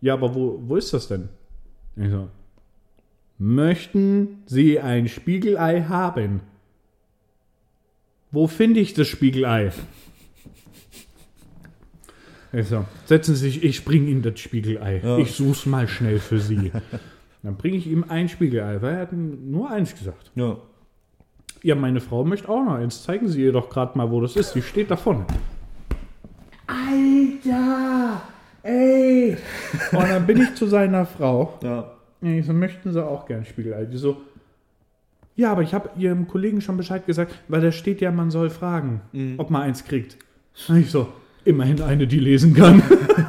Ja, 0.01 0.15
aber 0.15 0.35
wo, 0.35 0.61
wo 0.67 0.75
ist 0.75 0.93
das 0.93 1.07
denn? 1.07 1.29
Ich 1.95 2.11
so, 2.11 2.29
möchten 3.41 4.43
Sie 4.47 4.79
ein 4.79 5.09
Spiegelei 5.09 5.83
haben? 5.83 6.43
Wo 8.31 8.47
finde 8.47 8.79
ich 8.81 8.95
das 8.95 9.09
Spiegelei? 9.09 9.73
Ich 12.53 12.67
so, 12.67 12.85
setzen 13.07 13.35
Sie 13.35 13.51
sich, 13.51 13.65
ich 13.65 13.85
bringe 13.85 14.11
Ihnen 14.11 14.23
das 14.23 14.39
Spiegelei. 14.39 15.01
Ja. 15.03 15.19
Ich 15.19 15.33
such's 15.33 15.67
mal 15.67 15.89
schnell 15.89 16.19
für 16.19 16.39
Sie. 16.39 16.71
Dann 17.43 17.57
bringe 17.57 17.79
ich 17.79 17.87
ihm 17.87 18.05
ein 18.07 18.29
Spiegelei, 18.29 18.83
weil 18.83 18.95
er 18.95 19.01
hat 19.01 19.13
nur 19.13 19.71
eins 19.71 19.95
gesagt. 19.97 20.31
Ja. 20.35 20.59
Ja, 21.63 21.75
meine 21.75 22.01
Frau 22.01 22.25
möchte 22.25 22.49
auch 22.49 22.63
noch 22.63 22.75
eins. 22.75 23.03
Zeigen 23.03 23.29
Sie 23.29 23.43
ihr 23.43 23.53
doch 23.53 23.71
gerade 23.71 23.97
mal, 23.97 24.11
wo 24.11 24.21
das 24.21 24.37
ist. 24.37 24.55
Die 24.55 24.63
steht 24.63 24.91
da 24.91 24.97
vorne. 24.97 25.27
Alter! 26.67 28.23
Ey! 28.63 29.37
Und 29.93 30.09
dann 30.09 30.27
bin 30.27 30.43
ich 30.43 30.55
zu 30.55 30.67
seiner 30.67 31.07
Frau. 31.07 31.59
Ja. 31.63 32.00
Ich 32.23 32.47
so, 32.47 32.53
möchten 32.53 32.93
Sie 32.93 33.05
auch 33.05 33.27
gern 33.27 33.45
Spiegelei? 33.45 33.87
Die 33.87 33.97
so, 33.97 34.19
ja, 35.37 35.53
aber 35.53 35.63
ich 35.63 35.73
habe 35.73 35.91
Ihrem 35.99 36.29
Kollegen 36.29 36.61
schon 36.61 36.77
Bescheid 36.77 37.07
gesagt, 37.07 37.35
weil 37.49 37.63
da 37.63 37.73
steht 37.73 38.01
ja, 38.01 38.11
man 38.11 38.31
soll 38.31 38.51
fragen, 38.51 39.01
ob 39.39 39.51
man 39.51 39.63
eins 39.63 39.85
kriegt. 39.85 40.19
Und 40.69 40.77
ich 40.77 40.91
so, 40.91 41.09
immerhin 41.45 41.81
eine, 41.81 42.07
die 42.07 42.19
lesen 42.19 42.53
kann. 42.53 42.83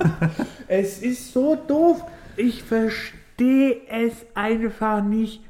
es 0.68 1.02
ist 1.02 1.32
so 1.32 1.56
doof. 1.56 2.04
Ich 2.36 2.64
verstehe 2.64 3.82
es 3.88 4.26
einfach 4.34 5.04
nicht. 5.04 5.42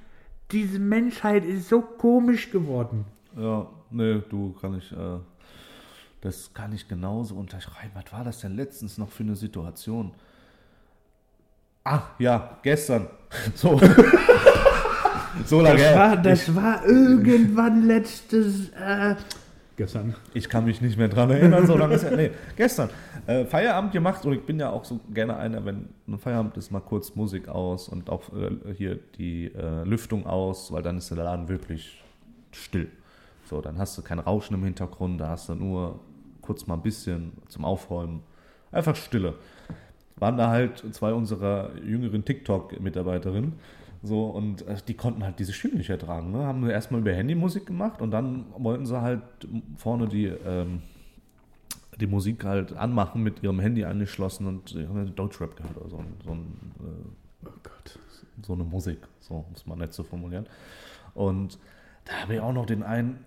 Diese 0.52 0.80
Menschheit 0.80 1.46
ist 1.46 1.70
so 1.70 1.82
komisch 1.82 2.52
geworden. 2.52 3.06
Ja, 3.38 3.68
nee, 3.90 4.22
du 4.30 4.54
kann 4.60 4.78
ich, 4.78 4.92
äh, 4.92 5.20
das 6.20 6.54
kann 6.54 6.74
ich 6.74 6.88
genauso 6.88 7.36
unterschreiben. 7.36 7.92
Was 7.94 8.12
war 8.12 8.24
das 8.24 8.42
denn 8.42 8.56
letztens 8.56 8.98
noch 8.98 9.10
für 9.10 9.24
eine 9.24 9.36
Situation? 9.36 10.12
Ah, 11.84 12.02
ja, 12.20 12.58
gestern. 12.64 13.08
So. 13.56 13.80
so 15.46 15.62
lange 15.62 15.78
Das 15.78 15.88
her. 15.88 15.96
war, 15.98 16.18
das 16.18 16.56
war 16.56 16.86
irgendwann 16.86 17.84
letztes. 17.88 18.70
Äh, 18.72 19.16
gestern. 19.78 20.16
Ich 20.34 20.50
kann 20.50 20.66
mich 20.66 20.82
nicht 20.82 20.98
mehr 20.98 21.08
dran 21.08 21.30
erinnern, 21.30 21.66
so 21.66 21.78
lange 21.78 21.96
ist 21.96 22.04
ja. 22.04 22.12
Nee, 22.16 22.32
gestern. 22.58 22.90
Äh, 23.28 23.46
Feierabend 23.46 23.94
gemacht 23.94 24.26
und 24.26 24.34
ich 24.34 24.42
bin 24.46 24.60
ja 24.60 24.70
auch 24.70 24.84
so 24.84 25.00
gerne 25.14 25.38
einer, 25.38 25.64
wenn 25.66 25.90
ein 26.08 26.20
Feierabend 26.20 26.58
ist, 26.58 26.72
mal 26.72 26.82
kurz 26.82 27.16
Musik 27.16 27.48
aus 27.48 27.88
und 27.88 28.10
auch 28.10 28.24
äh, 28.34 28.74
hier 28.74 29.00
die 29.18 29.46
äh, 29.56 29.84
Lüftung 29.86 30.26
aus, 30.28 30.72
weil 30.74 30.84
dann 30.84 30.98
ist 30.98 31.10
der 31.10 31.18
Laden 31.24 31.48
wirklich 31.48 32.04
still. 32.52 32.90
So, 33.46 33.62
dann 33.62 33.78
hast 33.78 33.98
du 33.98 34.02
kein 34.02 34.20
Rauschen 34.20 34.56
im 34.56 34.64
Hintergrund, 34.64 35.22
da 35.22 35.30
hast 35.30 35.48
du 35.50 35.56
nur 35.56 36.00
kurz 36.42 36.68
mal 36.68 36.74
ein 36.76 36.82
bisschen 36.82 37.32
zum 37.48 37.64
Aufräumen. 37.64 38.24
Einfach 38.72 38.96
Stille. 38.96 39.36
Waren 40.22 40.38
da 40.38 40.50
halt 40.50 40.84
zwei 40.94 41.14
unserer 41.14 41.72
jüngeren 41.84 42.24
TikTok-Mitarbeiterinnen. 42.24 43.54
So, 44.04 44.28
und 44.28 44.68
äh, 44.68 44.78
die 44.88 44.94
konnten 44.94 45.24
halt 45.24 45.40
diese 45.40 45.52
Stille 45.52 45.76
nicht 45.76 45.90
ertragen. 45.90 46.32
Ne? 46.32 46.46
Haben 46.46 46.70
erstmal 46.70 47.02
über 47.02 47.12
Handy 47.12 47.34
Musik 47.34 47.66
gemacht 47.66 48.02
und 48.02 48.12
dann 48.12 48.46
wollten 48.56 48.86
sie 48.86 49.02
halt 49.02 49.24
vorne 49.78 50.08
die, 50.08 50.26
ähm, 50.26 50.84
die 52.00 52.06
Musik 52.06 52.46
halt 52.46 52.74
anmachen 52.74 53.24
mit 53.24 53.42
ihrem 53.42 53.60
Handy 53.60 53.84
angeschlossen 53.84 54.46
und 54.46 54.76
haben 54.76 55.06
ja 55.06 55.12
Deutschrap 55.12 55.56
gehört 55.56 55.76
oder 55.78 55.90
so, 55.90 56.04
so, 56.24 56.32
ein, 56.32 56.58
äh, 56.80 57.48
Oh 57.48 57.54
Gott. 57.64 58.00
so 58.46 58.54
eine 58.54 58.64
Musik, 58.64 59.00
so 59.20 59.44
muss 59.50 59.66
man 59.66 59.80
nett 59.80 59.94
so 59.94 60.04
formulieren. 60.04 60.46
Und 61.16 61.58
da 62.06 62.14
habe 62.22 62.36
ich 62.36 62.40
auch 62.42 62.54
noch 62.54 62.68
den 62.68 62.84
einen, 62.84 63.26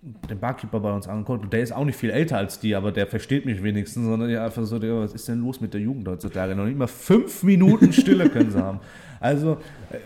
den 0.00 0.38
Barkeeper 0.38 0.78
bei 0.78 0.92
uns 0.92 1.08
angeguckt, 1.08 1.44
und 1.44 1.52
der 1.52 1.60
ist 1.60 1.72
auch 1.72 1.84
nicht 1.84 1.98
viel 1.98 2.10
älter 2.10 2.36
als 2.36 2.60
die, 2.60 2.74
aber 2.74 2.92
der 2.92 3.06
versteht 3.06 3.44
mich 3.44 3.62
wenigstens, 3.62 4.06
sondern 4.06 4.30
ja 4.30 4.44
einfach 4.44 4.64
so, 4.64 4.80
was 4.80 5.12
ist 5.12 5.26
denn 5.26 5.40
los 5.40 5.60
mit 5.60 5.74
der 5.74 5.80
Jugend 5.80 6.06
heutzutage? 6.06 6.54
Noch 6.54 6.66
nicht 6.66 6.78
mal 6.78 6.86
fünf 6.86 7.42
Minuten 7.42 7.92
Stille 7.92 8.28
können 8.28 8.50
sie 8.50 8.62
haben. 8.62 8.78
Also, 9.18 9.58
äh, 9.90 9.96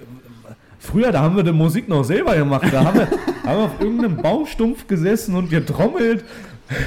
früher, 0.78 1.12
da 1.12 1.20
haben 1.20 1.36
wir 1.36 1.43
die 1.43 1.53
Musik 1.53 1.88
noch 1.88 2.05
selber 2.05 2.34
gemacht, 2.34 2.66
da 2.72 2.84
haben 2.84 3.01
wir, 3.01 3.07
haben 3.07 3.59
wir 3.59 3.64
auf 3.64 3.80
irgendeinem 3.80 4.16
Baumstumpf 4.16 4.86
gesessen 4.86 5.34
und 5.34 5.51
getrommelt, 5.51 6.24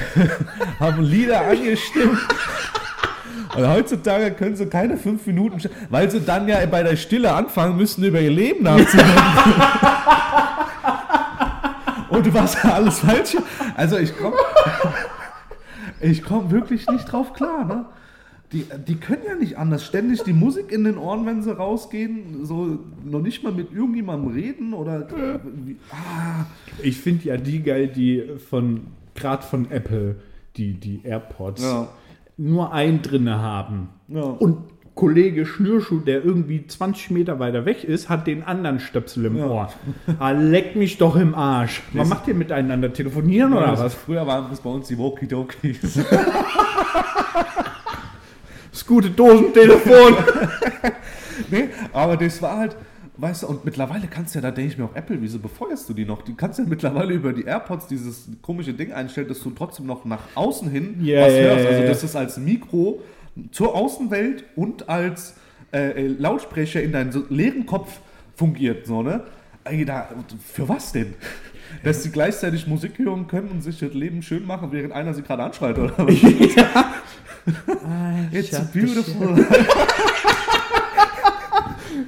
haben 0.79 1.03
Lieder 1.03 1.41
angestimmt. 1.45 2.17
Und 3.55 3.67
heutzutage 3.69 4.31
können 4.31 4.55
sie 4.55 4.65
keine 4.65 4.97
fünf 4.97 5.25
Minuten, 5.27 5.61
weil 5.89 6.09
sie 6.09 6.21
dann 6.21 6.47
ja 6.47 6.65
bei 6.65 6.81
der 6.81 6.95
Stille 6.95 7.31
anfangen 7.33 7.77
müssen, 7.77 8.03
über 8.03 8.19
ihr 8.19 8.31
Leben 8.31 8.63
nachzudenken. 8.63 9.13
Und 12.15 12.33
was 12.33 12.63
alles 12.63 12.99
falsch. 12.99 13.37
Also 13.75 13.97
ich 13.97 14.15
komme 14.17 14.35
ich 16.01 16.23
komm 16.23 16.51
wirklich 16.51 16.87
nicht 16.89 17.05
drauf 17.11 17.33
klar. 17.33 17.65
Ne? 17.65 17.85
Die, 18.51 18.65
die 18.87 18.95
können 18.95 19.23
ja 19.27 19.35
nicht 19.35 19.57
anders. 19.57 19.83
Ständig 19.85 20.23
die 20.23 20.33
Musik 20.33 20.71
in 20.71 20.83
den 20.83 20.97
Ohren, 20.97 21.25
wenn 21.25 21.41
sie 21.41 21.55
rausgehen, 21.55 22.45
so 22.45 22.79
noch 23.03 23.21
nicht 23.21 23.43
mal 23.43 23.51
mit 23.51 23.73
irgendjemandem 23.73 24.31
reden 24.33 24.73
oder. 24.73 25.07
Ah, 25.91 26.45
Ich 26.81 26.97
finde 26.99 27.25
ja 27.25 27.37
die 27.37 27.63
geil, 27.63 27.87
die 27.87 28.23
von, 28.49 28.87
gerade 29.15 29.43
von 29.43 29.69
Apple, 29.71 30.17
die, 30.57 30.73
die 30.73 31.01
AirPods, 31.03 31.63
Ja. 31.63 31.87
nur 32.37 32.71
ein 32.71 33.01
drinne 33.01 33.41
haben. 33.41 33.89
Ja. 34.07 34.21
Und 34.21 34.59
Kollege 34.95 35.45
Schnürschuh, 35.45 35.99
der 35.99 36.23
irgendwie 36.23 36.65
20 36.65 37.11
Meter 37.11 37.37
weiter 37.37 37.65
weg 37.65 37.83
ist, 37.83 38.07
hat 38.07 38.27
den 38.27 38.43
anderen 38.43 38.79
Stöpsel 38.79 39.25
im 39.25 39.37
Ja. 39.37 39.45
Ohr. 39.47 39.73
Ah, 40.19 40.31
leck 40.31 40.75
mich 40.77 40.97
doch 40.97 41.17
im 41.17 41.35
Arsch. 41.35 41.81
Was 41.93 42.07
macht 42.07 42.27
ihr 42.29 42.33
miteinander? 42.33 42.91
Telefonieren 42.93 43.51
oder 43.53 43.67
das- 43.71 43.79
was? 43.81 43.93
Früher 43.93 44.25
waren 44.25 44.45
das 44.49 44.61
bei 44.61 44.69
uns 44.69 44.87
die 44.87 44.97
Walkie-Talkies. 44.97 45.99
Das 48.71 48.85
gute 48.85 49.09
Dosentelefon. 49.09 50.15
Nee, 51.51 51.65
aber 51.91 52.15
das 52.15 52.41
war 52.41 52.57
halt, 52.57 52.75
weißt 53.17 53.43
du, 53.43 53.47
und 53.47 53.65
mittlerweile 53.65 54.07
kannst 54.07 54.33
du 54.33 54.39
ja, 54.39 54.41
da 54.43 54.51
denke 54.51 54.71
ich 54.71 54.77
mir 54.77 54.85
auch, 54.85 54.95
Apple, 54.95 55.17
wieso 55.21 55.37
befeuerst 55.37 55.87
du 55.89 55.93
die 55.93 56.05
noch? 56.05 56.21
Die 56.21 56.33
kannst 56.33 56.59
ja 56.59 56.65
mittlerweile 56.65 57.13
über 57.13 57.33
die 57.33 57.43
AirPods 57.43 57.87
dieses 57.87 58.29
komische 58.41 58.73
Ding 58.73 58.93
einstellen, 58.93 59.27
dass 59.27 59.41
du 59.41 59.49
trotzdem 59.51 59.85
noch 59.85 60.05
nach 60.05 60.19
außen 60.35 60.69
hin 60.69 60.95
Ja, 61.01 61.25
was 61.25 61.33
ja, 61.33 61.39
hörst. 61.39 61.63
ja, 61.63 61.69
Also, 61.69 61.81
ja. 61.81 61.87
dass 61.87 62.03
es 62.03 62.15
als 62.15 62.37
Mikro 62.37 63.01
zur 63.51 63.75
Außenwelt 63.75 64.43
und 64.55 64.89
als 64.89 65.35
äh, 65.73 66.05
äh, 66.05 66.07
Lautsprecher 66.07 66.81
in 66.81 66.91
deinen 66.91 67.11
so 67.11 67.23
leeren 67.29 67.65
Kopf 67.65 67.99
fungiert, 68.35 68.85
so, 68.85 69.01
ne? 69.01 69.23
Da, 69.85 70.09
für 70.53 70.69
was 70.69 70.91
denn? 70.91 71.15
Dass 71.83 72.03
sie 72.03 72.11
gleichzeitig 72.11 72.67
Musik 72.67 72.99
hören 72.99 73.27
können 73.27 73.49
und 73.49 73.61
sich 73.61 73.79
das 73.79 73.93
Leben 73.93 74.21
schön 74.21 74.45
machen, 74.45 74.71
während 74.71 74.93
einer 74.93 75.13
sie 75.13 75.23
gerade 75.23 75.43
anschreit, 75.43 75.77
oder 75.77 75.97
was? 75.97 76.13
It's 78.31 78.59
beautiful. 78.71 79.35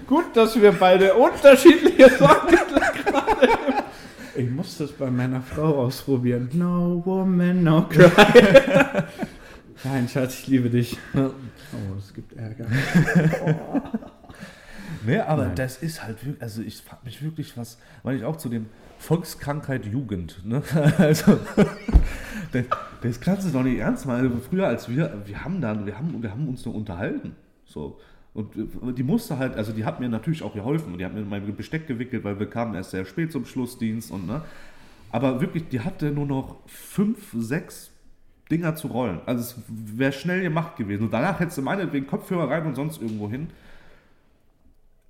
Gut, 0.08 0.26
dass 0.34 0.60
wir 0.60 0.72
beide 0.72 1.14
unterschiedliche 1.14 2.10
Songtitel 2.10 2.80
gerade 3.04 3.50
Ich 4.36 4.50
muss 4.50 4.78
das 4.78 4.92
bei 4.92 5.10
meiner 5.10 5.42
Frau 5.42 5.84
ausprobieren. 5.84 6.50
No 6.54 7.02
woman, 7.04 7.64
no 7.64 7.82
cry. 7.90 9.04
Nein, 9.84 10.08
Schatz, 10.08 10.40
ich 10.40 10.48
liebe 10.48 10.70
dich. 10.70 10.98
Oh, 11.14 11.30
es 11.98 12.14
gibt 12.14 12.34
Ärger. 12.34 12.68
Ne, 15.06 15.26
aber 15.28 15.48
Nein. 15.48 15.56
das 15.56 15.78
ist 15.78 16.04
halt 16.04 16.26
wirklich, 16.26 16.42
also 16.42 16.62
ich 16.62 16.78
frage 16.82 17.02
mich 17.06 17.22
wirklich 17.22 17.58
was, 17.58 17.78
weil 18.04 18.18
ich 18.18 18.24
auch 18.24 18.38
zu 18.38 18.50
dem 18.50 18.68
Volkskrankheit 18.98 19.86
Jugend, 19.86 20.46
ne? 20.46 20.64
Also, 20.98 21.40
das, 22.52 22.66
das 23.02 23.20
kannst 23.22 23.48
du 23.48 23.52
doch 23.52 23.64
nicht 23.64 23.80
ernst 23.80 24.06
meinen. 24.06 24.42
Früher 24.42 24.68
als 24.68 24.90
wir, 24.90 25.22
wir 25.26 25.44
haben 25.44 25.62
dann, 25.62 25.86
wir 25.86 25.98
haben, 25.98 26.22
wir 26.22 26.32
haben 26.32 26.48
uns 26.48 26.66
nur 26.66 26.76
unterhalten. 26.76 27.36
So. 27.66 28.00
Und 28.34 28.98
die 28.98 29.04
musste 29.04 29.38
halt, 29.38 29.56
also 29.56 29.72
die 29.72 29.84
hat 29.84 30.00
mir 30.00 30.10
natürlich 30.10 30.44
auch 30.44 30.54
geholfen. 30.54 30.94
Und 30.94 31.00
die 31.00 31.06
hat 31.06 31.14
mir 31.14 31.22
mein 31.22 31.56
Besteck 31.56 31.88
gewickelt, 31.88 32.24
weil 32.24 32.40
wir 32.40 32.50
kamen 32.50 32.76
erst 32.76 32.92
sehr 32.92 33.06
spät 33.06 33.32
zum 33.32 33.46
Schlussdienst 33.46 34.12
und 34.12 34.28
ne. 34.28 34.42
Aber 35.12 35.42
wirklich, 35.42 35.70
die 35.70 35.80
hatte 35.80 36.12
nur 36.12 36.26
noch 36.26 36.58
fünf, 36.68 37.34
sechs 37.34 37.92
Dinger 38.52 38.76
zu 38.76 38.88
rollen. 38.88 39.20
Also 39.26 39.42
es 39.42 39.56
wäre 39.68 40.12
schnell 40.12 40.42
gemacht 40.42 40.78
gewesen. 40.78 41.04
Und 41.04 41.14
danach 41.14 41.40
hättest 41.40 41.58
du 41.58 41.62
meinetwegen 41.62 42.08
Kopfhörer 42.08 42.50
rein 42.50 42.66
und 42.66 42.76
sonst 42.76 43.02
irgendwo 43.02 43.30
hin 43.30 43.50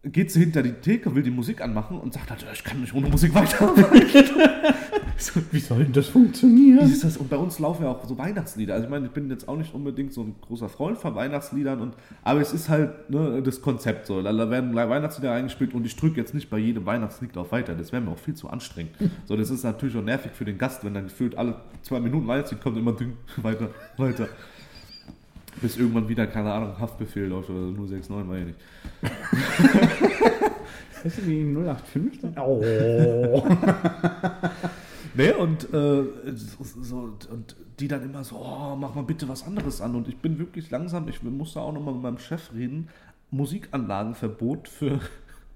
geht 0.03 0.31
sie 0.31 0.39
hinter 0.39 0.63
die 0.63 0.73
Theke, 0.73 1.13
will 1.15 1.23
die 1.23 1.31
Musik 1.31 1.61
anmachen 1.61 1.99
und 1.99 2.13
sagt 2.13 2.29
halt, 2.29 2.45
ich 2.53 2.63
kann 2.63 2.81
nicht 2.81 2.93
ohne 2.93 3.09
Musik 3.09 3.33
weiterarbeiten. 3.33 4.01
so, 5.33 5.41
Wie 5.51 5.59
soll 5.59 5.83
denn 5.83 5.93
das 5.93 6.07
funktionieren? 6.07 6.87
wie 6.87 6.91
ist 6.91 7.03
das? 7.03 7.17
Und 7.17 7.29
bei 7.29 7.37
uns 7.37 7.59
laufen 7.59 7.83
ja 7.83 7.89
auch 7.89 8.05
so 8.05 8.17
Weihnachtslieder. 8.17 8.73
Also 8.75 8.85
ich 8.85 8.91
meine, 8.91 9.07
ich 9.07 9.11
bin 9.11 9.29
jetzt 9.29 9.47
auch 9.49 9.57
nicht 9.57 9.73
unbedingt 9.73 10.13
so 10.13 10.21
ein 10.21 10.35
großer 10.41 10.69
Freund 10.69 10.97
von 10.97 11.15
Weihnachtsliedern, 11.15 11.81
und, 11.81 11.93
aber 12.23 12.41
es 12.41 12.53
ist 12.53 12.69
halt 12.69 13.09
ne, 13.09 13.41
das 13.41 13.61
Konzept 13.61 14.05
so. 14.05 14.21
Da 14.21 14.49
werden 14.49 14.75
Weihnachtslieder 14.75 15.31
eingespielt 15.31 15.73
und 15.73 15.85
ich 15.85 15.95
drücke 15.95 16.17
jetzt 16.17 16.33
nicht 16.33 16.49
bei 16.49 16.57
jedem 16.59 16.85
Weihnachtslied 16.85 17.35
auf 17.37 17.51
weiter. 17.51 17.73
Das 17.73 17.91
wäre 17.91 18.01
mir 18.01 18.11
auch 18.11 18.19
viel 18.19 18.35
zu 18.35 18.49
anstrengend. 18.49 18.91
So, 19.25 19.35
das 19.35 19.49
ist 19.49 19.63
natürlich 19.63 19.97
auch 19.97 20.03
nervig 20.03 20.31
für 20.33 20.45
den 20.45 20.57
Gast, 20.57 20.83
wenn 20.85 20.93
dann 20.93 21.05
gefühlt 21.05 21.37
alle 21.37 21.55
zwei 21.81 21.99
Minuten 21.99 22.27
Weihnachtslied 22.27 22.61
kommt, 22.61 22.77
immer 22.77 22.93
ding, 22.93 23.13
weiter, 23.37 23.69
weiter. 23.97 24.27
Bis 25.61 25.77
irgendwann 25.77 26.07
wieder, 26.07 26.27
keine 26.27 26.51
Ahnung, 26.51 26.79
Haftbefehl 26.79 27.25
läuft 27.25 27.49
oder 27.49 27.71
069, 27.71 28.29
weiß 28.29 28.39
ich 28.39 28.45
nicht. 28.45 28.57
Weißt 31.03 31.17
du, 31.19 31.27
wie 31.27 31.41
0815? 31.41 32.35
Oh. 32.37 32.63
Ne, 35.17 35.35
und, 35.35 35.73
äh, 35.73 36.03
so, 36.35 37.17
und 37.31 37.55
die 37.79 37.87
dann 37.87 38.03
immer 38.03 38.23
so, 38.23 38.35
oh, 38.35 38.75
mach 38.75 38.93
mal 38.93 39.03
bitte 39.03 39.27
was 39.27 39.43
anderes 39.43 39.81
an. 39.81 39.95
Und 39.95 40.07
ich 40.07 40.17
bin 40.17 40.37
wirklich 40.37 40.69
langsam, 40.69 41.07
ich 41.07 41.23
musste 41.23 41.59
auch 41.59 41.73
nochmal 41.73 41.95
mit 41.95 42.03
meinem 42.03 42.19
Chef 42.19 42.53
reden, 42.53 42.89
Musikanlagenverbot 43.31 44.67
für 44.67 44.99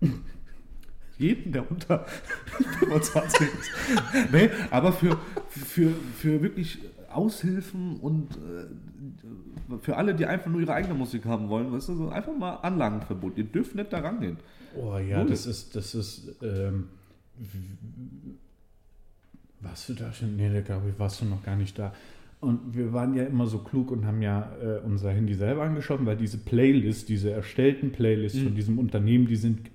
jeden, 1.19 1.51
der 1.51 1.69
unter 1.69 2.05
25 2.79 3.41
ist. 3.41 3.71
Nee, 4.31 4.49
aber 4.71 4.91
für, 4.91 5.17
für, 5.49 5.91
für 6.17 6.41
wirklich 6.41 6.79
Aushilfen 7.13 7.97
und 7.97 8.31
äh, 8.37 9.77
für 9.81 9.95
alle, 9.95 10.15
die 10.15 10.25
einfach 10.25 10.49
nur 10.49 10.61
ihre 10.61 10.73
eigene 10.73 10.95
Musik 10.95 11.25
haben 11.25 11.49
wollen, 11.49 11.71
weißt 11.71 11.89
du, 11.89 11.95
so 11.95 12.09
einfach 12.09 12.35
mal 12.35 12.55
Anlagenverbot. 12.55 13.37
Ihr 13.37 13.43
dürft 13.43 13.75
nicht 13.75 13.93
da 13.93 13.99
rangehen. 13.99 14.37
Oh 14.75 14.97
ja, 14.97 15.19
Null. 15.19 15.29
das 15.29 15.45
ist, 15.45 15.75
das 15.75 15.93
ist, 15.93 16.35
ähm, 16.41 16.87
warst 19.61 19.89
du 19.89 19.93
da 19.93 20.11
schon? 20.11 20.35
Nee, 20.35 20.51
da 20.51 20.61
glaube 20.61 20.89
ich, 20.89 20.99
warst 20.99 21.21
du 21.21 21.25
noch 21.25 21.43
gar 21.43 21.55
nicht 21.55 21.77
da. 21.79 21.93
Und 22.39 22.75
wir 22.75 22.91
waren 22.91 23.13
ja 23.13 23.23
immer 23.23 23.45
so 23.45 23.59
klug 23.59 23.91
und 23.91 24.05
haben 24.05 24.21
ja 24.23 24.51
äh, 24.61 24.79
unser 24.83 25.11
Handy 25.11 25.35
selber 25.35 25.61
angeschaut, 25.63 25.99
weil 26.05 26.17
diese 26.17 26.39
Playlist, 26.39 27.07
diese 27.09 27.29
erstellten 27.31 27.91
Playlists 27.91 28.39
von 28.39 28.55
diesem 28.55 28.79
Unternehmen, 28.79 29.27
die 29.27 29.35
sind, 29.35 29.69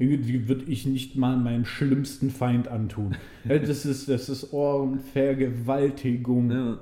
die 0.00 0.48
würde 0.48 0.64
ich 0.64 0.86
nicht 0.86 1.14
mal 1.14 1.36
meinem 1.36 1.64
schlimmsten 1.64 2.30
Feind 2.30 2.66
antun. 2.66 3.14
Ja, 3.48 3.58
das 3.60 3.86
ist, 3.86 4.08
das 4.08 4.28
ist 4.28 4.52
Ohrenvergewaltigung 4.52 6.50
Ja. 6.50 6.78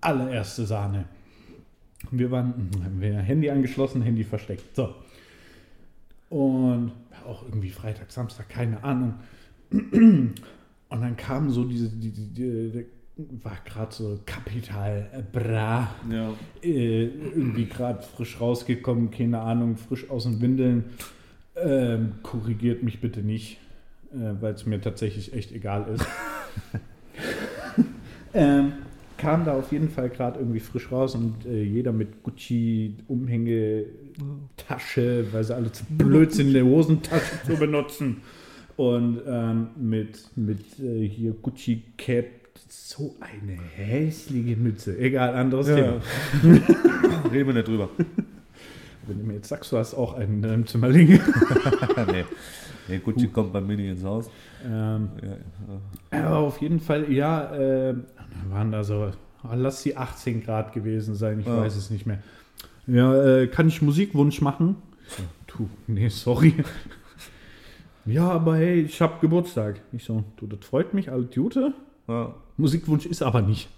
allererste 0.00 0.66
Sahne. 0.66 1.06
Wir 2.12 2.30
waren, 2.30 2.70
haben 2.84 3.00
wir 3.00 3.14
Handy 3.14 3.50
angeschlossen, 3.50 4.02
Handy 4.02 4.22
versteckt. 4.22 4.76
So. 4.76 4.94
Und 6.28 6.92
auch 7.26 7.42
irgendwie 7.44 7.70
Freitag, 7.70 8.12
Samstag, 8.12 8.48
keine 8.48 8.84
Ahnung. 8.84 9.14
Und 10.94 11.00
dann 11.02 11.16
kam 11.16 11.50
so 11.50 11.64
diese, 11.64 11.88
die, 11.88 12.12
die, 12.12 12.28
die, 12.28 12.86
war 13.42 13.58
gerade 13.64 13.92
so 13.92 14.20
Kapital 14.24 15.08
äh, 15.12 15.22
Bra, 15.22 15.92
Ja. 16.08 16.32
äh, 16.62 17.06
irgendwie 17.06 17.64
gerade 17.66 18.00
frisch 18.02 18.40
rausgekommen, 18.40 19.10
keine 19.10 19.40
Ahnung, 19.40 19.76
frisch 19.76 20.08
aus 20.08 20.22
den 20.22 20.40
Windeln. 20.40 20.84
Ähm, 21.56 22.12
korrigiert 22.22 22.84
mich 22.84 23.00
bitte 23.00 23.20
nicht, 23.20 23.58
äh, 24.12 24.40
weil 24.40 24.54
es 24.54 24.66
mir 24.66 24.80
tatsächlich 24.80 25.32
echt 25.32 25.50
egal 25.50 25.86
ist. 25.94 26.06
ähm, 28.34 28.74
kam 29.18 29.44
da 29.44 29.54
auf 29.54 29.72
jeden 29.72 29.88
Fall 29.88 30.10
gerade 30.10 30.38
irgendwie 30.38 30.60
frisch 30.60 30.92
raus 30.92 31.16
und 31.16 31.44
äh, 31.44 31.64
jeder 31.64 31.90
mit 31.90 32.22
Gucci 32.22 32.98
Umhänge 33.08 33.84
Tasche, 34.56 35.26
weil 35.32 35.42
sie 35.42 35.56
alle 35.56 35.72
zu 35.72 35.84
blöd 35.88 36.32
sind, 36.32 36.50
eine 36.54 36.64
Hosentasche 36.64 37.42
zu 37.46 37.56
benutzen. 37.56 38.18
Und 38.76 39.20
ähm, 39.26 39.68
mit, 39.76 40.18
mit 40.36 40.78
äh, 40.80 41.06
hier 41.08 41.32
Gucci 41.32 41.82
Cap, 41.96 42.26
so 42.68 43.14
eine 43.20 43.58
hässliche 43.76 44.56
Mütze. 44.56 44.98
Egal, 44.98 45.34
anderes 45.34 45.68
Ja. 45.68 45.76
Thema. 45.76 46.00
Reden 47.32 47.46
wir 47.48 47.54
nicht 47.54 47.68
drüber. 47.68 47.88
Wenn 49.06 49.18
du 49.18 49.24
mir 49.24 49.34
jetzt 49.34 49.48
sagst, 49.48 49.70
du 49.70 49.76
hast 49.78 49.94
auch 49.94 50.14
einen 50.14 50.36
in 50.36 50.42
deinem 50.42 50.66
Zimmer 50.66 50.88
liegen. 50.88 51.20
nee. 52.12 52.24
nee, 52.88 52.98
Gucci 52.98 53.28
kommt 53.28 53.52
bei 53.52 53.60
Mini 53.60 53.90
ins 53.90 54.02
Haus. 54.02 54.28
ähm, 54.64 55.08
Ja, 55.22 56.18
ja. 56.18 56.26
aber 56.26 56.38
auf 56.38 56.60
jeden 56.60 56.80
Fall, 56.80 57.12
ja, 57.12 57.54
äh, 57.54 57.94
waren 58.50 58.72
da 58.72 58.82
so 58.82 59.10
Ah, 59.42 59.56
lass 59.56 59.82
sie 59.82 59.94
18 59.94 60.42
Grad 60.42 60.72
gewesen 60.72 61.14
sein, 61.14 61.40
ich 61.40 61.46
weiß 61.46 61.76
es 61.76 61.90
nicht 61.90 62.06
mehr. 62.06 62.18
Ja, 62.86 63.40
äh, 63.40 63.46
kann 63.46 63.68
ich 63.68 63.82
Musikwunsch 63.82 64.40
machen? 64.40 64.76
Du, 65.46 65.68
nee, 65.86 66.08
sorry. 66.08 66.54
Ja, 68.06 68.30
aber 68.30 68.56
hey, 68.56 68.82
ich 68.82 69.00
hab 69.00 69.20
Geburtstag. 69.20 69.80
Ich 69.92 70.04
so, 70.04 70.24
du, 70.36 70.46
das 70.46 70.64
freut 70.64 70.94
mich, 70.94 71.10
alle 71.10 71.28
Jute. 71.30 71.72
Ja. 72.08 72.34
Musikwunsch 72.56 73.06
ist 73.06 73.22
aber 73.22 73.42
nicht. 73.42 73.68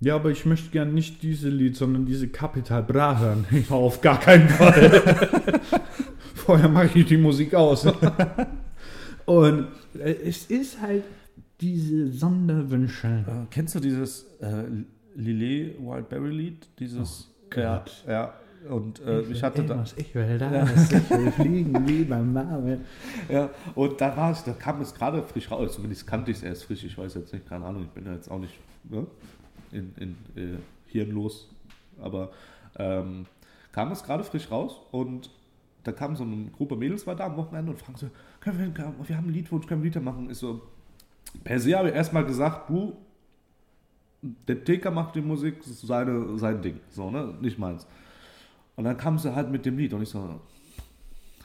Ja, 0.00 0.16
aber 0.16 0.30
ich 0.30 0.44
möchte 0.44 0.70
gern 0.70 0.92
nicht 0.94 1.22
diese 1.22 1.48
Lied, 1.48 1.76
sondern 1.76 2.04
diese 2.04 2.28
Capital 2.28 2.82
Bra 2.82 3.18
hören. 3.18 3.46
Ich 3.52 3.70
war 3.70 3.78
auf 3.78 4.00
gar 4.00 4.20
keinen 4.20 4.48
Fall. 4.48 5.02
Vorher 6.34 6.68
mache 6.68 6.98
ich 6.98 7.06
die 7.06 7.16
Musik 7.16 7.54
aus. 7.54 7.86
Und 9.24 9.68
äh, 9.98 10.12
es 10.24 10.46
ist 10.46 10.80
halt 10.80 11.04
diese 11.60 12.12
Sonderwünsche. 12.12 13.24
Äh, 13.26 13.46
kennst 13.50 13.74
du 13.74 13.80
dieses 13.80 14.24
äh, 14.40 14.64
Lillet 15.14 15.78
Wildberry 15.80 16.30
Lied? 16.30 16.68
Dieses. 16.78 17.30
ja, 17.56 17.78
Gott. 17.78 18.04
ja. 18.06 18.34
Und 18.68 19.00
äh, 19.00 19.20
ich 19.22 19.42
hatte 19.42 19.62
da. 19.62 19.84
ich 19.96 20.14
will, 20.14 20.38
da 20.38 20.62
ist 20.62 20.92
ich 20.92 21.10
will 21.10 21.30
fliegen 21.32 21.86
wie 21.86 22.04
beim 22.04 22.32
Marvel. 22.32 22.80
Ja, 23.28 23.50
und 23.74 24.00
da 24.00 24.16
war 24.16 24.32
es, 24.32 24.44
da 24.44 24.52
kam 24.52 24.80
es 24.80 24.94
gerade 24.94 25.22
frisch 25.22 25.50
raus. 25.50 25.74
Zumindest 25.74 26.06
kannte 26.06 26.30
ich 26.30 26.38
es 26.38 26.42
erst 26.42 26.64
frisch. 26.64 26.84
Ich 26.84 26.96
weiß 26.96 27.14
jetzt 27.14 27.32
nicht, 27.32 27.46
keine 27.48 27.66
Ahnung, 27.66 27.82
ich 27.82 27.90
bin 27.90 28.06
ja 28.06 28.14
jetzt 28.14 28.30
auch 28.30 28.38
nicht 28.38 28.54
ne, 28.84 29.06
in, 29.70 29.92
in 29.96 30.16
äh, 30.36 30.58
hirnlos. 30.86 31.50
Aber 32.00 32.30
ähm, 32.76 33.26
kam 33.72 33.92
es 33.92 34.02
gerade 34.02 34.24
frisch 34.24 34.50
raus 34.50 34.80
und 34.90 35.30
da 35.82 35.92
kam 35.92 36.16
so 36.16 36.24
eine 36.24 36.50
Gruppe 36.56 36.76
Mädels 36.76 37.06
war 37.06 37.14
da 37.14 37.26
am 37.26 37.36
Wochenende 37.36 37.70
und 37.70 37.78
fragen 37.78 37.98
so, 37.98 38.08
können 38.40 38.58
wir, 38.58 38.94
wir 39.06 39.16
haben 39.16 39.24
einen 39.24 39.34
Liedwunsch, 39.34 39.66
können 39.66 39.82
wir 39.82 39.90
Lieder 39.90 40.00
machen? 40.00 40.30
Ich 40.30 40.38
so, 40.38 40.62
per 41.44 41.60
se 41.60 41.76
habe 41.76 41.90
ich 41.90 41.94
erstmal 41.94 42.24
gesagt, 42.24 42.70
du, 42.70 42.96
der 44.22 44.64
TK 44.64 44.90
macht 44.90 45.14
die 45.14 45.20
Musik, 45.20 45.58
das 45.58 45.68
ist 45.68 45.86
seine, 45.86 46.38
sein 46.38 46.62
Ding, 46.62 46.80
so, 46.90 47.10
ne, 47.10 47.34
nicht 47.40 47.58
meins. 47.58 47.86
Und 48.76 48.84
dann 48.84 48.96
kam 48.96 49.18
sie 49.18 49.34
halt 49.34 49.50
mit 49.50 49.64
dem 49.64 49.78
Lied 49.78 49.92
und 49.92 50.02
ich 50.02 50.08
so, 50.08 50.40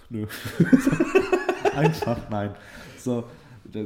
nö. 0.10 0.26
Einfach 1.76 2.18
nein. 2.30 2.52
So, 2.98 3.24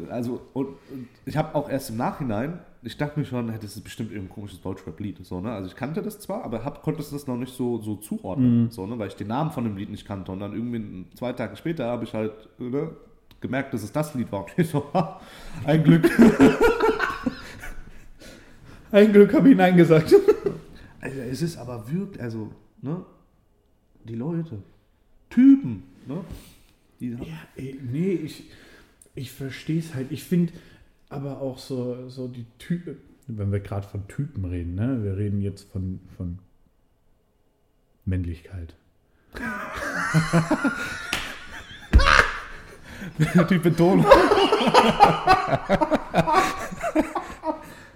also, 0.09 0.41
und, 0.53 0.67
und 0.67 1.07
ich 1.25 1.35
habe 1.35 1.53
auch 1.55 1.69
erst 1.69 1.89
im 1.89 1.97
Nachhinein, 1.97 2.59
ich 2.83 2.97
dachte 2.97 3.19
mir 3.19 3.25
schon, 3.25 3.49
hey, 3.49 3.59
das 3.61 3.75
ist 3.75 3.83
bestimmt 3.83 4.11
irgendein 4.11 4.33
komisches 4.33 4.61
Deutschrap-Lied. 4.61 5.25
So, 5.25 5.39
ne? 5.41 5.51
Also 5.51 5.67
ich 5.67 5.75
kannte 5.75 6.01
das 6.01 6.19
zwar, 6.19 6.43
aber 6.43 6.63
hab, 6.63 6.81
konnte 6.81 7.01
das 7.01 7.27
noch 7.27 7.37
nicht 7.37 7.53
so, 7.53 7.79
so 7.79 7.95
zuordnen, 7.95 8.69
so, 8.71 8.85
ne? 8.85 8.97
weil 8.99 9.07
ich 9.07 9.15
den 9.15 9.27
Namen 9.27 9.51
von 9.51 9.63
dem 9.63 9.77
Lied 9.77 9.89
nicht 9.89 10.05
kannte. 10.05 10.31
Und 10.31 10.39
dann 10.39 10.53
irgendwie 10.53 11.05
zwei 11.15 11.33
Tage 11.33 11.55
später 11.55 11.85
habe 11.85 12.03
ich 12.03 12.13
halt 12.13 12.33
ne, 12.59 12.91
gemerkt, 13.39 13.73
dass 13.73 13.83
es 13.83 13.91
das 13.91 14.13
Lied 14.15 14.31
war. 14.31 14.41
Und 14.41 14.51
ich 14.57 14.69
so, 14.69 14.85
ha, 14.93 15.19
ein 15.65 15.83
Glück. 15.83 16.09
Ein 18.93 19.11
Glück 19.11 19.33
habe 19.33 19.49
ich 19.49 19.57
Nein 19.57 19.75
gesagt. 19.75 20.13
Also, 21.01 21.19
es 21.19 21.41
ist 21.41 21.57
aber 21.57 21.91
wirklich, 21.91 22.23
also, 22.23 22.49
ne? 22.81 23.03
Die 24.05 24.15
Leute, 24.15 24.61
Typen, 25.29 25.83
ne? 26.07 26.23
Ja, 26.99 27.17
ey, 27.55 27.79
nee, 27.81 28.13
ich, 28.13 28.43
ich 29.15 29.31
verstehe 29.31 29.79
es 29.79 29.93
halt. 29.93 30.11
Ich 30.11 30.23
finde 30.23 30.53
aber 31.09 31.41
auch 31.41 31.57
so, 31.57 32.09
so 32.09 32.27
die 32.27 32.45
Typen, 32.59 32.97
wenn 33.27 33.51
wir 33.51 33.59
gerade 33.59 33.87
von 33.87 34.07
Typen 34.07 34.45
reden, 34.45 34.75
ne? 34.75 35.03
wir 35.03 35.17
reden 35.17 35.41
jetzt 35.41 35.69
von, 35.71 35.99
von 36.17 36.39
Männlichkeit. 38.05 38.75
die 43.49 43.57
Betonung. 43.57 44.05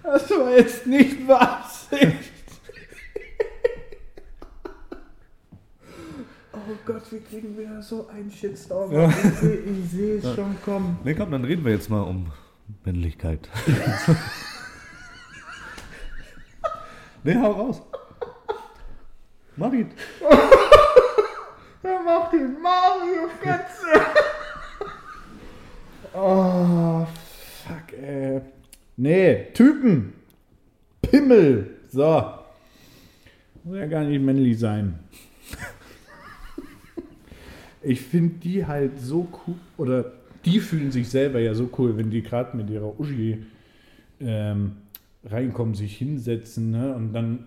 Das 0.03 0.29
war 0.31 0.55
jetzt 0.55 0.87
nicht 0.87 1.29
Absicht. 1.29 2.31
Oh 6.69 6.75
Gott, 6.85 7.09
wir 7.11 7.21
kriegen 7.21 7.57
wieder 7.57 7.81
so 7.81 8.09
einen 8.09 8.29
Shitstorm. 8.29 8.91
Ja. 8.91 9.07
Ich 9.07 9.89
sehe 9.89 10.17
es 10.17 10.35
schon 10.35 10.61
kommen. 10.65 10.99
Ne, 11.05 11.15
komm, 11.15 11.31
dann 11.31 11.45
reden 11.45 11.63
wir 11.63 11.71
jetzt 11.71 11.89
mal 11.89 12.01
um 12.01 12.29
Männlichkeit. 12.83 13.47
ne, 17.23 17.41
hau 17.41 17.51
raus. 17.51 17.81
Mach 19.55 19.71
ihn. 19.71 19.91
Er 21.83 22.03
macht 22.03 22.33
den 22.33 22.61
Mario 22.61 23.29
Götze. 23.41 24.01
oh, 26.13 27.05
fuck, 27.65 27.93
ey. 27.97 28.41
Nee, 28.97 29.51
Typen. 29.53 30.15
Pimmel. 31.01 31.77
So. 31.87 32.33
Muss 33.63 33.77
ja 33.77 33.85
gar 33.85 34.03
nicht 34.03 34.21
männlich 34.21 34.59
sein. 34.59 34.99
Ich 37.87 38.01
finde 38.01 38.35
die 38.39 38.65
halt 38.65 38.99
so 38.99 39.29
cool, 39.47 39.55
oder 39.77 40.11
die 40.43 40.59
fühlen 40.59 40.91
sich 40.91 41.07
selber 41.07 41.39
ja 41.39 41.53
so 41.53 41.69
cool, 41.77 41.95
wenn 41.95 42.09
die 42.09 42.21
gerade 42.21 42.57
mit 42.57 42.69
ihrer 42.69 42.99
Uschi 42.99 43.45
ähm, 44.19 44.73
reinkommen, 45.23 45.73
sich 45.73 45.97
hinsetzen 45.97 46.71
ne? 46.71 46.93
und 46.93 47.13
dann 47.13 47.45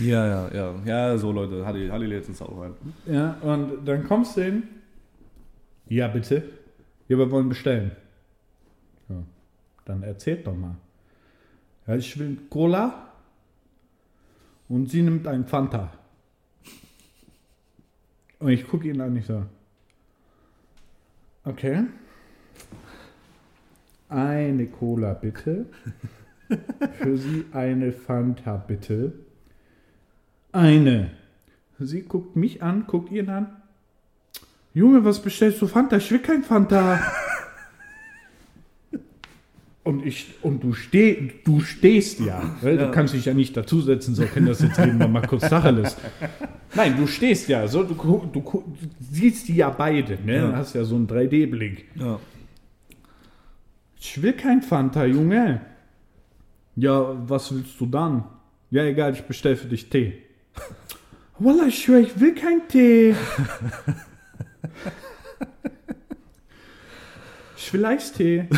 Ja, 0.00 0.24
ja, 0.26 0.54
ja. 0.54 0.74
Ja, 0.84 1.18
so 1.18 1.32
Leute, 1.32 1.66
hatte 1.66 1.78
ich, 1.78 1.90
hatte 1.90 2.04
ich 2.04 2.10
letztens 2.10 2.40
auch 2.42 2.60
rein. 2.60 2.74
Ja, 3.06 3.38
und 3.40 3.84
dann 3.84 4.04
kommst 4.04 4.36
du 4.36 4.44
hin. 4.44 4.62
Ja, 5.88 6.06
bitte. 6.06 6.44
Ja, 7.08 7.18
wir 7.18 7.28
wollen 7.30 7.48
bestellen. 7.48 7.90
Ja, 9.08 9.16
dann 9.84 10.04
erzählt 10.04 10.46
doch 10.46 10.56
mal. 10.56 10.76
Ja, 11.88 11.96
ich 11.96 12.16
will 12.18 12.36
Cola 12.50 13.08
und 14.68 14.90
sie 14.90 15.02
nimmt 15.02 15.26
ein 15.26 15.44
Fanta. 15.44 15.92
Und 18.38 18.50
ich 18.50 18.66
gucke 18.66 18.88
ihn 18.88 19.00
an, 19.00 19.16
ich 19.16 19.26
so. 19.26 19.42
Okay. 21.46 21.84
Eine 24.08 24.66
Cola 24.66 25.14
bitte. 25.14 25.66
Für 26.98 27.16
sie 27.16 27.44
eine 27.52 27.92
Fanta 27.92 28.56
bitte. 28.56 29.12
Eine. 30.50 31.12
Sie 31.78 32.02
guckt 32.02 32.34
mich 32.34 32.62
an, 32.62 32.86
guckt 32.88 33.12
ihn 33.12 33.28
an. 33.28 33.62
Junge, 34.74 35.04
was 35.04 35.22
bestellst 35.22 35.62
du 35.62 35.68
Fanta? 35.68 35.96
Ich 35.98 36.10
will 36.10 36.18
kein 36.18 36.42
Fanta. 36.42 37.00
Und, 39.86 40.04
ich, 40.04 40.34
und 40.42 40.64
du, 40.64 40.72
steh, 40.72 41.30
du 41.44 41.60
stehst 41.60 42.18
ja. 42.18 42.56
Ja. 42.62 42.72
Du 42.72 42.90
kannst 42.90 43.14
dich 43.14 43.24
ja 43.24 43.34
nicht 43.34 43.56
dazusetzen, 43.56 44.16
so 44.16 44.24
können 44.24 44.46
das 44.46 44.60
jetzt 44.60 44.78
wir 44.78 45.06
mal 45.06 45.24
kurz 45.24 45.48
Tacheles. 45.48 45.96
Nein, 46.74 46.96
du 46.96 47.06
stehst 47.06 47.48
ja. 47.48 47.68
So, 47.68 47.84
du, 47.84 47.94
du, 47.94 48.28
du 48.32 48.64
siehst 48.98 49.46
die 49.46 49.54
ja 49.54 49.70
beide. 49.70 50.18
Ne? 50.24 50.34
Ja. 50.34 50.48
Du 50.48 50.56
hast 50.56 50.74
ja 50.74 50.82
so 50.82 50.96
einen 50.96 51.06
3D-Blick. 51.06 51.84
Ja. 51.94 52.18
Ich 53.96 54.20
will 54.20 54.32
kein 54.32 54.60
Fanta, 54.60 55.04
Junge. 55.04 55.60
Ja, 56.74 57.16
was 57.28 57.54
willst 57.54 57.80
du 57.80 57.86
dann? 57.86 58.24
Ja, 58.72 58.82
egal, 58.82 59.12
ich 59.12 59.22
bestell 59.22 59.54
für 59.54 59.68
dich 59.68 59.88
Tee. 59.88 60.14
Wallah, 61.38 61.68
ich 61.68 61.84
schwör, 61.84 62.00
ich 62.00 62.18
will 62.18 62.34
keinen 62.34 62.66
Tee. 62.66 63.14
ich 67.56 67.72
will 67.72 67.84
Eistee. 67.84 68.48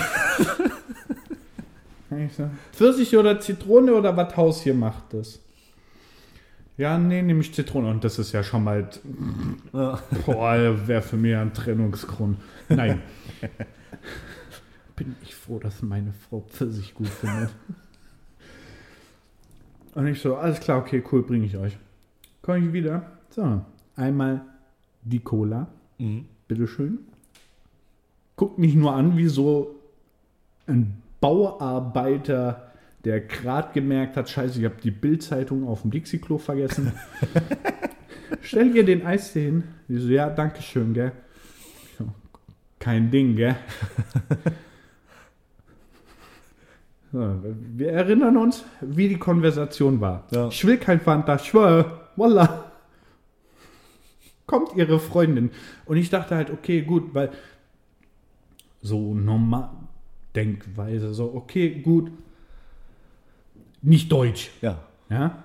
Pfirsich 2.72 3.16
oder 3.16 3.38
Zitrone 3.40 3.94
oder 3.94 4.16
was 4.16 4.36
Haus 4.36 4.62
hier 4.62 4.74
macht 4.74 5.12
das? 5.14 5.40
Ja, 6.76 6.96
nee, 6.96 7.22
nehme 7.22 7.40
ich 7.40 7.52
Zitrone. 7.52 7.90
Und 7.90 8.04
das 8.04 8.18
ist 8.18 8.32
ja 8.32 8.42
schon 8.42 8.64
mal, 8.64 8.88
Ja. 9.72 10.00
boah, 10.26 10.86
wäre 10.86 11.02
für 11.02 11.16
mich 11.16 11.34
ein 11.36 11.52
Trennungsgrund. 11.52 12.38
Nein. 12.68 13.02
Bin 14.96 15.14
ich 15.22 15.34
froh, 15.34 15.58
dass 15.58 15.82
meine 15.82 16.12
Frau 16.12 16.40
Pfirsich 16.48 16.94
gut 16.94 17.08
findet. 17.08 17.50
Und 19.94 20.06
ich 20.06 20.20
so, 20.20 20.36
alles 20.36 20.60
klar, 20.60 20.78
okay, 20.78 21.02
cool, 21.10 21.22
bringe 21.22 21.46
ich 21.46 21.56
euch. 21.56 21.76
Komme 22.42 22.58
ich 22.66 22.72
wieder. 22.72 23.10
So, 23.30 23.60
einmal 23.96 24.42
die 25.02 25.20
Cola, 25.20 25.68
Mhm. 25.98 26.26
bitteschön. 26.46 26.98
Guckt 28.36 28.58
mich 28.58 28.74
nur 28.74 28.94
an 28.94 29.16
wie 29.16 29.26
so 29.26 29.74
ein 30.68 30.97
Bauarbeiter, 31.20 32.72
der 33.04 33.20
gerade 33.20 33.72
gemerkt 33.72 34.16
hat, 34.16 34.28
scheiße, 34.28 34.58
ich 34.58 34.64
habe 34.64 34.76
die 34.82 34.90
Bildzeitung 34.90 35.66
auf 35.66 35.82
dem 35.82 35.90
Dixie-Klo 35.90 36.38
vergessen. 36.38 36.92
Stell 38.42 38.74
ihr 38.74 38.84
den 38.84 39.04
Eistee 39.04 39.46
hin. 39.46 39.64
Die 39.88 39.98
so, 39.98 40.08
ja, 40.08 40.30
danke 40.30 40.62
schön, 40.62 40.94
gell. 40.94 41.12
So, 41.98 42.06
kein 42.78 43.10
Ding, 43.10 43.36
gell. 43.36 43.56
So, 47.10 47.42
wir 47.74 47.92
erinnern 47.92 48.36
uns, 48.36 48.64
wie 48.82 49.08
die 49.08 49.18
Konversation 49.18 50.00
war. 50.00 50.26
Ja. 50.30 50.48
Ich 50.48 50.66
will 50.66 50.76
kein 50.76 51.00
Fanta, 51.00 51.36
ich 51.36 51.44
schwör, 51.44 52.10
Wallah. 52.16 52.70
Kommt 54.46 54.76
ihre 54.76 55.00
Freundin. 55.00 55.50
Und 55.86 55.96
ich 55.96 56.10
dachte 56.10 56.36
halt, 56.36 56.50
okay, 56.50 56.82
gut, 56.82 57.14
weil 57.14 57.30
so 58.82 59.14
normal 59.14 59.70
Denkweise, 60.38 61.12
so, 61.14 61.34
okay, 61.34 61.80
gut. 61.80 62.12
nicht 63.82 64.12
deutsch. 64.12 64.50
Ja. 64.60 64.78
Ja? 65.10 65.42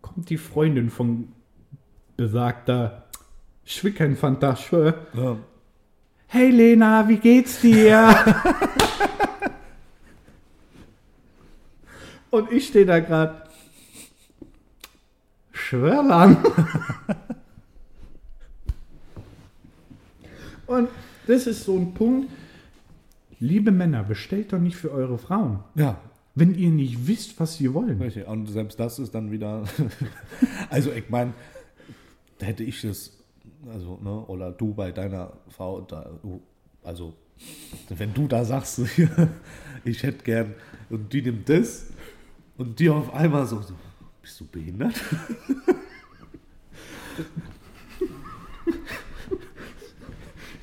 Kommt 0.00 0.30
die 0.30 0.38
Freundin 0.38 0.88
von 0.88 1.28
besagter 2.16 3.04
Schwör. 3.66 5.06
ja. 5.12 5.36
Hey 6.28 6.48
Lena, 6.50 7.06
wie 7.08 7.18
geht's 7.18 7.60
dir? 7.60 8.08
Und 12.30 12.50
ich 12.52 12.68
stehe 12.68 12.86
da 12.86 13.00
gerade. 13.00 13.42
Schwörlang. 15.52 16.38
Und 20.66 20.88
das 21.30 21.46
ist 21.46 21.64
so 21.64 21.76
ein 21.76 21.94
Punkt. 21.94 22.30
Liebe 23.38 23.70
Männer, 23.70 24.02
bestellt 24.02 24.52
doch 24.52 24.58
nicht 24.58 24.76
für 24.76 24.90
eure 24.90 25.16
Frauen. 25.16 25.60
Ja. 25.74 26.00
Wenn 26.34 26.54
ihr 26.54 26.70
nicht 26.70 27.06
wisst, 27.06 27.38
was 27.40 27.56
sie 27.56 27.72
wollen. 27.72 28.00
Richtig. 28.00 28.26
Und 28.26 28.46
selbst 28.46 28.78
das 28.78 28.98
ist 28.98 29.14
dann 29.14 29.30
wieder. 29.30 29.64
also, 30.70 30.92
ich 30.92 31.08
meine, 31.08 31.32
da 32.38 32.46
hätte 32.46 32.64
ich 32.64 32.82
das, 32.82 33.16
also, 33.72 33.98
ne, 34.02 34.26
oder 34.26 34.52
du 34.52 34.74
bei 34.74 34.92
deiner 34.92 35.32
Frau, 35.48 35.80
da, 35.80 36.10
also, 36.82 37.14
wenn 37.88 38.12
du 38.12 38.26
da 38.26 38.44
sagst, 38.44 38.80
ich 39.84 40.02
hätte 40.02 40.24
gern, 40.24 40.54
und 40.90 41.12
die 41.12 41.22
nimmt 41.22 41.48
das, 41.48 41.86
und 42.58 42.78
die 42.78 42.90
auf 42.90 43.14
einmal 43.14 43.46
so, 43.46 43.62
so 43.62 43.74
bist 44.20 44.40
du 44.40 44.46
behindert? 44.46 44.94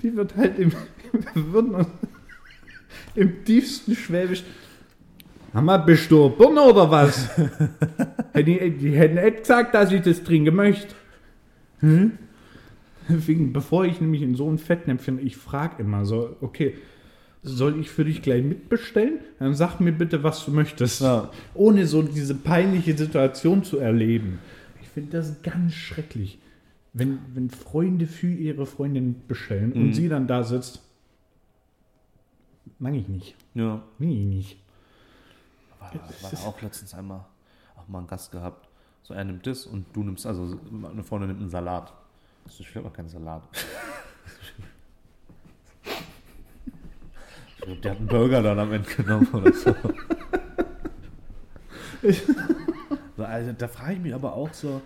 Die 0.08 0.16
wird 0.16 0.38
halt 0.38 0.58
im, 0.58 0.72
wir 1.34 1.86
im 3.16 3.44
tiefsten 3.44 3.94
Schwäbisch. 3.94 4.42
Bist 5.86 6.12
du 6.12 6.30
Birne 6.30 6.62
oder 6.62 6.90
was? 6.90 7.30
die, 8.38 8.72
die 8.72 8.92
hätten 8.92 9.16
nicht 9.16 9.40
gesagt, 9.40 9.74
dass 9.74 9.92
ich 9.92 10.02
das 10.02 10.24
trinken 10.24 10.56
möchte. 10.56 10.96
Hm? 11.80 12.14
Deswegen, 13.10 13.52
bevor 13.52 13.84
ich 13.84 14.00
nämlich 14.00 14.22
in 14.22 14.36
so 14.36 14.50
ein 14.50 14.60
Fettnäpfchen, 14.60 15.20
ich 15.26 15.36
frage 15.36 15.84
immer 15.84 16.06
so, 16.06 16.38
okay, 16.40 16.76
soll 17.44 17.78
ich 17.82 17.90
für 17.90 18.06
dich 18.06 18.22
gleich 18.22 18.46
mitbestellen? 18.46 19.20
Dann 19.40 19.56
sag 19.56 19.82
mir 19.82 19.92
bitte, 19.92 20.24
was 20.24 20.46
du 20.46 20.52
möchtest. 20.52 21.02
Ja. 21.02 21.32
Ohne 21.54 21.86
so 21.86 22.02
diese 22.02 22.36
peinliche 22.36 22.98
Situation 22.98 23.66
zu 23.66 23.80
erleben. 23.80 24.40
Ich 24.82 24.88
finde 24.88 25.18
das 25.18 25.42
ganz 25.42 25.74
schrecklich. 25.74 26.40
Wenn, 26.94 27.20
wenn 27.36 27.50
Freunde 27.50 28.08
für 28.08 28.32
ihre 28.32 28.66
Freundin 28.66 29.28
bestellen 29.28 29.74
und 29.74 29.94
sie 29.94 30.10
dann 30.10 30.28
da 30.28 30.44
sitzt, 30.44 30.82
mag 32.80 32.94
ich 32.94 33.08
nicht. 33.08 33.36
Ja. 33.54 33.84
Will 34.00 34.12
ich 34.12 34.26
nicht. 34.26 34.58
War, 35.80 35.94
war 35.94 36.48
auch 36.48 36.62
letztens 36.62 36.94
einmal 36.94 37.26
auch 37.78 37.88
mal 37.88 38.00
einen 38.00 38.08
Gast 38.08 38.32
gehabt. 38.32 38.68
So, 39.04 39.14
er 39.14 39.24
nimmt 39.24 39.48
das 39.48 39.66
und 39.66 39.86
du 39.94 40.04
nimmst, 40.04 40.26
also 40.26 40.60
eine 40.92 41.04
Freundin 41.04 41.30
nimmt 41.30 41.42
einen 41.42 41.50
Salat. 41.50 41.94
Das 42.44 42.60
ist 42.60 42.76
aber 42.76 42.90
kein 42.90 43.08
Salat. 43.08 43.44
Ich 47.48 47.58
glaube, 47.58 47.82
der 47.82 47.92
hat 47.92 47.98
einen 48.00 48.08
Burger 48.08 48.42
dann 48.42 48.60
am 48.60 48.74
Ende 48.74 48.90
genommen 48.90 49.28
oder 49.34 49.54
so. 49.54 49.76
so 53.18 53.24
also, 53.24 53.52
da 53.54 53.68
frage 53.68 53.94
ich 53.94 54.00
mich 54.00 54.14
aber 54.14 54.34
auch 54.34 54.54
so, 54.54 54.82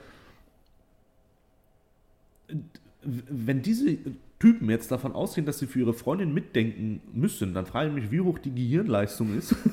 wenn 3.03 3.61
diese 3.61 3.97
Typen 4.39 4.69
jetzt 4.69 4.91
davon 4.91 5.13
ausgehen, 5.13 5.45
dass 5.45 5.59
sie 5.59 5.67
für 5.67 5.79
ihre 5.79 5.93
Freundin 5.93 6.33
mitdenken 6.33 7.01
müssen, 7.13 7.53
dann 7.53 7.65
frage 7.65 7.89
ich 7.89 7.95
mich, 7.95 8.11
wie 8.11 8.21
hoch 8.21 8.39
die 8.39 8.53
Gehirnleistung 8.53 9.37
ist. 9.37 9.55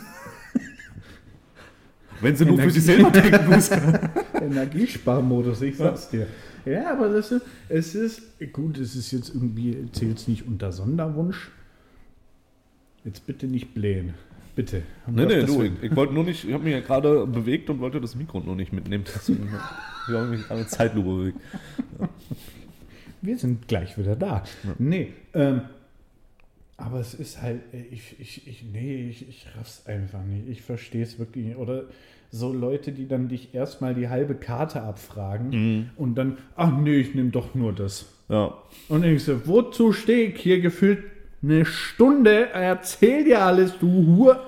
wenn 2.20 2.36
sie 2.36 2.44
nur 2.44 2.58
für 2.58 2.70
sich 2.70 2.84
selber 2.84 3.10
denken 3.10 3.50
muss. 3.50 3.70
Energiesparmodus, 4.40 5.62
ich 5.62 5.76
sag's 5.76 6.10
dir. 6.10 6.26
Ja, 6.64 6.92
aber 6.92 7.08
das 7.08 7.32
ist, 7.32 7.46
es 7.68 7.94
ist, 7.94 8.22
gut, 8.52 8.78
es 8.78 8.94
ist 8.94 9.10
jetzt 9.12 9.34
irgendwie, 9.34 9.88
zählt 9.92 10.18
es 10.18 10.28
nicht 10.28 10.46
unter 10.46 10.72
Sonderwunsch. 10.72 11.50
Jetzt 13.04 13.26
bitte 13.26 13.46
nicht 13.46 13.74
blähen. 13.74 14.14
Bitte. 14.54 14.82
Nee, 15.06 15.24
nee, 15.24 15.44
du, 15.44 15.62
ich, 15.62 15.72
ich 15.82 15.96
wollte 15.96 16.12
nur 16.12 16.24
nicht, 16.24 16.44
ich 16.44 16.52
habe 16.52 16.64
mich 16.64 16.72
ja 16.72 16.80
gerade 16.80 17.26
bewegt 17.26 17.70
und 17.70 17.80
wollte 17.80 18.00
das 18.00 18.16
Mikro 18.16 18.40
nur 18.40 18.56
nicht 18.56 18.72
mitnehmen. 18.72 19.04
Deswegen 19.06 19.50
habe 19.52 20.24
ich 20.24 20.30
mich 20.30 20.46
gerade 20.46 20.66
Zeitlupe 20.66 21.08
bewegt. 21.08 21.40
Wir 23.22 23.38
sind 23.38 23.68
gleich 23.68 23.98
wieder 23.98 24.16
da. 24.16 24.44
Nee, 24.78 25.12
ähm, 25.34 25.62
aber 26.76 27.00
es 27.00 27.14
ist 27.14 27.42
halt, 27.42 27.60
ich, 27.90 28.20
ich, 28.20 28.46
ich, 28.46 28.64
nee, 28.72 29.08
ich, 29.08 29.28
ich 29.28 29.46
raff's 29.56 29.86
einfach 29.86 30.22
nicht. 30.22 30.48
Ich 30.48 30.62
verstehe 30.62 31.02
es 31.02 31.18
wirklich 31.18 31.46
nicht. 31.46 31.56
Oder 31.56 31.84
so 32.30 32.52
Leute, 32.52 32.92
die 32.92 33.08
dann 33.08 33.28
dich 33.28 33.54
erstmal 33.54 33.94
die 33.94 34.08
halbe 34.08 34.34
Karte 34.34 34.82
abfragen 34.82 35.90
und 35.96 36.14
dann, 36.14 36.38
ach 36.56 36.70
nee, 36.78 36.96
ich 36.98 37.14
nehme 37.14 37.30
doch 37.30 37.54
nur 37.54 37.72
das. 37.72 38.06
Ja. 38.28 38.54
Und 38.88 39.04
ich 39.04 39.24
so, 39.24 39.46
wozu 39.46 39.92
stehe 39.92 40.28
ich 40.28 40.40
hier 40.40 40.60
gefühlt 40.60 41.02
eine 41.42 41.64
Stunde, 41.64 42.50
erzähl 42.50 43.24
dir 43.24 43.42
alles, 43.42 43.78
du 43.78 43.88
Hure, 43.88 44.40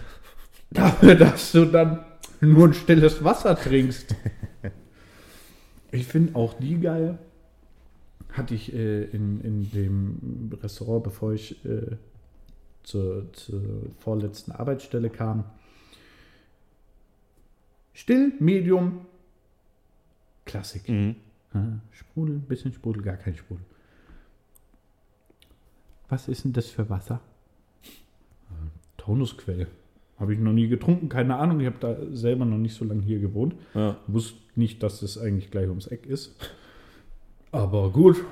dafür, 0.70 1.14
dass 1.14 1.52
du 1.52 1.66
dann 1.66 2.04
nur 2.40 2.68
ein 2.68 2.74
stilles 2.74 3.22
Wasser 3.24 3.56
trinkst. 3.56 4.14
Ich 5.92 6.06
finde 6.06 6.36
auch 6.36 6.54
die 6.54 6.78
geil. 6.78 7.18
Hatte 8.40 8.54
ich 8.54 8.72
äh, 8.72 9.04
in, 9.04 9.40
in 9.42 9.70
dem 9.70 10.50
Restaurant, 10.62 11.04
bevor 11.04 11.32
ich 11.34 11.62
äh, 11.64 11.96
zur, 12.82 13.30
zur 13.34 13.62
vorletzten 13.98 14.52
Arbeitsstelle 14.52 15.10
kam. 15.10 15.44
Still, 17.92 18.32
Medium, 18.40 19.06
Klassik. 20.46 20.88
Mhm. 20.88 21.16
Sprudel, 21.92 22.36
bisschen 22.38 22.72
Sprudel, 22.72 23.02
gar 23.02 23.16
kein 23.16 23.36
Sprudel. 23.36 23.64
Was 26.08 26.26
ist 26.26 26.44
denn 26.44 26.54
das 26.54 26.68
für 26.68 26.88
Wasser? 26.88 27.20
Taunusquelle. 28.96 29.66
Habe 30.18 30.32
ich 30.32 30.40
noch 30.40 30.52
nie 30.52 30.68
getrunken, 30.68 31.10
keine 31.10 31.36
Ahnung. 31.36 31.60
Ich 31.60 31.66
habe 31.66 31.76
da 31.78 31.96
selber 32.16 32.46
noch 32.46 32.58
nicht 32.58 32.74
so 32.74 32.84
lange 32.84 33.02
hier 33.02 33.18
gewohnt. 33.18 33.54
Ja. 33.74 33.98
Wusste 34.06 34.38
nicht, 34.54 34.82
dass 34.82 35.00
das 35.00 35.18
eigentlich 35.18 35.50
gleich 35.50 35.68
ums 35.68 35.86
Eck 35.86 36.06
ist. 36.06 36.36
Aber 37.52 37.90
gut, 37.90 38.24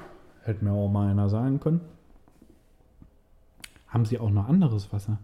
hätte 0.45 0.65
mir 0.65 0.73
auch 0.73 0.89
mal 0.89 1.11
einer 1.11 1.29
sagen 1.29 1.61
können. 1.61 1.81
Haben 3.89 4.05
sie 4.05 4.19
auch 4.19 4.31
noch 4.31 4.49
anderes 4.49 4.93
Wasser? 4.93 5.19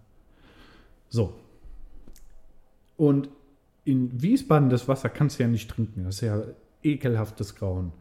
So. 1.08 1.34
Und 2.96 3.28
in 3.84 4.22
Wiesbaden 4.22 4.70
das 4.70 4.88
Wasser 4.88 5.08
kannst 5.08 5.38
du 5.38 5.44
ja 5.44 5.48
nicht 5.48 5.70
trinken. 5.70 6.04
Das 6.04 6.16
ist 6.16 6.20
ja 6.22 6.42
ekelhaftes 6.82 7.54
Grauen. 7.54 7.92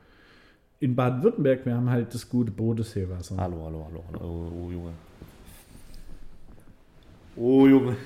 In 0.79 0.95
Baden-Württemberg, 0.95 1.65
wir 1.65 1.75
haben 1.75 1.89
halt 1.89 2.13
das 2.13 2.27
gute 2.27 2.51
Bodensseewasser. 2.51 3.37
Hallo, 3.37 3.65
hallo, 3.65 3.85
hallo, 3.87 4.03
hallo. 4.07 4.19
Oh, 4.21 4.65
oh 4.65 4.71
Junge. 4.71 4.93
Oh 7.35 7.67
Junge. 7.67 7.95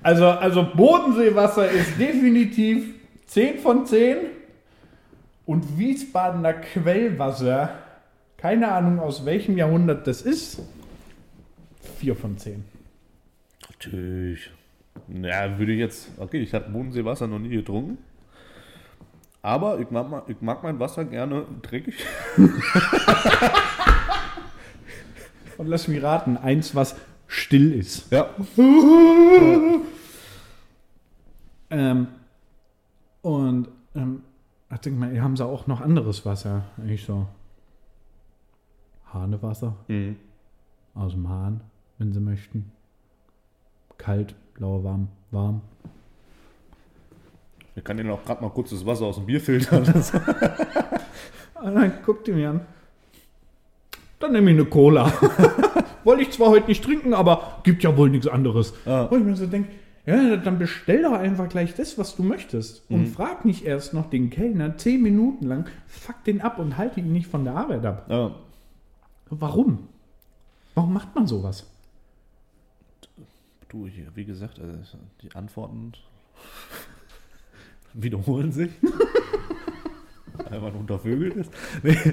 Also, 0.00 0.26
also 0.26 0.66
Bodenseewasser 0.74 1.70
ist 1.70 1.98
definitiv 1.98 2.94
10 3.26 3.58
von 3.58 3.84
10. 3.84 4.16
Und 5.48 5.78
Wiesbadener 5.78 6.52
Quellwasser, 6.52 7.70
keine 8.36 8.70
Ahnung 8.70 9.00
aus 9.00 9.24
welchem 9.24 9.56
Jahrhundert 9.56 10.06
das 10.06 10.20
ist, 10.20 10.60
4 12.00 12.14
von 12.14 12.36
10. 12.36 12.62
Natürlich. 13.70 14.50
Ja, 15.08 15.58
würde 15.58 15.72
ich 15.72 15.78
jetzt. 15.78 16.10
Okay, 16.18 16.42
ich 16.42 16.52
habe 16.52 16.68
Bodenseewasser 16.68 17.26
noch 17.26 17.38
nie 17.38 17.48
getrunken. 17.48 17.96
Aber 19.40 19.78
ich 19.80 19.90
mag, 19.90 20.10
ma- 20.10 20.22
ich 20.28 20.38
mag 20.42 20.62
mein 20.62 20.78
Wasser 20.80 21.06
gerne 21.06 21.46
dreckig. 21.62 21.94
Und 25.56 25.66
lass 25.66 25.88
mich 25.88 26.02
raten, 26.02 26.36
eins, 26.36 26.74
was 26.74 26.94
still 27.26 27.72
ist. 27.72 28.12
Ja. 28.12 28.34
Ähm, 31.70 32.06
und 33.20 33.68
ähm, 33.94 34.22
ich 34.72 34.78
denke 34.80 34.98
mal, 35.00 35.10
hier 35.10 35.22
haben 35.22 35.36
sie 35.36 35.44
auch 35.44 35.66
noch 35.66 35.80
anderes 35.80 36.24
Wasser. 36.26 36.62
Eigentlich 36.76 37.04
so 37.04 37.26
Hahnewasser 39.12 39.74
Mhm. 39.88 40.16
aus 40.94 41.12
dem 41.12 41.28
Hahn, 41.28 41.60
wenn 41.98 42.12
sie 42.12 42.20
möchten. 42.20 42.70
Kalt, 43.96 44.34
lauwarm, 44.58 45.08
warm. 45.30 45.60
Ich 47.74 47.84
kann 47.84 47.98
Ihnen 47.98 48.10
auch 48.10 48.24
gerade 48.24 48.42
mal 48.42 48.50
kurz 48.50 48.70
das 48.70 48.84
Wasser 48.84 49.04
aus 49.06 49.16
dem 49.16 49.26
Bier 49.26 49.40
filtern. 49.40 49.84
Und 51.62 51.74
dann 51.74 51.92
guckt 52.04 52.26
die 52.26 52.32
mir 52.32 52.50
an. 52.50 52.60
Dann 54.18 54.32
nehme 54.32 54.50
ich 54.50 54.56
eine 54.56 54.66
Cola. 54.66 55.12
Wollte 56.04 56.22
ich 56.22 56.30
zwar 56.32 56.48
heute 56.48 56.66
nicht 56.66 56.82
trinken, 56.84 57.14
aber 57.14 57.60
gibt 57.62 57.84
ja 57.84 57.96
wohl 57.96 58.10
nichts 58.10 58.26
anderes. 58.26 58.74
Ja. 58.84 59.08
Wo 59.10 59.16
ich 59.16 59.22
mir 59.24 59.36
so 59.36 59.46
denke, 59.46 59.70
ja, 60.08 60.36
dann 60.36 60.58
bestell 60.58 61.02
doch 61.02 61.12
einfach 61.12 61.48
gleich 61.48 61.74
das, 61.74 61.98
was 61.98 62.16
du 62.16 62.22
möchtest. 62.22 62.88
Und 62.90 63.08
frag 63.08 63.44
nicht 63.44 63.64
erst 63.64 63.92
noch 63.94 64.08
den 64.08 64.30
Kellner 64.30 64.76
zehn 64.76 65.02
Minuten 65.02 65.46
lang, 65.46 65.68
fuck 65.86 66.24
den 66.24 66.40
ab 66.40 66.58
und 66.58 66.76
halte 66.78 67.00
ihn 67.00 67.12
nicht 67.12 67.26
von 67.26 67.44
der 67.44 67.54
Arbeit 67.54 67.84
ab. 67.84 68.06
ja. 68.08 68.34
Warum? 69.30 69.88
Warum 70.74 70.94
macht 70.94 71.14
man 71.14 71.26
sowas? 71.26 71.66
du, 73.68 73.86
hier, 73.86 74.06
wie 74.14 74.24
gesagt, 74.24 74.58
also 74.58 74.98
die 75.22 75.34
Antworten 75.34 75.92
wiederholen 77.92 78.52
sich. 78.52 78.70
Einfach 80.50 80.72
nur 80.72 80.80
untervögelt 80.80 81.36
ist. 81.36 81.52
Nee. 81.82 81.96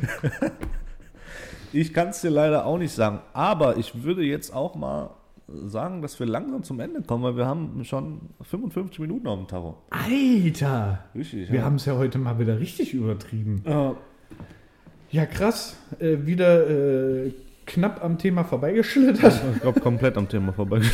Ich 1.73 1.93
kann 1.93 2.09
es 2.09 2.21
dir 2.21 2.29
leider 2.29 2.65
auch 2.65 2.77
nicht 2.77 2.93
sagen, 2.93 3.19
aber 3.33 3.75
ich 3.75 4.01
würde 4.03 4.23
jetzt 4.23 4.53
auch 4.53 4.75
mal 4.75 5.09
sagen, 5.47 6.01
dass 6.01 6.19
wir 6.19 6.25
langsam 6.25 6.63
zum 6.63 6.79
Ende 6.79 7.01
kommen, 7.01 7.23
weil 7.23 7.37
wir 7.37 7.45
haben 7.45 7.83
schon 7.83 8.21
55 8.41 8.99
Minuten 8.99 9.27
auf 9.27 9.37
dem 9.37 9.47
Tarot. 9.47 9.75
Alter! 9.91 11.05
Richtig, 11.13 11.51
Wir 11.51 11.59
ja. 11.59 11.65
haben 11.65 11.75
es 11.75 11.85
ja 11.85 11.95
heute 11.95 12.17
mal 12.17 12.39
wieder 12.39 12.59
richtig 12.59 12.93
übertrieben. 12.93 13.61
Äh, 13.65 13.91
Ja, 15.11 15.25
krass. 15.25 15.77
Äh, 15.99 16.25
wieder 16.25 17.25
äh, 17.25 17.31
knapp 17.65 18.03
am 18.03 18.17
Thema 18.17 18.43
vorbeigeschlittert. 18.43 19.41
ich 19.55 19.61
glaube, 19.61 19.79
komplett 19.79 20.17
am 20.17 20.27
Thema 20.27 20.51
vorbei. 20.51 20.81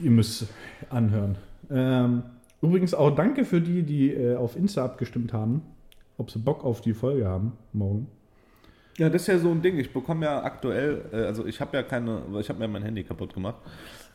Ihr 0.00 0.10
müsst 0.10 0.46
anhören. 0.90 1.36
Ähm, 1.70 2.22
übrigens 2.60 2.94
auch 2.94 3.14
danke 3.14 3.44
für 3.44 3.60
die, 3.60 3.82
die 3.82 4.12
äh, 4.12 4.36
auf 4.36 4.56
Insta 4.56 4.84
abgestimmt 4.84 5.32
haben, 5.32 5.62
ob 6.18 6.30
sie 6.30 6.38
Bock 6.38 6.64
auf 6.64 6.80
die 6.80 6.94
Folge 6.94 7.26
haben 7.26 7.52
morgen. 7.72 8.08
Ja, 8.98 9.08
das 9.08 9.22
ist 9.22 9.28
ja 9.28 9.38
so 9.38 9.50
ein 9.50 9.62
Ding. 9.62 9.78
Ich 9.78 9.92
bekomme 9.92 10.26
ja 10.26 10.42
aktuell, 10.42 11.04
äh, 11.12 11.16
also 11.24 11.46
ich 11.46 11.60
habe 11.60 11.76
ja 11.76 11.82
keine, 11.82 12.22
ich 12.40 12.48
habe 12.48 12.58
mir 12.58 12.68
mein 12.68 12.82
Handy 12.82 13.02
kaputt 13.04 13.32
gemacht 13.32 13.56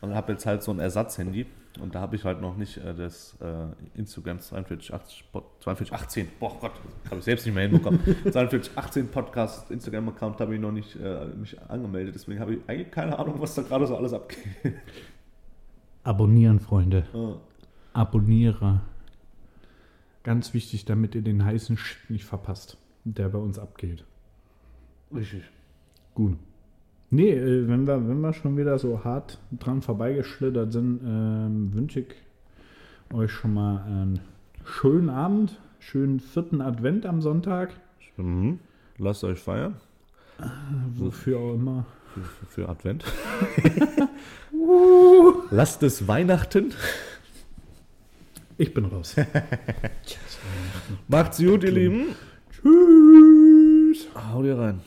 und 0.01 0.13
habe 0.13 0.33
jetzt 0.33 0.45
halt 0.45 0.61
so 0.61 0.71
ein 0.71 0.79
Ersatzhandy 0.79 1.47
und 1.81 1.95
da 1.95 2.01
habe 2.01 2.15
ich 2.15 2.23
halt 2.23 2.41
noch 2.41 2.55
nicht 2.57 2.77
äh, 2.77 2.93
das 2.93 3.35
äh, 3.41 3.97
Instagram 3.99 4.39
4280, 4.39 5.31
Pod- 5.31 5.45
4218, 5.61 6.27
boah 6.39 6.55
Gott, 6.61 6.73
habe 7.09 7.17
ich 7.17 7.23
selbst 7.25 7.45
nicht 7.47 7.55
mehr 7.55 7.67
hinbekommen. 7.67 7.99
4218 8.23 9.07
Podcast 9.07 9.71
Instagram-Account 9.71 10.39
habe 10.41 10.53
ich 10.53 10.61
noch 10.61 10.71
nicht 10.71 10.95
äh, 10.95 11.25
mich 11.25 11.59
angemeldet, 11.69 12.13
deswegen 12.13 12.39
habe 12.39 12.53
ich 12.55 12.59
eigentlich 12.67 12.91
keine 12.91 13.17
Ahnung, 13.17 13.35
was 13.41 13.55
da 13.55 13.63
gerade 13.63 13.87
so 13.87 13.97
alles 13.97 14.13
abgeht. 14.13 14.39
Abonnieren, 16.03 16.59
Freunde. 16.59 17.05
Äh, 17.15 17.33
Abonniere. 17.93 18.81
Ganz 20.23 20.53
wichtig, 20.53 20.85
damit 20.85 21.15
ihr 21.15 21.21
den 21.23 21.43
heißen 21.43 21.77
Shit 21.77 22.09
nicht 22.09 22.25
verpasst, 22.25 22.77
der 23.05 23.29
bei 23.29 23.39
uns 23.39 23.57
abgeht. 23.57 24.03
Richtig. 25.13 25.43
Gut. 26.15 26.37
Nee, 27.09 27.31
äh, 27.31 27.67
wenn 27.67 27.87
wir, 27.87 28.07
wenn 28.07 28.19
wir 28.21 28.33
schon 28.33 28.57
wieder 28.57 28.77
so 28.79 29.03
hart 29.03 29.39
dran 29.51 29.81
vorbeigeschlittert 29.81 30.73
sind, 30.73 30.99
ähm, 31.05 31.73
wünsche 31.73 32.01
ich 32.01 32.15
euch 33.13 33.31
schon 33.31 33.53
mal 33.53 33.81
einen 33.83 34.19
schönen 34.65 35.09
Abend, 35.09 35.59
schönen 35.79 36.19
vierten 36.19 36.61
Advent 36.61 37.05
am 37.05 37.21
Sonntag, 37.21 37.71
Mhm. 38.19 38.59
Lasst 38.97 39.23
euch 39.23 39.37
feiern 39.39 39.75
wofür 40.95 41.39
auch 41.39 41.53
immer. 41.53 41.85
für, 42.13 42.45
für 42.47 42.69
Advent. 42.69 43.03
Lasst 45.51 45.83
es 45.83 46.07
Weihnachten. 46.07 46.73
Ich 48.57 48.73
bin 48.73 48.85
raus. 48.85 49.15
Macht's 51.07 51.37
gut, 51.37 51.63
ihr 51.63 51.71
Lieben. 51.71 52.05
Tschüss. 52.51 54.07
Hau 54.15 54.41
dir 54.41 54.57
rein. 54.57 54.81